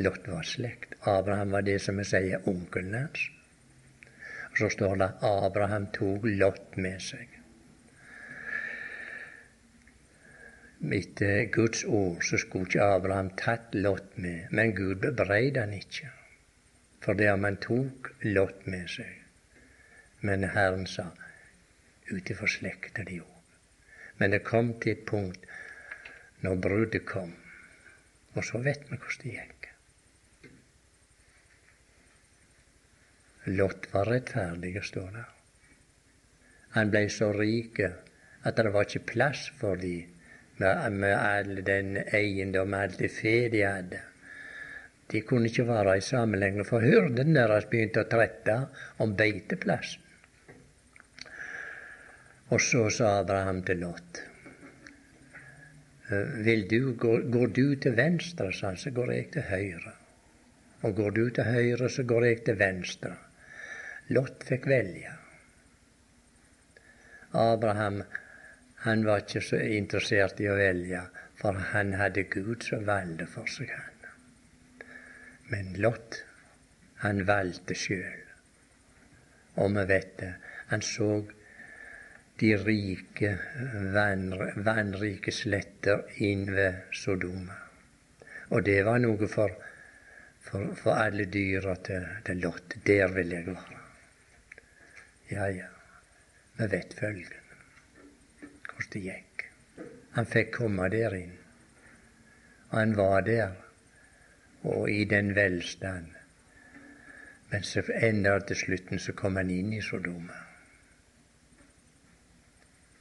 Lot 0.00 0.28
var 0.28 0.46
slekt. 0.48 0.96
Abraham 1.04 1.52
var 1.56 1.64
det 1.66 1.80
som 1.84 2.00
vi 2.00 2.06
sier 2.08 2.48
onkelen 2.48 2.96
hans. 2.96 3.26
Og 4.60 4.66
så 4.66 4.76
står 4.76 4.96
det 5.00 5.10
Abraham 5.24 5.86
tok 5.96 6.24
Lot 6.36 6.76
med 6.76 7.00
seg. 7.00 7.36
Etter 11.00 11.46
Guds 11.54 11.84
ord 11.84 12.20
så 12.28 12.36
skulle 12.40 12.68
ikke 12.68 12.84
Abraham 12.98 13.30
tatt 13.40 13.72
Lot 13.72 14.18
med, 14.20 14.50
men 14.52 14.74
Gud 14.76 15.00
bebreide 15.00 15.64
han 15.64 15.72
ikke 15.76 16.10
for 17.00 17.16
det 17.16 17.30
om 17.32 17.44
han 17.44 17.56
tok 17.56 18.10
Lot 18.22 18.66
med 18.68 18.88
seg. 18.92 19.16
Men 20.20 20.44
Herren 20.44 20.86
sa 20.86 21.06
utenfor 22.10 22.50
slekta 22.50 23.04
di 23.08 23.20
òg. 23.22 23.54
Men 24.20 24.34
det 24.34 24.44
kom 24.44 24.74
til 24.82 24.98
et 24.98 25.06
punkt 25.08 25.46
når 26.44 26.60
bruddet 26.66 27.06
kom, 27.08 27.32
og 28.36 28.44
så 28.44 28.60
vet 28.60 28.84
vi 28.90 29.00
hvordan 29.00 29.24
det 29.24 29.34
gikk. 29.38 29.59
Lot 33.46 33.88
var 33.92 34.10
rettferdig, 34.10 34.74
står 34.84 35.10
det. 35.16 35.24
Han 36.76 36.90
blei 36.92 37.08
så 37.10 37.32
rik 37.32 37.80
at 37.80 38.56
det 38.56 38.72
var 38.72 38.86
ikke 38.86 39.06
plass 39.12 39.48
for 39.58 39.80
dem 39.80 40.06
med, 40.60 40.92
med 40.92 41.14
all 41.16 41.62
den 41.64 41.96
eiendom, 41.96 42.74
all 42.76 42.92
det 42.98 43.10
fe 43.16 43.48
de 43.48 43.64
hadde. 43.64 44.02
De 45.10 45.22
kunne 45.26 45.48
ikke 45.48 45.66
være 45.66 45.96
i 45.98 46.04
sammen 46.04 46.40
lenger, 46.40 46.68
for 46.68 46.84
hyrden 46.84 47.34
deres 47.34 47.66
begynte 47.70 48.04
å 48.04 48.10
trette 48.10 48.58
om 49.02 49.16
beiteplassen. 49.16 50.06
Og 52.50 52.60
så 52.60 52.88
sa 52.90 53.16
Abraham 53.20 53.62
til 53.66 53.80
Lot 53.82 54.26
vil 56.10 56.68
du, 56.68 56.94
går, 56.98 57.20
går 57.30 57.46
du 57.46 57.66
til 57.78 57.96
venstre, 57.96 58.52
sa 58.52 58.72
han, 58.72 58.76
så 58.76 58.90
går 58.90 59.12
jeg 59.14 59.26
til 59.36 59.44
høyre. 59.46 59.92
Og 60.82 60.94
går 60.96 61.10
du 61.10 61.24
til 61.30 61.44
høyre, 61.44 61.88
så 61.88 62.02
går 62.02 62.26
jeg 62.26 62.40
til 62.48 62.58
venstre. 62.58 63.12
Lot 64.10 64.44
fikk 64.46 64.66
velge. 64.70 65.12
Abraham 67.30 68.02
han 68.84 69.04
var 69.04 69.22
ikke 69.22 69.42
så 69.44 69.58
interessert 69.60 70.40
i 70.40 70.48
å 70.48 70.56
velge, 70.56 71.02
for 71.36 71.56
han 71.72 71.92
hadde 72.00 72.24
Gud 72.32 72.64
som 72.64 72.86
valgte 72.88 73.26
for 73.28 73.48
seg, 73.50 73.68
han. 73.70 74.86
Men 75.52 75.74
Lot, 75.84 76.22
han 77.02 77.24
valgte 77.28 77.76
sjøl. 77.76 78.22
Og 79.60 79.74
vi 79.76 79.84
vet 79.90 80.14
det. 80.20 80.30
Han 80.70 80.84
så 80.86 81.10
de 82.40 82.54
rike, 82.56 83.34
vannrike 83.94 85.34
sletter 85.34 86.06
inn 86.24 86.46
ved 86.54 86.94
Sodoma. 86.96 87.58
Og 88.50 88.64
det 88.64 88.78
var 88.86 89.02
noe 89.02 89.28
for, 89.28 89.52
for, 90.46 90.72
for 90.78 90.96
alle 90.96 91.28
dyra 91.28 91.76
til, 91.84 92.08
til 92.24 92.40
Lot. 92.46 92.80
Der 92.86 93.12
vil 93.18 93.36
jeg 93.36 93.46
være. 93.50 93.79
Ja, 95.30 95.46
ja, 95.48 95.66
vi 96.56 96.66
vet 96.70 96.94
følgende, 96.98 97.58
hvordan 98.40 98.88
det 98.92 99.02
gikk. 99.04 99.44
Han 100.16 100.26
fikk 100.26 100.50
komme 100.56 100.88
der 100.90 101.14
inn. 101.14 101.36
Han 102.72 102.96
var 102.98 103.20
der, 103.20 103.52
og 104.62 104.90
i 104.90 105.04
den 105.04 105.34
velstand. 105.36 106.10
Men 107.50 107.62
så 107.62 107.84
enda 107.94 108.38
til 108.40 108.56
slutten 108.56 108.98
så 108.98 109.14
kom 109.14 109.38
han 109.38 109.54
inn 109.54 109.72
i 109.72 109.80
Sodoma. 109.82 110.42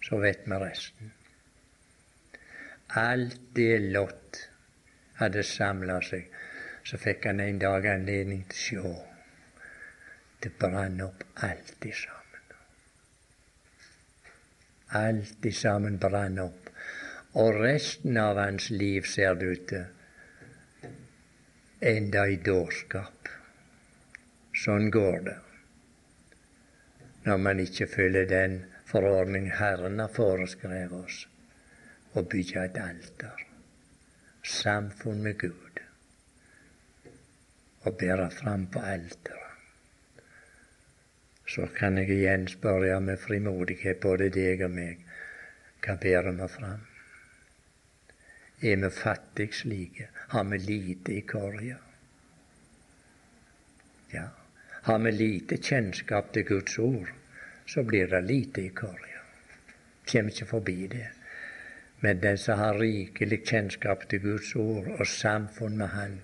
Så 0.06 0.22
vet 0.22 0.46
vi 0.46 0.62
resten. 0.68 1.14
Alt 2.90 3.42
det 3.56 3.82
Lot 3.90 4.44
hadde 5.18 5.44
samla 5.44 5.98
seg, 6.06 6.30
så 6.86 6.98
fikk 6.98 7.26
han 7.26 7.42
en 7.42 7.60
dag 7.62 7.90
anledning 7.98 8.46
til 8.54 8.86
å 8.86 8.94
se. 8.94 9.06
Det 10.40 10.54
brann 10.56 11.02
opp 11.04 11.24
alt 11.44 11.74
de 11.84 11.92
sammen. 11.92 12.19
Alt 14.98 15.46
i 15.46 15.52
sammen 15.54 16.00
brann 16.02 16.40
opp. 16.42 16.70
Og 17.38 17.60
resten 17.62 18.18
av 18.18 18.40
hans 18.42 18.70
liv, 18.74 19.06
ser 19.06 19.36
det 19.38 19.52
ut 19.54 19.68
til, 19.70 19.86
enda 21.80 22.26
i 22.28 22.40
dårskap. 22.44 23.30
Sånn 24.60 24.90
går 24.92 25.22
det 25.28 25.38
når 27.30 27.38
man 27.38 27.60
ikke 27.62 27.86
følger 27.88 28.26
den 28.26 28.56
forordning 28.90 29.50
Herren 29.54 30.00
har 30.02 30.12
foreskrevet 30.14 30.96
oss, 30.98 31.18
å 32.18 32.24
bygge 32.26 32.64
et 32.64 32.80
alter, 32.82 33.44
samfunn 34.42 35.22
med 35.26 35.38
Gud, 35.44 35.84
og 37.86 38.00
bære 38.00 38.30
fram 38.34 38.66
på 38.74 38.82
alteret 38.82 39.39
så 41.50 41.66
kan 41.76 41.98
jeg 41.98 42.10
igjen 42.14 42.48
spørre 42.48 43.00
med 43.02 43.18
frimodighet, 43.18 44.00
både 44.00 44.30
deg 44.30 44.62
og 44.68 44.74
meg, 44.76 45.06
hva 45.82 45.96
bærer 45.98 46.36
vi 46.38 46.48
fram? 46.54 46.82
Er 48.62 48.76
vi 48.76 48.90
fattige 48.94 49.56
slike? 49.56 50.10
Har 50.34 50.44
vi 50.44 50.58
lite 50.58 51.14
i 51.16 51.22
korga? 51.22 51.78
Ja. 54.14 54.28
Har 54.82 55.00
vi 55.00 55.12
lite 55.12 55.58
kjennskap 55.58 56.34
til 56.34 56.46
Guds 56.46 56.78
ord, 56.80 57.10
så 57.66 57.84
blir 57.84 58.08
det 58.08 58.22
lite 58.24 58.62
i 58.62 58.70
korga. 58.70 59.24
Kommer 60.12 60.32
ikke 60.32 60.46
forbi 60.46 60.88
det. 60.88 61.08
Men 62.02 62.22
den 62.22 62.38
som 62.38 62.60
har 62.60 62.80
rikelig 62.80 63.44
kjennskap 63.46 64.06
til 64.10 64.22
Guds 64.22 64.56
ord 64.56 64.88
og 65.00 65.08
samfunn 65.08 65.78
med 65.78 65.88
Han, 65.88 66.22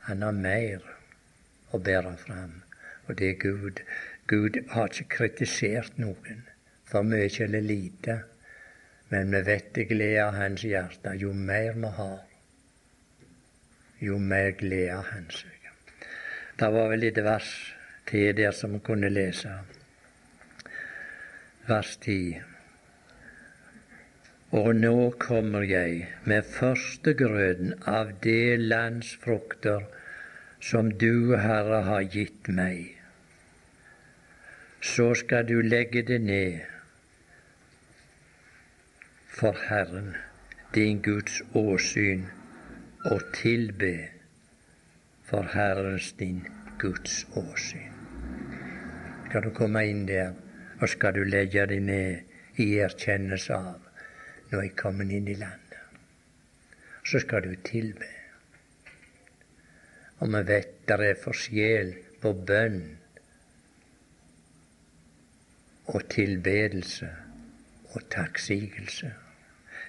han 0.00 0.22
har 0.22 0.32
mer 0.32 0.88
å 1.70 1.78
bære 1.78 2.16
fram. 2.16 2.62
Og 3.06 3.18
det 3.18 3.28
er 3.28 3.38
Gud 3.42 3.82
Gud 4.26 4.58
har 4.70 4.92
ikke 4.92 5.08
kritisert 5.16 5.98
noen 5.98 6.44
for 6.86 7.06
mye 7.06 7.30
eller 7.44 7.64
lite, 7.64 8.20
men 9.10 9.32
vi 9.34 9.40
vet 9.48 9.72
det 9.74 9.88
gleder 9.90 10.36
Hans 10.36 10.62
hjerte. 10.64 11.16
Jo 11.18 11.32
mer 11.32 11.74
vi 11.74 11.90
har, 11.96 12.22
jo 14.00 14.18
mer 14.18 14.54
gleder 14.60 15.02
Han 15.10 15.26
seg. 15.30 15.58
Det 16.60 16.70
var 16.72 16.88
vel 16.92 17.08
et 17.08 17.18
vers 17.24 17.50
til 18.06 18.36
der 18.36 18.54
som 18.54 18.78
kunne 18.80 19.10
lese. 19.10 19.50
Vers 21.66 21.96
10. 22.04 22.40
Og 24.52 24.74
nå 24.76 24.96
kommer 25.18 25.64
jeg 25.66 26.06
med 26.28 26.44
førstegrøden 26.44 27.74
av 27.88 28.12
det 28.22 28.60
lands 28.60 29.14
frukter 29.22 29.86
som 30.62 30.92
du, 30.92 31.34
Herre, 31.40 31.82
har 31.88 32.04
gitt 32.04 32.50
meg 32.52 33.01
så 34.82 35.14
skal 35.14 35.48
du 35.48 35.60
legge 35.60 36.02
det 36.02 36.20
ned 36.20 36.60
for 39.28 39.56
Herren, 39.68 40.16
din 40.74 41.02
Guds 41.02 41.42
åsyn, 41.54 42.24
og 43.04 43.22
tilbe 43.34 43.98
for 45.24 45.42
Herrens, 45.54 46.12
din 46.12 46.46
Guds 46.78 47.26
åsyn. 47.36 47.92
Skal 49.28 49.42
du 49.42 49.50
komme 49.54 49.86
inn 49.88 50.04
der, 50.08 50.34
og 50.80 50.88
skal 50.88 51.14
du 51.14 51.22
legge 51.24 51.66
det 51.66 51.82
ned 51.82 52.60
i 52.60 52.74
erkjennelse 52.82 53.54
av 53.54 53.92
nå 54.52 54.58
er 54.60 54.66
jeg 54.66 54.76
kommer 54.76 55.08
inn 55.08 55.28
i 55.32 55.34
landet. 55.34 55.58
så 57.04 57.18
skal 57.18 57.42
du 57.42 57.54
tilbe. 57.64 58.06
Og 60.20 60.28
vi 60.28 60.42
vet 60.46 60.74
det 60.86 60.98
er 61.06 61.16
forskjell 61.18 61.94
på 62.22 62.32
bønn 62.46 62.82
og 65.86 66.08
tilbedelse 66.10 67.08
og 67.94 68.02
takksigelse. 68.10 69.12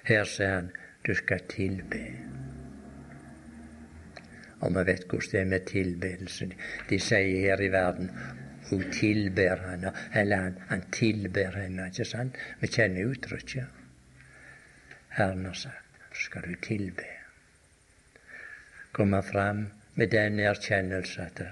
Her 0.04 0.24
sier 0.28 0.54
han 0.54 0.70
du 1.06 1.14
skal 1.14 1.44
tilbe. 1.48 2.00
Og 4.60 4.72
vi 4.72 4.84
vet 4.88 5.04
hvordan 5.08 5.30
det 5.32 5.40
er 5.40 5.50
med 5.52 5.66
tilbedelsen. 5.68 6.52
De 6.90 6.98
sier 7.00 7.40
her 7.46 7.60
i 7.60 7.72
verden 7.72 8.10
hun 8.70 8.84
tilber 8.92 9.60
henne, 9.70 9.92
eller 10.14 10.36
han, 10.36 10.54
han 10.68 10.84
tilber 10.92 11.56
henne. 11.58 11.86
ikke 11.86 12.04
sant? 12.04 12.36
Vi 12.60 12.66
kjenner 12.72 13.10
uttrykket. 13.12 13.66
Herren 15.08 15.44
har 15.44 15.52
sagt, 15.52 15.98
så 16.12 16.22
skal 16.28 16.48
du 16.48 16.54
tilbe. 16.62 17.04
Komme 18.92 19.22
fram 19.22 19.66
med 19.94 20.08
den 20.10 20.40
erkjennelse 20.40 21.22
at 21.28 21.42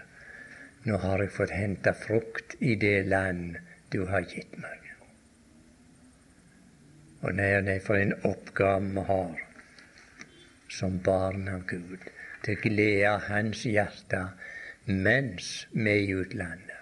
nå 0.84 0.96
har 0.98 1.22
jeg 1.22 1.34
fått 1.36 1.52
henta 1.54 1.92
frukt 1.94 2.56
i 2.60 2.74
det 2.74 3.04
land 3.06 3.58
du 3.92 4.06
har 4.10 4.24
gitt 4.28 4.56
meg. 4.58 4.88
Og 7.22 7.34
nei, 7.38 7.52
nei, 7.62 7.78
for 7.78 8.00
en 8.00 8.14
oppgave 8.26 8.88
vi 8.96 9.06
har 9.08 9.42
som 10.72 10.98
barn 11.04 11.48
av 11.52 11.66
Gud 11.70 12.08
til 12.42 12.58
glede 12.64 13.10
av 13.10 13.28
Hans 13.28 13.62
hjerte 13.68 14.24
mens 14.86 15.50
vi 15.72 15.90
er 15.90 16.00
i 16.02 16.14
utlandet. 16.18 16.78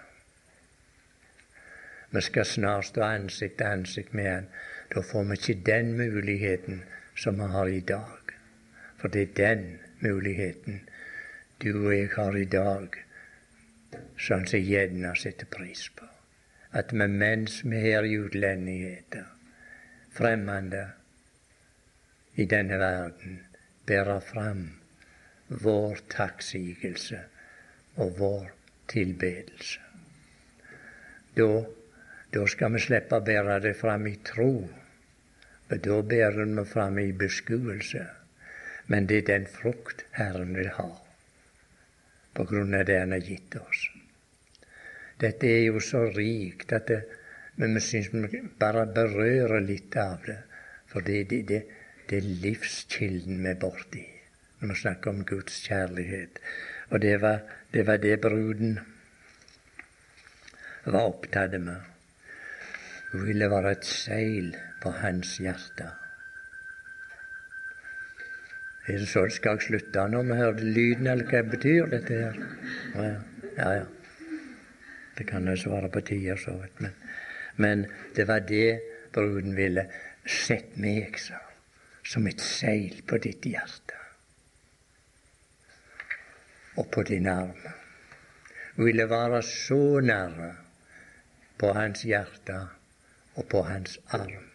Vi 2.11 2.21
skal 2.21 2.45
snart 2.45 2.89
stå 2.89 3.03
ansikt 3.05 3.57
til 3.59 3.67
ansikt 3.67 4.13
med 4.17 4.31
Han. 4.31 4.47
Da 4.95 5.03
får 5.11 5.23
vi 5.23 5.37
ikke 5.39 5.63
den 5.65 5.93
muligheten 5.97 6.81
som 7.15 7.37
vi 7.39 7.47
har 7.53 7.67
i 7.67 7.79
dag. 7.79 8.33
For 8.97 9.07
det 9.07 9.21
er 9.21 9.37
den 9.37 9.79
muligheten 9.99 10.81
du 11.61 11.87
og 11.87 11.93
jeg 11.95 12.09
har 12.15 12.35
i 12.35 12.45
dag, 12.45 12.97
som 14.17 14.43
vi 14.51 14.59
gjerne 14.65 15.15
setter 15.15 15.45
pris 15.45 15.89
på. 15.95 16.10
At 16.73 16.93
vi 16.93 17.07
mens 17.07 17.61
vi 17.65 17.79
her 17.83 18.05
i 18.07 18.17
utlendigheter, 18.19 19.25
fremmede 20.15 20.85
i 22.39 22.45
denne 22.45 22.79
verden, 22.79 23.41
bærer 23.85 24.19
fram 24.19 24.63
vår 25.47 25.99
takksigelse 26.09 27.19
og 27.95 28.15
vår 28.19 28.47
tilbedelse. 28.87 29.79
Da, 31.35 31.49
da 32.31 32.47
skal 32.47 32.71
vi 32.75 32.83
slippe 32.85 33.19
å 33.19 33.25
bære 33.27 33.59
det 33.67 33.75
fram 33.79 34.07
i 34.07 34.15
tro, 34.31 34.51
for 35.67 35.83
da 35.83 36.01
bærer 36.15 36.55
vi 36.55 36.67
fram 36.71 36.99
i 37.03 37.11
beskuelse. 37.11 38.07
Men 38.87 39.07
det 39.07 39.21
er 39.21 39.27
den 39.27 39.47
frukt 39.47 40.03
Herren 40.15 40.55
vil 40.55 40.71
ha, 40.75 40.89
på 42.35 42.47
grunn 42.47 42.75
av 42.75 42.87
det 42.87 42.99
Han 42.99 43.15
har 43.15 43.27
gitt 43.27 43.55
oss. 43.59 43.90
Dette 45.21 45.49
er 45.49 45.67
jo 45.67 45.81
så 45.83 46.07
rikt 46.15 46.73
at 46.73 46.87
det, 46.89 47.01
men 47.61 47.75
vi 47.77 47.83
syns 47.85 48.09
vi 48.13 48.41
bare 48.59 48.87
berører 48.95 49.61
litt 49.61 49.95
av 50.01 50.25
det. 50.25 50.39
For 50.91 51.05
det, 51.05 51.27
det, 51.29 51.41
det, 51.47 51.61
det 52.09 52.17
er 52.17 52.33
livskilden 52.43 53.43
vi 53.43 53.53
er 53.53 53.59
borti 53.59 54.07
når 54.61 54.75
vi 54.75 54.81
snakker 54.81 55.09
om 55.09 55.23
Guds 55.25 55.55
kjærlighet. 55.65 56.37
Og 56.89 57.01
det 57.01 57.15
var 57.21 57.39
det, 57.73 57.85
var 57.87 57.97
det 57.97 58.19
bruden 58.21 58.75
var 60.85 61.07
opptatt 61.07 61.55
med. 61.61 61.87
Hun 63.11 63.25
ville 63.27 63.49
være 63.49 63.71
et 63.71 63.85
seil 63.85 64.53
på 64.83 64.91
hans 65.01 65.37
hjerte. 65.41 65.87
Er 68.87 68.97
det 68.97 69.07
så 69.07 69.25
det 69.25 69.37
skal 69.37 69.61
slutte 69.61 70.07
nå? 70.09 70.21
vi 70.23 70.37
hørte 70.37 70.63
lyden, 70.65 71.07
eller 71.07 71.25
hva 71.29 71.41
betyr 71.47 71.89
dette 71.89 72.21
her? 72.21 72.39
Ja, 72.95 73.09
ja. 73.57 73.73
ja. 73.79 74.00
Det 75.17 75.27
kan 75.27 75.47
jo 75.47 75.55
svare 75.57 75.89
på 75.89 76.01
tider, 76.01 76.35
så 76.39 76.55
vidt. 76.57 76.81
Men, 76.81 76.95
men 77.55 77.85
det 78.15 78.27
var 78.27 78.39
det 78.39 78.81
bruden 79.13 79.55
ville. 79.55 79.87
Sett 80.25 80.77
meg, 80.77 81.17
sa 81.19 81.39
som 82.03 82.27
et 82.27 82.41
seil 82.41 83.01
på 83.07 83.19
ditt 83.21 83.45
hjerte 83.45 83.97
og 86.79 86.87
på 86.93 87.03
din 87.07 87.27
arm. 87.27 87.65
Ville 88.79 89.05
være 89.09 89.41
så 89.45 89.99
nære 90.03 90.51
på 91.59 91.73
hans 91.75 92.05
hjerte 92.07 92.57
og 93.35 93.47
på 93.51 93.61
hans 93.67 93.99
arm. 94.17 94.47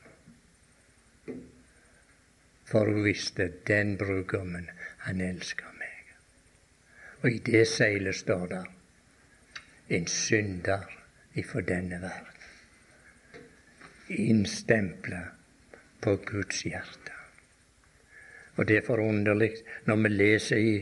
For 2.66 2.88
hun 2.88 3.04
visste 3.04 3.50
den 3.68 3.94
brudgommen, 4.00 4.70
han 5.04 5.20
elsker 5.20 5.68
meg. 5.78 6.16
Og 7.22 7.30
i 7.30 7.38
det 7.46 7.66
seilet 7.70 8.16
står 8.16 8.48
der 8.50 8.72
en 9.88 10.06
synder 10.06 10.86
ifra 11.34 11.60
denne 11.60 12.00
verden. 12.02 12.32
Innstempla 14.08 15.22
på 16.00 16.16
Guds 16.26 16.62
hjerte. 16.66 17.14
Og 18.56 18.66
det 18.68 18.80
er 18.80 18.86
forunderlig 18.86 19.52
når 19.86 20.02
vi 20.02 20.12
leser 20.12 20.62
i 20.62 20.76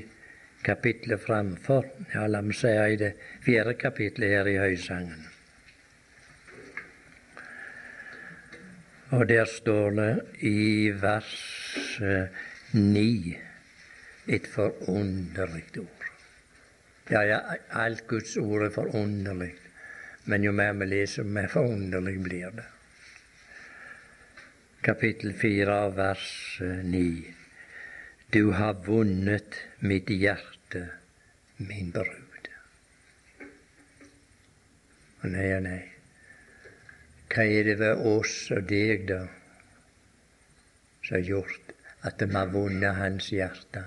kapitlet 0.65 1.21
framfor. 1.21 1.87
Ja, 2.15 2.27
la 2.27 2.41
meg 2.45 2.57
si 2.57 2.71
i 2.71 2.99
det 3.01 3.15
fjerde 3.45 3.75
kapitlet 3.81 4.37
her 4.37 4.51
i 4.51 4.59
Høysangen. 4.63 5.25
Og 9.15 9.29
der 9.29 9.45
står 9.47 9.91
det 9.99 10.13
i 10.49 10.91
vers 10.99 11.35
ni 12.75 13.37
et 14.27 14.47
forunderlig 14.51 15.67
ord. 15.79 15.94
Ja, 17.09 17.25
ja, 17.25 17.41
alt 17.69 18.07
Guds 18.09 18.37
ord 18.41 18.65
er 18.65 18.71
forunderlig, 18.73 19.51
men 20.25 20.45
jo 20.47 20.53
mer 20.57 20.73
vi 20.81 20.87
leser, 20.89 21.27
mer 21.29 21.51
forunderlig 21.53 22.17
blir 22.25 22.55
det. 22.57 22.65
Kapittel 24.85 25.35
fire, 25.37 25.77
vers 25.97 26.61
ni. 26.85 27.09
Du 28.33 28.53
har 28.57 28.81
vunnet 28.87 29.59
mitt 29.85 30.09
hjerte, 30.09 30.87
min 31.57 31.93
brud. 31.93 32.49
Og 35.25 35.29
nei 35.33 35.51
og 35.57 35.63
nei. 35.65 35.83
Hva 37.35 37.45
er 37.45 37.69
det 37.69 37.77
ved 37.81 38.03
oss 38.15 38.35
og 38.55 38.65
deg, 38.69 39.07
da, 39.13 39.21
som 41.05 41.19
har 41.19 41.29
gjort 41.29 41.77
at 42.09 42.21
vi 42.25 42.33
har 42.37 42.53
vunnet 42.53 43.01
hans 43.01 43.29
hjerte? 43.33 43.85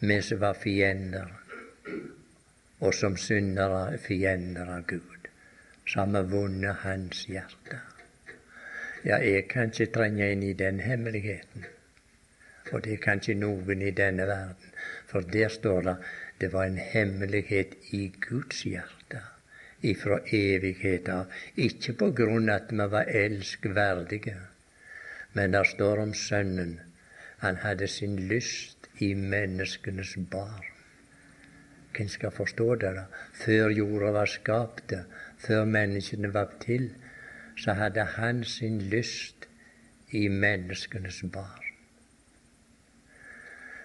Vi 0.00 0.18
som 0.24 0.40
var 0.42 0.58
fiender, 0.58 1.32
og 2.82 2.94
som 2.98 3.16
syndere 3.16 3.98
fiender 4.02 4.68
av 4.76 4.86
Gud, 4.90 5.28
så 5.86 6.04
har 6.04 6.28
vunnet 6.30 6.82
hans 6.82 7.24
hjerte. 7.30 7.78
Ja, 9.04 9.18
jeg 9.18 9.46
kan 9.50 9.70
ikke 9.70 9.92
trenge 9.94 10.30
inn 10.32 10.42
i 10.46 10.52
den 10.58 10.80
hemmeligheten. 10.82 11.66
Og 12.72 12.84
det 12.84 13.00
kan 13.02 13.20
ikke 13.20 13.38
noen 13.38 13.82
i 13.82 13.90
denne 13.90 14.26
verden. 14.26 14.74
For 15.10 15.20
der 15.20 15.50
står 15.50 15.80
det 15.88 15.96
det 16.40 16.52
var 16.52 16.66
en 16.66 16.78
hemmelighet 16.78 17.74
i 17.94 18.08
Guds 18.28 18.64
hjerte 18.66 19.20
ifra 19.82 20.18
evighet 20.26 21.08
av. 21.08 21.30
Ikke 21.54 21.94
på 21.98 22.10
grunn 22.18 22.50
at 22.50 22.72
vi 22.72 22.88
var 22.94 23.10
elskverdige, 23.22 24.36
men 25.38 25.54
der 25.54 25.68
står 25.74 26.02
om 26.02 26.14
Sønnen. 26.14 26.80
Han 27.38 27.62
hadde 27.62 27.88
sin 27.88 28.18
lyst 28.30 28.90
i 28.98 29.14
menneskenes 29.14 30.16
barn. 30.30 30.71
Hvem 31.96 32.08
skal 32.08 32.30
forstå 32.30 32.74
det? 32.74 32.94
da? 32.96 33.04
Før 33.32 33.68
jorda 33.68 34.12
var 34.16 34.26
skapt, 34.26 34.94
før 35.38 35.64
menneskene 35.64 36.32
var 36.34 36.54
til, 36.60 36.90
så 37.56 37.72
hadde 37.76 38.04
han 38.16 38.44
sin 38.44 38.80
lyst 38.92 39.48
i 40.10 40.28
menneskenes 40.28 41.22
barn. 41.32 41.68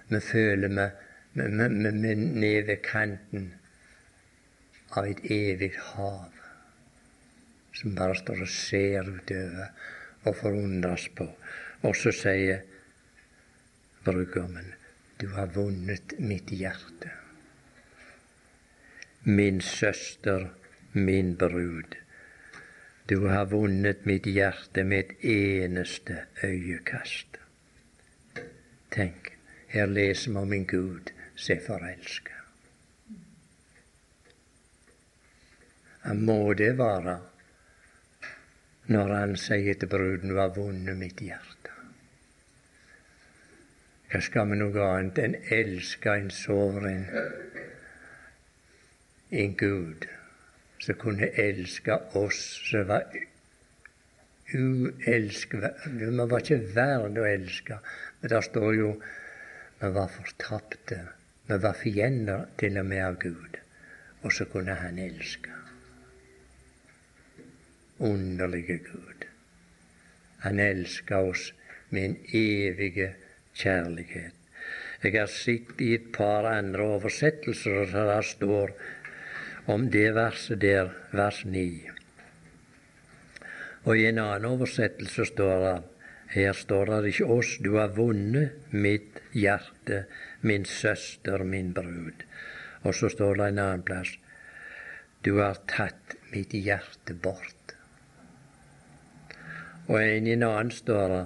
Vi 0.10 0.20
føler 0.20 0.68
vi 0.68 0.88
vi 1.34 2.16
ned 2.16 2.66
ved 2.66 2.82
kanten 2.84 3.54
av 4.96 5.06
et 5.06 5.20
evig 5.32 5.74
hav 5.92 6.32
som 7.78 7.94
bare 7.96 8.16
står 8.18 8.42
og 8.42 8.50
ser 8.50 9.10
utover 9.12 9.68
og 10.24 10.36
forundres 10.36 11.08
på. 11.18 11.28
Og 11.86 11.96
så 11.96 12.12
sier 12.16 12.64
brudgommen, 14.06 14.74
du 15.22 15.28
har 15.36 15.54
vunnet 15.54 16.18
mitt 16.20 16.50
hjerte. 16.50 17.12
Min 19.30 19.62
søster, 19.62 20.50
min 20.94 21.36
brud. 21.38 21.96
Du 23.10 23.28
har 23.28 23.46
vunnet 23.46 24.06
mitt 24.06 24.26
hjerte 24.26 24.84
med 24.84 25.00
et 25.00 25.26
eneste 25.32 26.16
øyekast. 26.44 27.38
Tenk, 28.92 29.34
her 29.68 29.86
leser 29.86 30.32
vi 30.32 30.38
om 30.38 30.54
en 30.54 30.64
Gud 30.66 31.12
som 31.36 31.56
er 31.56 31.66
forelska. 31.66 32.38
Må 36.14 36.54
det 36.54 36.78
være 36.78 37.18
når 38.88 39.14
han 39.14 39.36
sier 39.36 39.74
til 39.74 39.88
bruden 39.88 40.30
'Du 40.30 40.40
har 40.40 40.56
vunnet 40.56 40.98
mitt 40.98 41.20
hjerte'? 41.20 41.76
Hva 44.08 44.22
skal 44.22 44.50
vi 44.50 44.56
noe 44.56 44.88
annet 44.88 45.20
enn 45.20 45.36
elske 45.52 46.16
en 46.16 46.30
soveren, 46.32 47.04
en 49.30 49.56
Gud, 49.58 50.08
som 50.80 50.96
kunne 51.02 51.30
elske 51.36 51.98
oss 52.20 52.42
som 52.70 52.88
var 52.88 53.08
uelskede. 54.54 55.74
Vi 55.86 56.12
var 56.18 56.40
ikke 56.40 56.62
verdt 56.76 57.20
å 57.20 57.28
elske. 57.28 57.80
Men 58.22 58.34
der 58.34 58.46
står 58.46 58.74
jo 58.78 58.92
vi 59.78 59.92
var 59.94 60.10
fortapte. 60.10 61.04
Vi 61.48 61.60
var 61.64 61.78
fiender 61.78 62.48
til 62.58 62.80
og 62.80 62.90
med 62.90 63.04
av 63.04 63.20
Gud. 63.22 63.60
Og 64.24 64.34
så 64.34 64.48
kunne 64.50 64.76
han 64.80 65.00
elske 65.00 65.54
underlige 68.00 68.78
Gud. 68.78 69.26
Han 70.44 70.60
elsker 70.60 71.30
oss 71.32 71.52
med 71.90 72.04
en 72.06 72.18
evig 72.34 73.14
kjærlighet. 73.58 74.34
Jeg 75.04 75.14
har 75.14 75.30
sett 75.30 75.82
i 75.82 75.92
et 75.96 76.10
par 76.14 76.48
andre 76.50 76.86
oversettelser 76.98 77.86
der 77.92 78.10
det 78.10 78.26
står 78.26 78.74
om 79.68 79.90
det 79.92 80.10
verset 80.16 80.62
der, 80.64 80.94
vers 81.12 81.44
9. 81.46 81.68
Og 83.88 84.00
i 84.00 84.08
en 84.08 84.20
annen 84.24 84.48
oversettelse 84.50 85.28
står 85.28 85.64
det 85.64 85.78
her 86.28 86.54
står 86.54 86.90
det 86.92 87.14
ikke 87.14 87.28
oss, 87.38 87.54
du 87.64 87.78
har 87.78 87.94
vunnet 87.96 88.72
mitt 88.76 89.22
hjerte, 89.32 90.04
min 90.44 90.66
søster, 90.68 91.44
min 91.44 91.72
brud. 91.74 92.26
Og 92.84 92.96
så 92.96 93.10
står 93.12 93.40
det 93.40 93.48
en 93.52 93.62
annen 93.64 93.86
plass, 93.88 94.18
du 95.24 95.40
har 95.40 95.60
tatt 95.72 96.18
mitt 96.34 96.54
hjerte 96.54 97.16
bort. 97.16 97.76
Og 99.88 100.02
en 100.02 100.28
i 100.28 100.36
en 100.36 100.48
annen 100.48 100.72
står 100.72 101.14
det 101.14 101.26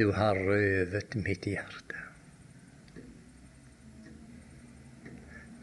Du 0.00 0.12
har 0.16 0.38
røvet 0.40 1.14
mitt 1.20 1.44
hjerte. 1.44 1.98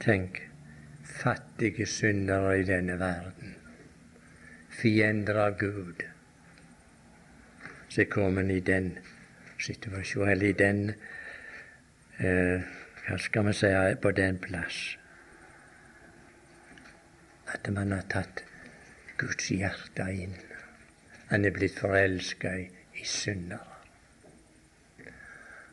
Tenk, 0.03 0.46
fattige 1.17 1.85
syndere 1.85 2.59
i 2.59 2.63
denne 2.63 2.99
verden, 2.99 3.55
fiender 4.69 5.39
av 5.41 5.57
Gud, 5.59 6.03
som 7.89 8.01
er 8.03 8.09
kommet 8.11 8.51
i 8.53 8.59
den 8.59 8.91
situasjonen, 9.59 10.31
eller 10.31 10.47
i 10.47 10.57
den 10.57 10.83
eh, 12.19 12.73
Hva 13.07 13.15
skal 13.23 13.45
vi 13.47 13.53
si 13.55 13.69
på 14.03 14.11
den 14.11 14.37
plass? 14.43 14.97
At 17.47 17.69
man 17.71 17.93
har 17.95 18.03
tatt 18.11 18.41
Guds 19.17 19.47
hjerte 19.47 20.09
inn. 20.11 20.35
Han 21.29 21.47
er 21.47 21.55
blitt 21.55 21.79
forelska 21.79 22.51
i, 22.59 22.67
i 22.99 23.05
syndere. 23.07 23.77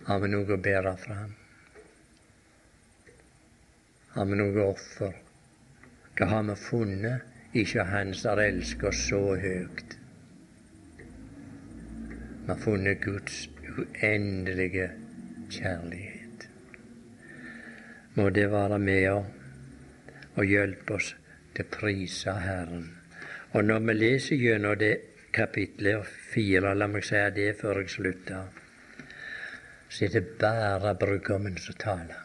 Har 0.07 0.23
vi 0.23 0.31
noe 0.31 0.47
å 0.55 0.61
bære 0.63 0.95
fram? 1.03 1.35
Har 4.15 4.31
vi 4.31 4.39
noe 4.39 4.71
offer? 4.71 5.24
Hva 6.15 6.27
har 6.31 6.43
vi 6.47 6.55
funnet 6.55 7.57
ikke 7.59 7.85
Han 7.91 8.13
som 8.15 8.39
elsker 8.39 8.91
oss 8.91 9.01
så 9.09 9.21
høyt? 9.35 9.97
Vi 12.45 12.51
har 12.53 12.61
funnet 12.63 13.01
Guds 13.03 13.49
uendelige 13.79 14.91
kjærlighet. 15.51 16.49
Må 18.15 18.29
det 18.31 18.51
være 18.53 18.79
med 18.79 19.09
oss 19.11 19.41
og 20.37 20.47
hjelpe 20.51 20.99
oss 20.99 21.15
til 21.55 21.67
å 21.67 21.73
prise 21.77 22.35
Herren. 22.45 22.89
Og 23.55 23.67
når 23.67 23.83
vi 23.89 23.95
leser 23.99 24.39
gjennom 24.39 24.79
det 24.79 24.95
kapitlet 25.35 26.11
fire, 26.31 26.75
la 26.75 26.87
meg 26.91 27.07
si 27.07 27.23
det 27.35 27.53
før 27.59 27.83
jeg 27.83 27.95
slutter, 27.97 28.63
så 29.89 30.07
er 30.07 30.15
det 30.15 30.27
bare 30.39 30.95
brudgommen 30.99 31.59
som 31.63 31.79
taler. 31.79 32.24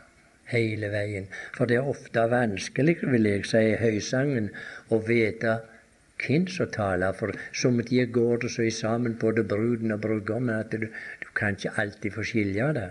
Hele 0.49 0.89
veien. 0.93 1.27
For 1.55 1.69
det 1.69 1.79
er 1.79 1.89
ofte 1.93 2.25
vanskelig, 2.31 2.99
vil 3.03 3.27
jeg 3.29 3.45
si, 3.49 3.65
i 3.71 3.81
høysangen 3.81 4.49
å 4.89 5.01
vite 5.05 5.59
hvem 6.23 6.47
som 6.51 6.71
taler. 6.73 7.13
For 7.19 7.35
som 7.63 7.77
de 7.91 8.05
går 8.19 8.45
det 8.45 8.53
så 8.55 8.65
i 8.67 8.73
sammen, 8.73 9.19
både 9.21 9.43
bruden 9.43 9.93
og 9.95 10.01
brudgommen, 10.05 10.55
at 10.55 10.73
du, 10.73 10.89
du 11.21 11.29
kan 11.37 11.57
ikke 11.57 11.75
alltid 11.83 12.17
få 12.17 12.25
skilje 12.31 12.71
det. 12.79 12.89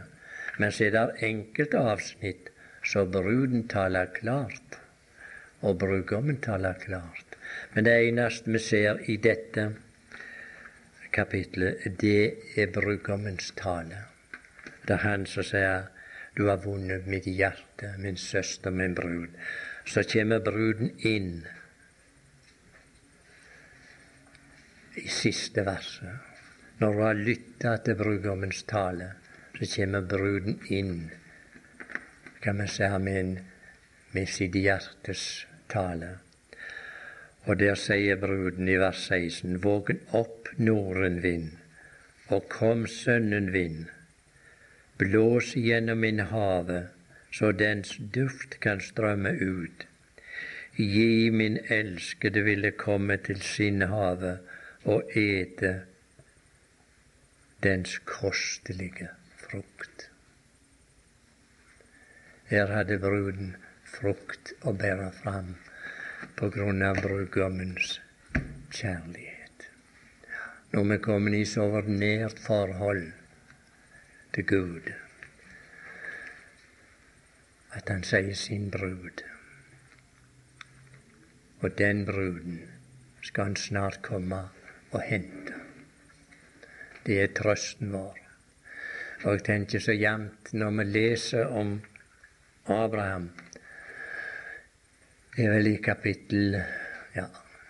Men 0.58 0.72
så 0.74 0.88
er 0.88 0.94
det 0.94 1.26
enkelte 1.28 1.82
avsnitt 1.94 2.52
så 2.88 3.04
bruden 3.04 3.66
taler 3.68 4.06
klart, 4.14 4.78
og 5.60 5.78
brudgommen 5.78 6.38
taler 6.40 6.78
klart. 6.80 7.36
Men 7.74 7.84
det 7.84 7.96
eneste 8.08 8.52
vi 8.52 8.62
ser 8.62 9.02
i 9.10 9.16
dette 9.16 9.68
kapitlet, 11.12 11.84
det 12.00 12.38
er 12.56 12.72
brudgommens 12.72 13.52
tale. 13.56 14.04
Det 14.86 14.96
er 14.96 15.04
han 15.04 15.26
som 15.26 15.44
sier 15.44 15.88
du 16.38 16.46
har 16.46 16.60
vunnet 16.62 17.06
mitt 17.10 17.24
hjerte, 17.26 17.96
min 17.98 18.16
søster, 18.16 18.70
min 18.70 18.94
brud. 18.94 19.32
Så 19.84 20.04
kommer 20.06 20.38
bruden 20.38 20.92
inn 21.02 21.40
i 24.94 25.08
siste 25.10 25.64
verset. 25.66 26.14
Når 26.78 26.94
du 26.94 27.02
har 27.02 27.18
lytta 27.18 27.74
til 27.82 27.98
brudgommens 27.98 28.62
tale, 28.70 29.10
så 29.58 29.66
kommer 29.74 30.06
bruden 30.14 30.62
inn, 30.70 30.94
kan 32.38 32.62
vi 32.62 32.68
si, 32.70 32.92
med, 33.02 33.34
med 34.14 34.30
sitt 34.30 34.54
hjertes 34.54 35.26
tale. 35.74 36.14
Og 37.50 37.58
der 37.58 37.74
sier 37.74 38.22
bruden 38.22 38.70
i 38.70 38.78
vers 38.78 39.08
16.: 39.10 39.58
Vågen 39.66 40.06
opp, 40.14 40.54
nordenvind, 40.56 41.56
og 42.30 42.46
kom 42.48 42.86
sønnenvind. 42.86 43.88
Blås 44.98 45.54
gjennom 45.56 46.00
min 46.00 46.20
havet, 46.20 46.88
så 47.30 47.52
dens 47.52 47.96
duft 47.98 48.58
kan 48.60 48.80
strømme 48.80 49.30
ut. 49.30 49.86
Gi 50.78 51.30
min 51.30 51.58
elskede 51.68 52.42
ville 52.46 52.70
komme 52.70 53.16
til 53.16 53.40
sin 53.42 53.82
have 53.90 54.38
og 54.84 55.16
ete 55.18 55.72
dens 57.62 57.98
kostelige 58.06 59.08
frukt. 59.36 60.08
Her 62.50 62.70
hadde 62.72 62.98
bruden 63.02 63.56
frukt 63.84 64.52
å 64.62 64.72
bære 64.72 65.10
fram 65.22 65.54
på 66.38 66.50
grunn 66.54 66.82
av 66.86 67.00
brudgommens 67.02 67.98
kjærlighet. 68.74 69.66
Når 70.72 70.90
vi 70.92 71.00
kommer 71.06 71.34
i 71.34 71.44
så 71.48 71.66
nært 71.86 72.38
forhold 72.46 73.10
til 74.34 74.46
Gud 74.46 74.90
at 77.78 77.88
han 77.92 78.02
sier 78.02 78.34
sin 78.34 78.70
brud. 78.70 79.22
Og 81.60 81.78
den 81.78 82.04
bruden 82.06 82.62
skal 83.22 83.50
han 83.50 83.56
snart 83.56 84.00
komme 84.02 84.40
og 84.90 85.02
hente. 85.04 85.54
Det 87.06 87.20
er 87.22 87.34
trøsten 87.36 87.92
vår. 87.92 88.18
Og 89.24 89.32
jeg 89.32 89.44
tenker 89.44 89.82
så 89.82 89.92
jevnt 89.92 90.52
når 90.52 90.70
vi 90.78 90.84
leser 90.84 91.46
om 91.60 91.80
Abraham 92.66 93.30
det 95.38 95.44
er 95.46 95.52
vel 95.54 95.68
i 95.70 95.76
kapittel 95.78 96.56
ja, 97.14 97.28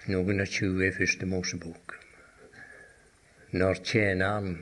noen 0.08 0.40
og 0.40 0.48
tjue 0.48 0.86
i 0.86 0.94
første 0.96 1.26
Mosebok. 1.28 1.98
Når 3.52 3.82
tjeneren 3.84 4.54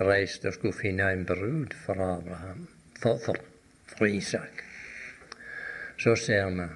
reiste 0.00 0.48
og 0.48 0.54
skulle 0.54 0.76
finne 0.76 1.10
en 1.12 1.26
brud 1.26 1.74
for 1.84 2.00
Abraham, 2.04 2.68
for, 3.00 3.18
for, 3.24 3.36
for 3.96 4.06
Isak, 4.06 4.62
så 6.00 6.16
ser 6.16 6.50
vi 6.56 6.68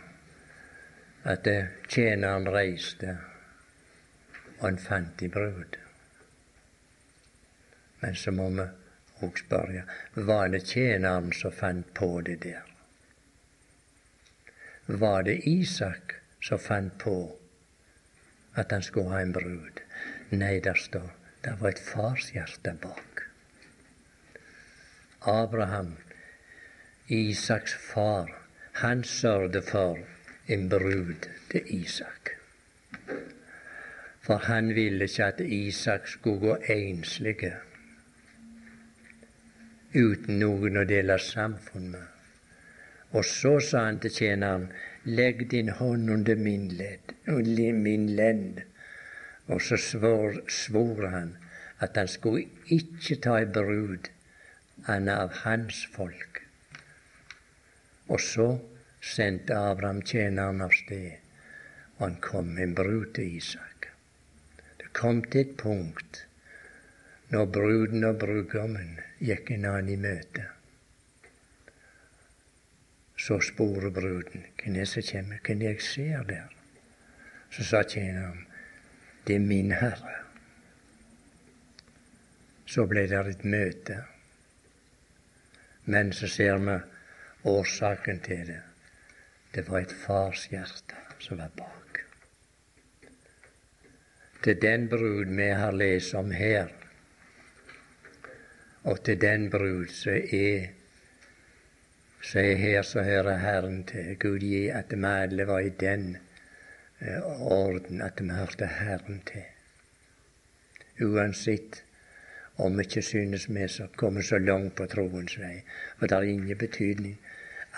at 1.25 1.49
tjeneren 1.89 2.49
reiste, 2.53 3.17
og 4.59 4.67
han 4.69 4.79
fant 4.79 5.23
en 5.23 5.33
brud. 5.33 5.79
Men 8.03 8.15
så 8.21 8.35
må 8.37 8.51
vi 8.53 8.69
òg 9.25 9.41
spørre 9.41 9.87
var 10.29 10.53
det 10.53 10.67
tjeneren 10.69 11.33
som 11.33 11.53
fant 11.53 11.95
på 11.97 12.11
det 12.27 12.41
der? 12.45 12.63
var 14.87 15.23
det 15.23 15.49
Isak 15.49 16.15
som 16.41 16.59
fant 16.59 16.99
på 16.99 17.37
at 18.55 18.73
han 18.73 18.83
skulle 18.83 19.11
ha 19.11 19.21
en 19.21 19.33
brud. 19.33 19.81
Nei, 20.31 20.61
der 20.61 20.75
står 20.75 21.09
det 21.45 21.61
var 21.61 21.69
et 21.69 21.79
farshjerte 21.79 22.73
bak. 22.83 23.14
Abraham, 25.27 25.97
Isaks 27.09 27.75
far, 27.75 28.29
han 28.73 29.05
sørget 29.05 29.65
for 29.65 29.99
en 30.49 30.69
brud 30.69 31.29
til 31.51 31.63
Isak. 31.67 32.31
For 34.21 34.37
han 34.37 34.75
ville 34.75 35.05
ikke 35.05 35.25
at 35.25 35.41
Isak 35.41 36.09
skulle 36.09 36.41
gå 36.41 36.57
enslig 36.69 37.53
uten 39.95 40.39
noen 40.43 40.77
å 40.77 40.85
dele 40.85 41.19
samfunn 41.19 41.91
med. 41.95 42.07
Og 43.15 43.25
så 43.25 43.59
sa 43.61 43.85
han 43.87 44.01
til 44.03 44.13
tjeneren, 44.13 44.67
legg 45.05 45.47
din 45.51 45.69
hånd 45.79 46.11
under 46.11 46.37
min, 46.37 46.69
ledd, 46.69 47.15
min 47.73 48.09
lend. 48.17 48.61
Og 49.47 49.63
så 49.63 49.77
svor, 49.77 50.43
svor 50.49 51.07
han 51.09 51.37
at 51.81 51.97
han 51.97 52.09
skulle 52.09 52.45
ikke 52.69 53.21
ta 53.23 53.39
ei 53.39 53.47
brud 53.47 54.11
han 54.87 55.09
av 55.09 55.33
hans 55.45 55.85
folk. 55.93 56.43
Og 58.13 58.21
så 58.21 58.49
sendte 59.01 59.57
Abraham 59.57 60.03
tjeneren 60.05 60.61
av 60.65 60.75
sted, 60.77 61.17
og 61.97 62.07
han 62.07 62.21
kom 62.25 62.53
med 62.53 62.69
en 62.69 62.77
brud 62.81 63.15
til 63.17 63.37
Isak. 63.39 63.89
Det 64.81 64.93
kom 64.93 65.23
til 65.25 65.47
et 65.47 65.57
punkt 65.61 66.25
når 67.33 67.47
bruden 67.51 68.05
og 68.05 68.19
brudgommen 68.21 68.99
gikk 69.19 69.55
en 69.55 69.65
annen 69.71 69.95
i 69.95 69.97
møte. 69.99 70.45
Så 73.17 73.41
sporer 73.41 73.91
bruden 73.95 74.45
hvem 74.61 74.77
er 74.83 74.91
som 74.91 75.07
kommer, 75.09 75.41
hvem 75.47 75.63
jeg 75.65 75.81
ser 75.83 76.27
der. 76.29 76.51
Så 77.51 77.65
sa 77.65 77.83
tjeneren, 77.83 78.45
det 79.27 79.39
er 79.39 79.47
min 79.49 79.73
Herre. 79.73 80.19
Så 82.67 82.85
ble 82.91 83.07
det 83.09 83.21
et 83.31 83.45
møte. 83.45 84.03
Men 85.85 86.13
så 86.13 86.29
ser 86.29 86.59
vi 86.59 86.79
årsaken 87.45 88.21
til 88.21 88.47
det. 88.47 88.61
Det 89.55 89.67
var 89.69 89.85
et 89.85 89.93
farshjerte 90.07 91.03
som 91.21 91.39
var 91.39 91.51
bak. 91.57 92.01
Til 94.45 94.63
den 94.63 94.89
brud 94.89 95.37
vi 95.37 95.51
har 95.57 95.73
lest 95.73 96.15
om 96.15 96.31
her, 96.31 96.73
og 98.85 99.05
til 99.05 99.21
den 99.21 99.51
brud 99.51 99.87
som 99.89 100.19
er 100.33 100.73
så 102.25 102.39
er 102.41 102.57
her 102.57 102.83
så 102.83 103.03
hører 103.03 103.37
Herren 103.39 103.83
til. 103.85 104.17
Gud 104.19 104.41
gi 104.41 104.69
at 104.73 104.93
vi 104.93 105.05
alle 105.05 105.47
var 105.47 105.61
i 105.61 105.69
den 105.69 106.17
eh, 107.01 107.21
orden 107.41 108.01
at 108.03 108.21
vi 108.21 108.31
hørte 108.33 108.67
Herren 108.67 109.21
til. 109.29 109.45
Uansett 111.05 111.83
om 112.57 112.81
ikke 112.81 113.03
synes 113.03 113.49
vi 113.49 113.69
som 113.69 113.89
kommer 113.97 114.23
så 114.23 114.39
langt 114.39 114.75
på 114.77 114.87
troens 114.87 115.39
vei. 115.39 115.63
For 115.99 116.07
det 116.07 116.17
har 116.17 116.23
ingen 116.23 116.59
betydning. 116.59 117.19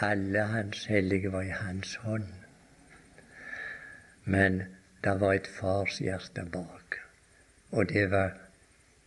Alle 0.00 0.42
hans 0.52 0.84
hellige 0.86 1.32
var 1.32 1.42
i 1.42 1.54
hans 1.54 1.94
hånd. 1.94 2.28
Men 4.24 4.62
det 5.04 5.20
var 5.20 5.32
et 5.32 5.46
fars 5.46 6.00
hjerte 6.02 6.42
bak, 6.52 6.96
og 7.70 7.88
det 7.88 8.10
var 8.10 8.32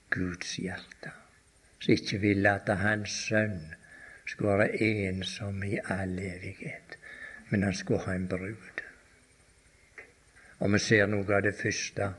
Guds 0.09 0.55
hjerte, 0.55 1.11
som 1.79 1.91
ikke 1.93 2.19
ville 2.23 2.53
at 2.55 2.69
hans 2.79 3.17
sønn 3.27 3.73
skulle 4.25 4.57
være 4.61 4.81
ensom 4.81 5.63
i 5.63 5.75
all 5.83 6.15
evighet, 6.19 6.95
men 7.49 7.63
han 7.63 7.75
skulle 7.75 8.05
ha 8.05 8.15
en 8.15 8.29
brud. 8.31 8.81
Og 10.59 10.73
vi 10.73 10.79
ser 10.87 11.11
noe 11.11 11.35
av 11.35 11.43
det 11.43 11.55
første 11.59 12.13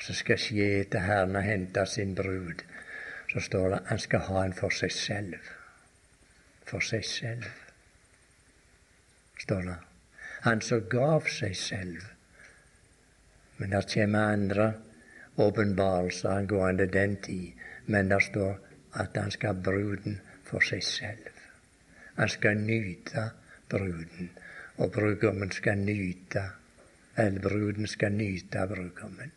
som 0.00 0.14
skal 0.14 0.40
skje 0.40 0.66
etter 0.80 1.04
Herren 1.06 1.34
har 1.38 1.46
henta 1.46 1.86
sin 1.86 2.14
brud, 2.14 2.62
så 3.32 3.40
står 3.40 3.70
det 3.70 3.82
han 3.90 4.02
skal 4.02 4.26
ha 4.28 4.42
en 4.44 4.56
for 4.56 4.74
seg 4.74 4.92
selv. 4.92 5.52
For 6.66 6.82
seg 6.82 7.04
selv, 7.06 7.46
står 9.42 9.62
det. 9.68 9.76
Han 10.46 10.62
som 10.62 10.82
gav 10.90 11.28
seg 11.30 11.54
selv. 11.58 12.02
Men 13.56 13.72
det 13.72 13.86
kommer 13.94 14.32
andre 14.32 14.66
åpenbarelser 15.36 16.28
angående 16.30 16.86
den 16.86 17.16
tid. 17.22 17.52
Men 17.86 18.10
det 18.10 18.20
står 18.28 18.58
at 19.00 19.16
han 19.16 19.30
skal 19.30 19.54
ha 19.54 19.62
bruden 19.70 20.20
for 20.44 20.64
seg 20.64 20.82
selv. 20.84 21.32
Han 22.16 22.28
skal 22.32 22.58
nyte 22.58 23.30
bruden, 23.68 24.30
og 24.76 24.92
brudgommen 24.92 25.50
skal 25.52 25.78
nyte 25.78 26.44
eller 27.16 27.40
bruden 27.40 27.86
skal 27.86 28.12
nyte 28.12 28.66
brudgommen. 28.68 29.32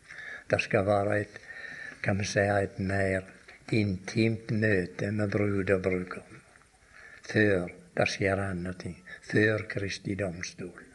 Det 0.50 0.60
skal 0.60 0.86
være 0.86 1.20
et 1.20 1.38
kan 2.02 2.18
vi 2.18 2.24
si, 2.24 2.40
et 2.40 2.78
mer 2.78 3.26
intimt 3.76 4.50
møte 4.50 5.10
med 5.12 5.30
brud 5.30 5.70
og 5.70 5.82
brudgom 5.84 6.36
før 7.30 7.68
det 7.94 8.06
skjer 8.10 8.40
andre 8.42 8.72
ting. 8.74 8.96
Før 9.30 9.66
Kristi 9.70 10.16
domstol 10.18 10.86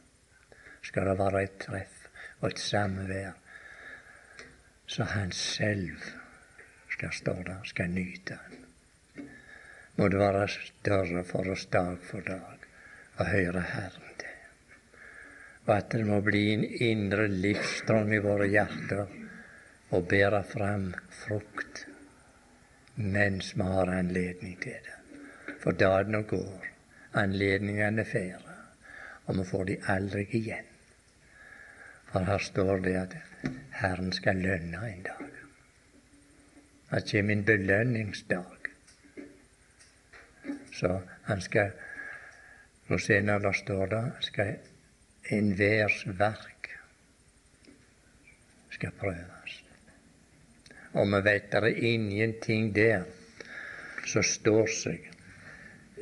skal 0.83 1.07
det 1.09 1.17
være 1.19 1.43
et 1.45 1.57
treff 1.61 2.01
og 2.41 2.49
et 2.49 2.59
samvær 2.59 3.33
så 4.87 5.03
han 5.03 5.31
selv 5.31 5.97
skal 6.91 7.13
stå 7.13 7.33
der, 7.45 7.63
skal 7.65 7.89
nyte 7.89 8.37
han. 8.37 9.25
Må 9.95 10.07
det 10.07 10.19
være 10.19 10.47
større 10.47 11.23
for 11.25 11.51
oss 11.51 11.65
dag 11.73 11.97
for 12.05 12.21
dag 12.27 12.67
å 13.19 13.27
høre 13.31 13.63
Herren 13.71 14.17
til. 14.19 14.33
Og 15.65 15.71
at 15.77 15.89
det 15.95 16.05
må 16.05 16.19
bli 16.21 16.43
en 16.53 16.65
indre 16.65 17.27
livsstrøm 17.31 18.13
i 18.13 18.21
våre 18.21 18.47
hjerter 18.51 19.07
og 19.95 20.07
bære 20.11 20.43
fram 20.43 20.89
frukt 21.23 21.85
mens 22.95 23.53
vi 23.55 23.67
har 23.67 23.91
anledning 23.91 24.55
til 24.63 24.79
det. 24.87 24.95
For 25.63 25.71
dagene 25.71 26.23
går, 26.23 26.65
anledningene 27.13 28.05
fære, 28.05 28.55
og 29.25 29.37
vi 29.37 29.45
får 29.51 29.63
de 29.69 29.77
aldri 29.93 30.25
igjen. 30.39 30.67
For 32.11 32.27
her 32.27 32.43
står 32.43 32.83
det 32.85 32.95
at 32.95 33.15
Herren 33.81 34.11
skal 34.13 34.39
lønne 34.43 34.83
en 34.91 35.03
dag. 35.03 35.31
Det 36.91 37.03
kommer 37.11 37.33
en 37.33 37.45
belønningsdag. 37.45 38.69
Så 40.73 40.99
han 41.23 41.41
skal 41.41 41.71
Nå 42.85 42.99
senere 43.01 43.41
det 43.41 43.55
står 43.57 43.87
det 43.89 44.03
skal 44.21 44.51
enhvers 45.33 46.03
verk 46.19 46.55
skal 48.75 48.91
prøves. 48.99 49.64
Og 50.95 51.09
vi 51.11 51.19
vet 51.25 51.51
det 51.51 51.59
er 51.59 51.83
ingenting 51.91 52.69
der 52.75 53.03
som 54.07 54.23
står 54.23 54.69
seg, 54.71 55.09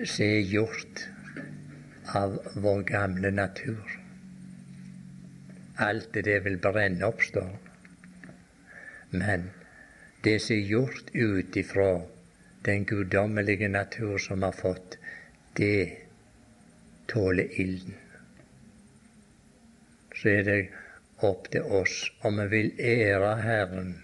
som 0.04 0.26
er 0.26 0.52
gjort 0.52 1.04
av 2.20 2.38
vår 2.62 2.84
gamle 2.92 3.32
natur. 3.34 3.98
Alt 5.82 6.14
det 6.28 6.38
vil 6.46 6.60
brenne 6.62 7.08
opp, 7.10 7.24
står 7.26 7.56
Men 9.10 9.50
det 10.24 10.40
som 10.42 10.56
er 10.56 10.70
gjort 10.70 11.10
ut 11.14 11.58
ifra 11.58 11.90
den 12.66 12.86
guddommelige 12.86 13.68
natur 13.68 14.18
som 14.18 14.44
har 14.46 14.52
fått, 14.52 14.98
det 15.58 15.98
tåler 17.10 17.50
ilden. 17.62 17.98
Så 20.16 20.30
er 20.30 20.44
det 20.48 20.62
opp 21.26 21.50
til 21.52 21.66
oss 21.82 21.98
om 22.22 22.40
vi 22.40 22.50
vil 22.54 22.74
ære 22.80 23.36
Herren 23.42 23.96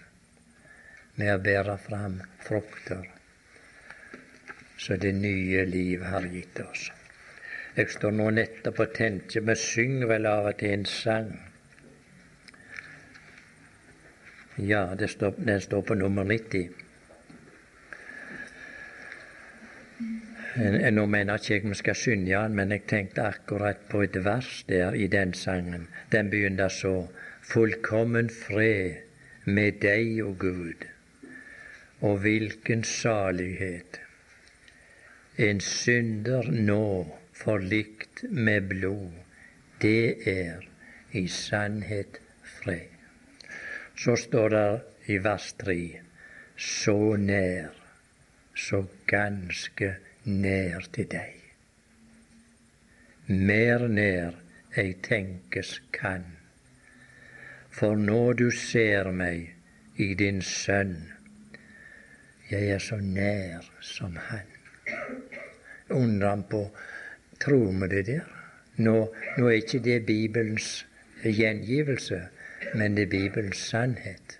med 1.20 1.36
å 1.36 1.40
bære 1.44 1.78
fram 1.84 2.20
frukter 2.48 3.08
så 4.80 4.96
det 4.96 5.12
nye 5.12 5.64
liv 5.64 6.02
har 6.02 6.24
gitt 6.32 6.60
oss. 6.64 6.88
Jeg 7.76 7.92
står 7.92 8.14
nå 8.16 8.30
nettopp 8.32 8.80
og 8.80 8.92
tenker 8.96 9.44
Vi 9.44 9.56
synger 9.60 10.08
vel 10.14 10.28
av 10.28 10.48
og 10.50 10.58
til 10.60 10.72
en 10.74 10.86
sang. 10.88 11.32
Ja, 14.56 14.84
står, 15.06 15.36
den 15.36 15.60
står 15.60 15.82
på 15.88 15.96
nummer 16.00 16.24
90. 16.24 16.70
Nå 20.96 21.04
mener 21.06 21.38
ikke 21.38 21.54
jeg 21.54 21.68
vi 21.68 21.76
skal 21.78 21.96
synge 21.96 22.32
den, 22.32 22.56
men 22.56 22.72
jeg 22.74 22.86
tenkte 22.90 23.28
akkurat 23.28 23.84
på 23.88 24.02
et 24.04 24.16
vers 24.24 24.64
der 24.68 24.96
i 24.96 25.06
den 25.12 25.34
sangen. 25.34 25.88
Den 26.12 26.32
begynner 26.32 26.68
så 26.68 26.94
Fullkommen 27.50 28.28
fred 28.30 29.04
med 29.44 29.80
deg, 29.84 30.20
o 30.24 30.34
Gud 30.38 30.88
og 32.00 32.18
hvilken 32.24 32.84
salighet! 32.84 34.00
En 35.38 35.60
synder 35.60 36.50
nå 36.50 36.84
forlikt 37.32 38.24
med 38.30 38.68
blod, 38.68 39.12
det 39.80 40.28
er 40.28 40.66
i 41.12 41.26
sannhet 41.28 42.20
fred. 42.44 42.88
Så 43.96 44.16
står 44.16 44.48
det 44.48 44.80
i 45.12 45.16
vers 45.24 45.52
3 45.60 45.76
så 46.60 47.16
nær, 47.16 47.72
så 48.54 48.84
ganske 49.08 49.94
nær 50.24 50.84
til 50.92 51.08
deg. 51.08 51.36
Mer 53.26 53.86
nær 53.88 54.36
ei 54.76 54.92
tenkes 55.02 55.78
kan. 55.92 56.26
For 57.70 57.96
når 57.96 58.32
du 58.42 58.50
ser 58.50 59.08
meg 59.14 59.54
i 59.96 60.12
din 60.18 60.42
Sønn, 60.42 60.98
jeg 62.50 62.70
er 62.74 62.82
så 62.82 62.96
nær 62.96 63.66
som 63.80 64.16
Han. 64.16 64.46
Undrer 65.90 66.28
han 66.28 66.42
på 66.50 66.70
Tror 67.40 67.72
vi 67.72 67.88
det 67.88 68.06
der? 68.06 68.26
Nå, 68.76 68.94
nå 69.38 69.46
er 69.48 69.62
ikke 69.62 69.78
det 69.84 70.06
Bibelens 70.06 70.86
gjengivelse, 71.22 72.20
men 72.74 72.96
det 72.96 73.06
er 73.06 73.12
Bibelens 73.14 73.62
sannhet. 73.70 74.38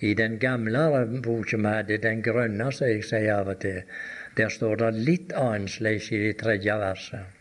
I 0.00 0.14
den 0.14 0.38
gamle 0.38 1.20
boka 1.22 1.56
vi 1.56 1.66
hadde, 1.66 1.98
den 1.98 2.22
grønne, 2.22 2.70
som 2.72 2.88
jeg 2.88 3.04
sier 3.04 3.34
av 3.34 3.50
og 3.54 3.60
til, 3.64 3.82
der 4.36 4.48
står 4.48 4.76
det 4.80 4.92
litt 5.08 5.32
annerledes 5.32 6.12
i 6.12 6.22
det 6.22 6.36
tredje 6.44 6.76
verset. 6.78 7.40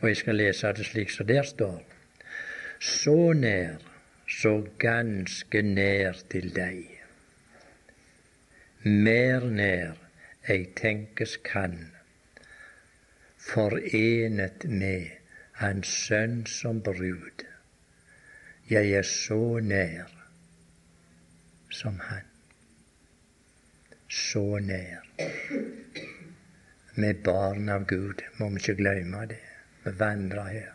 Og 0.00 0.10
jeg 0.10 0.20
skal 0.20 0.38
lese 0.42 0.74
det 0.76 0.86
slik 0.90 1.10
som 1.10 1.26
der 1.26 1.48
står. 1.48 1.80
Så 2.80 3.32
nær, 3.32 3.80
så 4.28 4.58
ganske 4.78 5.62
nær 5.62 6.20
til 6.28 6.52
deg 6.54 6.95
mer 8.86 9.42
nær 9.50 9.96
ei 10.46 10.64
tenkes 10.78 11.32
kan, 11.42 11.72
forenet 13.42 14.66
med 14.70 15.08
Hans 15.58 15.90
Sønn 16.06 16.44
som 16.46 16.78
brud. 16.86 17.42
Jeg 18.70 18.92
er 18.94 19.02
så 19.02 19.58
nær 19.58 20.12
som 21.70 21.98
Han. 21.98 22.30
Så 24.08 24.44
nær. 24.62 25.02
Er 26.96 27.18
barn 27.24 27.68
av 27.68 27.88
Gud, 27.90 28.22
må 28.38 28.52
vi 28.54 28.62
ikke 28.62 28.78
glemme 28.84 29.26
det. 29.26 29.42
Vi 29.82 29.96
vandrer 29.98 30.52
her. 30.52 30.72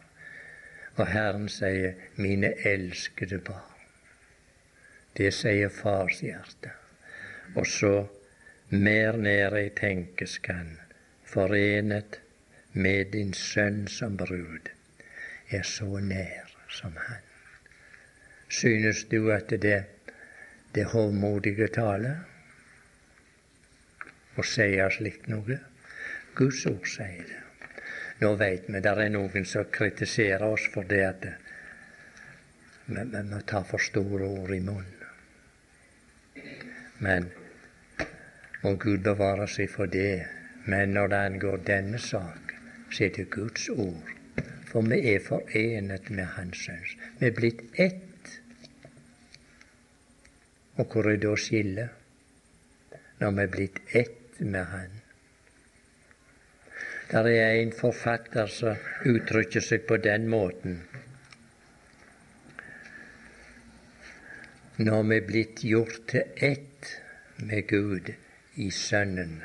Og 0.98 1.08
Herren 1.08 1.48
sier 1.50 1.94
'mine 2.16 2.54
elskede 2.68 3.40
barn'. 3.40 3.88
Det 5.18 5.34
sier 5.34 5.70
fars 5.70 6.20
hjerte. 6.20 6.81
Og 7.56 7.68
så 7.68 7.96
mer 8.70 9.18
nær 9.20 9.58
i 9.60 9.70
tenkeskan, 9.76 10.78
forenet 11.28 12.22
med 12.74 13.12
din 13.12 13.34
sønn 13.34 13.88
som 13.92 14.16
brud, 14.18 14.70
er 15.52 15.64
så 15.68 16.00
nær 16.00 16.54
som 16.72 16.96
han. 16.96 17.28
Synes 18.50 19.04
du 19.12 19.32
at 19.32 19.50
det, 19.50 19.84
det 20.76 20.86
hovmodige 20.94 21.68
tale 21.76 22.16
å 24.40 24.44
si 24.48 24.72
slikt 24.96 25.28
noe? 25.28 25.60
Guds 26.36 26.66
ord 26.72 26.88
sier 26.88 27.28
det. 27.28 27.42
Nå 28.22 28.36
veit 28.40 28.68
vi 28.70 28.80
det 28.80 28.92
er 28.92 29.10
noen 29.12 29.46
som 29.50 29.68
kritiserer 29.74 30.46
oss 30.48 30.70
for 30.72 30.88
det 30.88 31.04
at 31.04 31.28
vi 32.88 33.44
tar 33.48 33.64
for 33.68 33.82
store 33.84 34.28
ord 34.40 34.56
i 34.56 34.60
munnen. 34.64 34.98
Men 37.02 37.32
må 38.64 38.76
Gud 38.78 39.02
bevare 39.06 39.48
seg 39.50 39.70
for 39.74 39.90
det. 39.90 40.26
Men 40.70 40.94
når 40.94 41.12
det 41.12 41.22
angår 41.28 41.64
denne 41.66 42.00
sak, 42.00 42.54
så 42.92 43.06
er 43.08 43.16
det 43.16 43.30
Guds 43.34 43.70
ord. 43.70 44.12
For 44.70 44.86
vi 44.88 45.00
er 45.14 45.24
forenet 45.26 46.10
med 46.10 46.30
Hans 46.36 46.66
Sønns. 46.66 46.96
Vi 47.20 47.28
er 47.28 47.36
blitt 47.36 47.64
ett. 47.74 48.38
Og 50.78 50.86
hvor 50.86 51.10
er 51.12 51.20
da 51.20 51.34
skillet? 51.36 51.98
Når 53.20 53.38
vi 53.38 53.44
er 53.44 53.54
blitt 53.58 53.82
ett 53.98 54.40
med 54.40 54.66
Han. 54.66 54.98
Der 57.12 57.28
er 57.28 57.58
en 57.60 57.74
forfatter 57.76 58.48
som 58.48 58.78
uttrykker 59.06 59.62
seg 59.66 59.84
på 59.88 59.98
den 60.00 60.30
måten. 60.32 60.80
Når 64.80 65.04
vi 65.10 65.18
er 65.18 65.28
blitt 65.28 65.64
gjort 65.68 66.00
til 66.08 66.46
ett 66.52 66.94
med 67.44 67.68
Gud 67.68 68.14
i 68.62 68.70
Sønnen. 68.72 69.42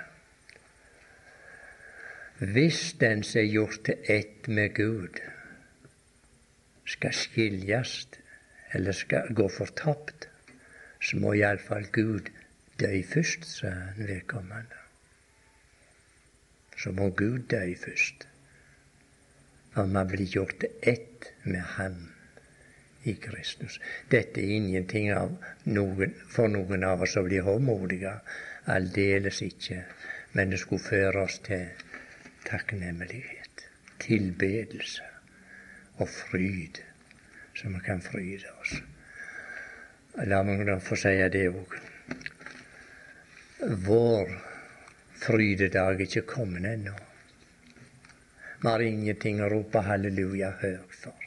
Hvis 2.38 2.80
den 3.00 3.24
som 3.24 3.40
er 3.40 3.50
gjort 3.50 3.78
til 3.88 4.10
ett 4.12 4.48
med 4.48 4.74
Gud, 4.76 5.20
skal 6.86 7.14
skiljes 7.16 7.98
eller 8.76 8.92
skal 8.92 9.32
gå 9.34 9.48
fortapt, 9.48 10.28
så 11.00 11.20
må 11.22 11.32
iallfall 11.38 11.88
Gud 11.92 12.28
dø 12.80 12.92
først, 13.14 13.48
sa 13.58 13.72
vedkommende 13.96 14.86
så 16.76 16.92
må 16.92 17.10
Gud 17.10 17.38
dø 17.38 17.74
først. 17.84 18.28
For 19.72 19.86
man 19.86 20.08
blir 20.08 20.26
gjort 20.26 20.64
ett 20.82 21.32
med 21.44 21.60
Ham 21.76 21.96
i 23.04 23.12
Kristus. 23.22 23.80
Dette 24.10 24.40
er 24.40 24.56
ingenting 24.56 25.10
noen, 25.64 26.14
for 26.32 26.48
noen 26.48 26.84
av 26.84 27.04
oss 27.04 27.16
å 27.16 27.24
bli 27.26 27.40
håndmodige. 27.44 28.16
Aldeles 28.66 29.42
ikke. 29.42 29.84
Men 30.32 30.50
det 30.50 30.60
skulle 30.60 30.82
føre 30.82 31.22
oss 31.22 31.38
til 31.46 31.68
takknemlighet, 32.46 33.62
tilbedelse 34.02 35.06
og 35.96 36.08
fryd, 36.12 36.82
så 37.54 37.70
vi 37.72 37.80
kan 37.86 38.02
fryde 38.04 38.52
oss. 38.60 38.74
La 40.28 40.42
meg 40.44 40.62
da 40.68 40.78
få 40.80 40.96
si 40.98 41.14
det 41.32 41.46
òg. 41.52 41.78
Vår 43.86 44.30
frydedag 45.20 45.96
er 45.96 46.04
ikke 46.06 46.26
kommet 46.28 46.68
ennå. 46.68 46.94
Vi 48.60 48.68
har 48.68 48.84
ingenting 48.84 49.40
å 49.44 49.50
rope 49.52 49.82
halleluja 49.84 50.52
høyt 50.60 50.94
for. 51.00 51.26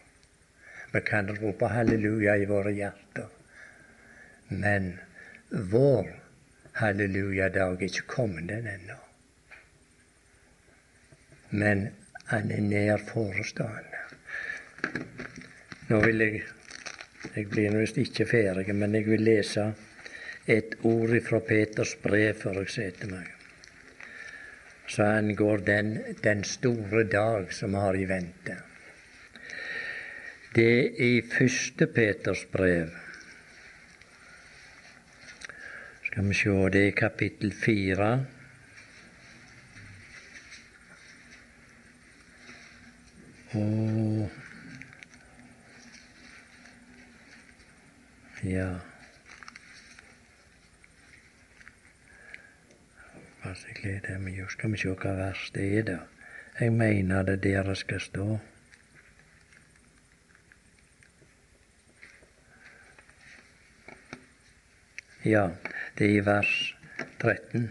Vi 0.94 1.02
kan 1.06 1.30
rope 1.38 1.70
halleluja 1.70 2.38
i 2.38 2.48
våre 2.49 2.74
hjerter. 2.74 3.30
Men 4.49 4.95
vår 5.49 6.10
hallelujadag 6.80 7.78
er 7.78 7.88
ikke 7.88 8.08
kommet 8.08 8.50
den 8.50 8.68
ennå. 8.68 8.98
Men 11.52 11.88
han 12.30 12.52
er 12.52 12.62
nær 12.66 13.06
forestående. 13.10 14.06
Nå 15.90 16.02
vil 16.06 16.26
jeg 16.26 16.42
Jeg 17.36 17.50
blir 17.52 17.74
visst 17.76 17.98
ikke 18.00 18.26
ferdig, 18.26 18.76
men 18.76 18.96
jeg 18.96 19.06
vil 19.06 19.22
lese 19.22 19.66
et 20.48 20.78
ord 20.88 21.12
fra 21.22 21.40
Peters 21.44 21.96
brev 22.00 22.34
før 22.40 22.62
jeg 22.62 22.72
setter 22.72 23.12
meg 23.12 23.28
så 24.90 25.04
angår 25.04 25.58
den 25.58 25.98
den 26.24 26.44
store 26.44 27.04
dag 27.04 27.54
som 27.54 27.74
har 27.74 27.96
i 27.96 28.08
vente. 28.10 28.56
Det 30.56 30.72
er 30.80 31.04
i 31.06 31.22
første 31.22 31.88
Peters 31.88 32.46
brev. 32.52 32.90
Skal 36.10 36.26
vi 36.26 36.34
sjå, 36.34 36.53
det 36.73 36.88
er 36.88 36.91
kapittel 36.98 37.52
fire. 37.53 38.11
Og 43.53 44.30
Ja. 48.44 48.80
Hva 53.41 53.52
jeg 53.52 53.76
gleder 53.81 54.22
meg 54.23 54.38
jo. 54.40 54.48
Skal 54.49 54.72
vi 54.72 54.80
se 54.80 54.94
hva 54.94 55.11
vers 55.18 55.49
det 55.56 55.65
er, 55.68 55.84
da. 55.90 55.98
Jeg 56.60 56.73
mener 56.73 57.23
det 57.27 57.41
der 57.44 57.68
det 57.68 57.77
skal 57.77 58.02
stå. 58.02 58.27
Ja, 65.26 65.49
det 66.00 66.10
i 66.16 66.26
vers 66.26 66.76
13. 67.20 67.70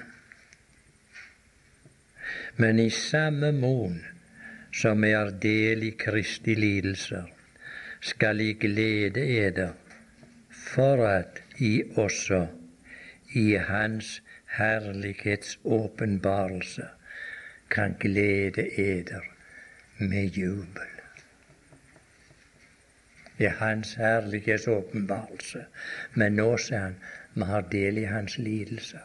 Men 2.56 2.78
i 2.78 2.90
samme 2.90 3.52
mon 3.52 4.04
som 4.72 5.02
vi 5.02 5.12
har 5.12 5.30
del 5.30 5.82
i 5.82 5.90
Kristi 5.98 6.54
lidelser, 6.54 7.24
skal 8.00 8.40
I 8.40 8.52
glede 8.52 9.20
eder, 9.20 9.72
for 10.50 11.06
at 11.06 11.42
I 11.58 11.82
også 11.96 12.46
i 13.34 13.56
Hans 13.56 14.22
herlighetsåpenbarelse 14.58 16.82
kan 17.70 17.96
glede 18.00 18.80
eder 18.80 19.20
med 19.98 20.24
jubel. 20.24 20.82
Er 23.38 23.48
Hans 23.48 23.94
herlighetsåpenbarelse. 23.94 25.64
Men 26.14 26.32
nå, 26.32 26.56
sier 26.56 26.78
han, 26.78 26.96
vi 27.38 27.46
har 27.50 27.66
del 27.70 27.98
i 27.98 28.04
Hans 28.10 28.38
lidelser. 28.38 29.04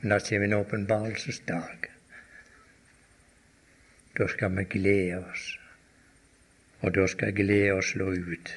Men 0.00 0.10
det 0.10 0.28
kommer 0.28 0.46
en 0.46 0.54
åpenbarelsesdag. 0.54 1.90
Da 4.18 4.28
skal 4.28 4.56
vi 4.56 4.64
glede 4.64 5.18
oss. 5.18 5.46
Og 6.80 6.94
da 6.94 7.06
skal 7.06 7.34
glede 7.36 7.72
oss 7.72 7.92
slå 7.92 8.12
ut. 8.14 8.52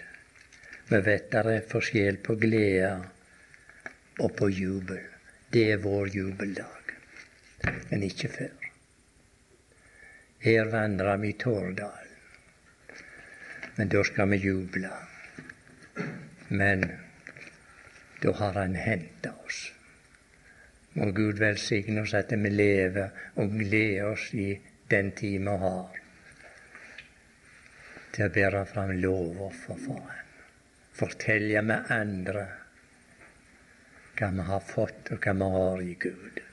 Vi 0.90 1.00
vet 1.08 1.32
det 1.32 1.44
er 1.56 1.68
forskjell 1.72 2.20
på 2.24 2.36
glede 2.40 2.94
og 4.20 4.36
på 4.38 4.50
jubel. 4.50 5.02
Det 5.54 5.64
er 5.72 5.82
vår 5.82 6.10
jubeldag, 6.16 6.94
men 7.90 8.04
ikke 8.04 8.30
før. 8.30 8.70
Her 10.44 10.70
vandrer 10.72 11.18
vi 11.18 11.30
i 11.30 11.38
Tårdalen, 11.40 12.16
men 13.76 13.90
da 13.90 14.02
skal 14.04 14.30
vi 14.34 14.42
juble. 14.44 14.90
Men 16.50 16.84
Då 18.24 18.32
har 18.32 18.54
Han 18.54 18.76
henta 18.76 19.32
oss. 19.46 19.72
Må 20.94 21.12
Gud 21.12 21.40
velsigne 21.40 22.02
oss 22.02 22.14
at 22.16 22.32
vi 22.32 22.50
lever 22.50 23.10
og 23.36 23.52
gleder 23.60 24.14
oss 24.14 24.30
i 24.34 24.62
den 24.88 25.12
tid 25.12 25.44
vi 25.44 25.56
har, 25.64 25.98
til 28.16 28.30
å 28.30 28.34
bære 28.38 28.62
fram 28.70 28.94
lovoffer 29.04 29.82
for 29.88 30.00
Ham. 30.08 30.24
Fortelle 30.96 31.66
med 31.68 31.92
andre 31.92 32.46
hva 34.16 34.32
vi 34.38 34.48
har 34.54 34.64
fått, 34.72 35.12
og 35.12 35.20
hva 35.26 35.34
vi 35.42 35.52
har 35.58 35.84
i 35.84 35.96
Gud. 36.08 36.44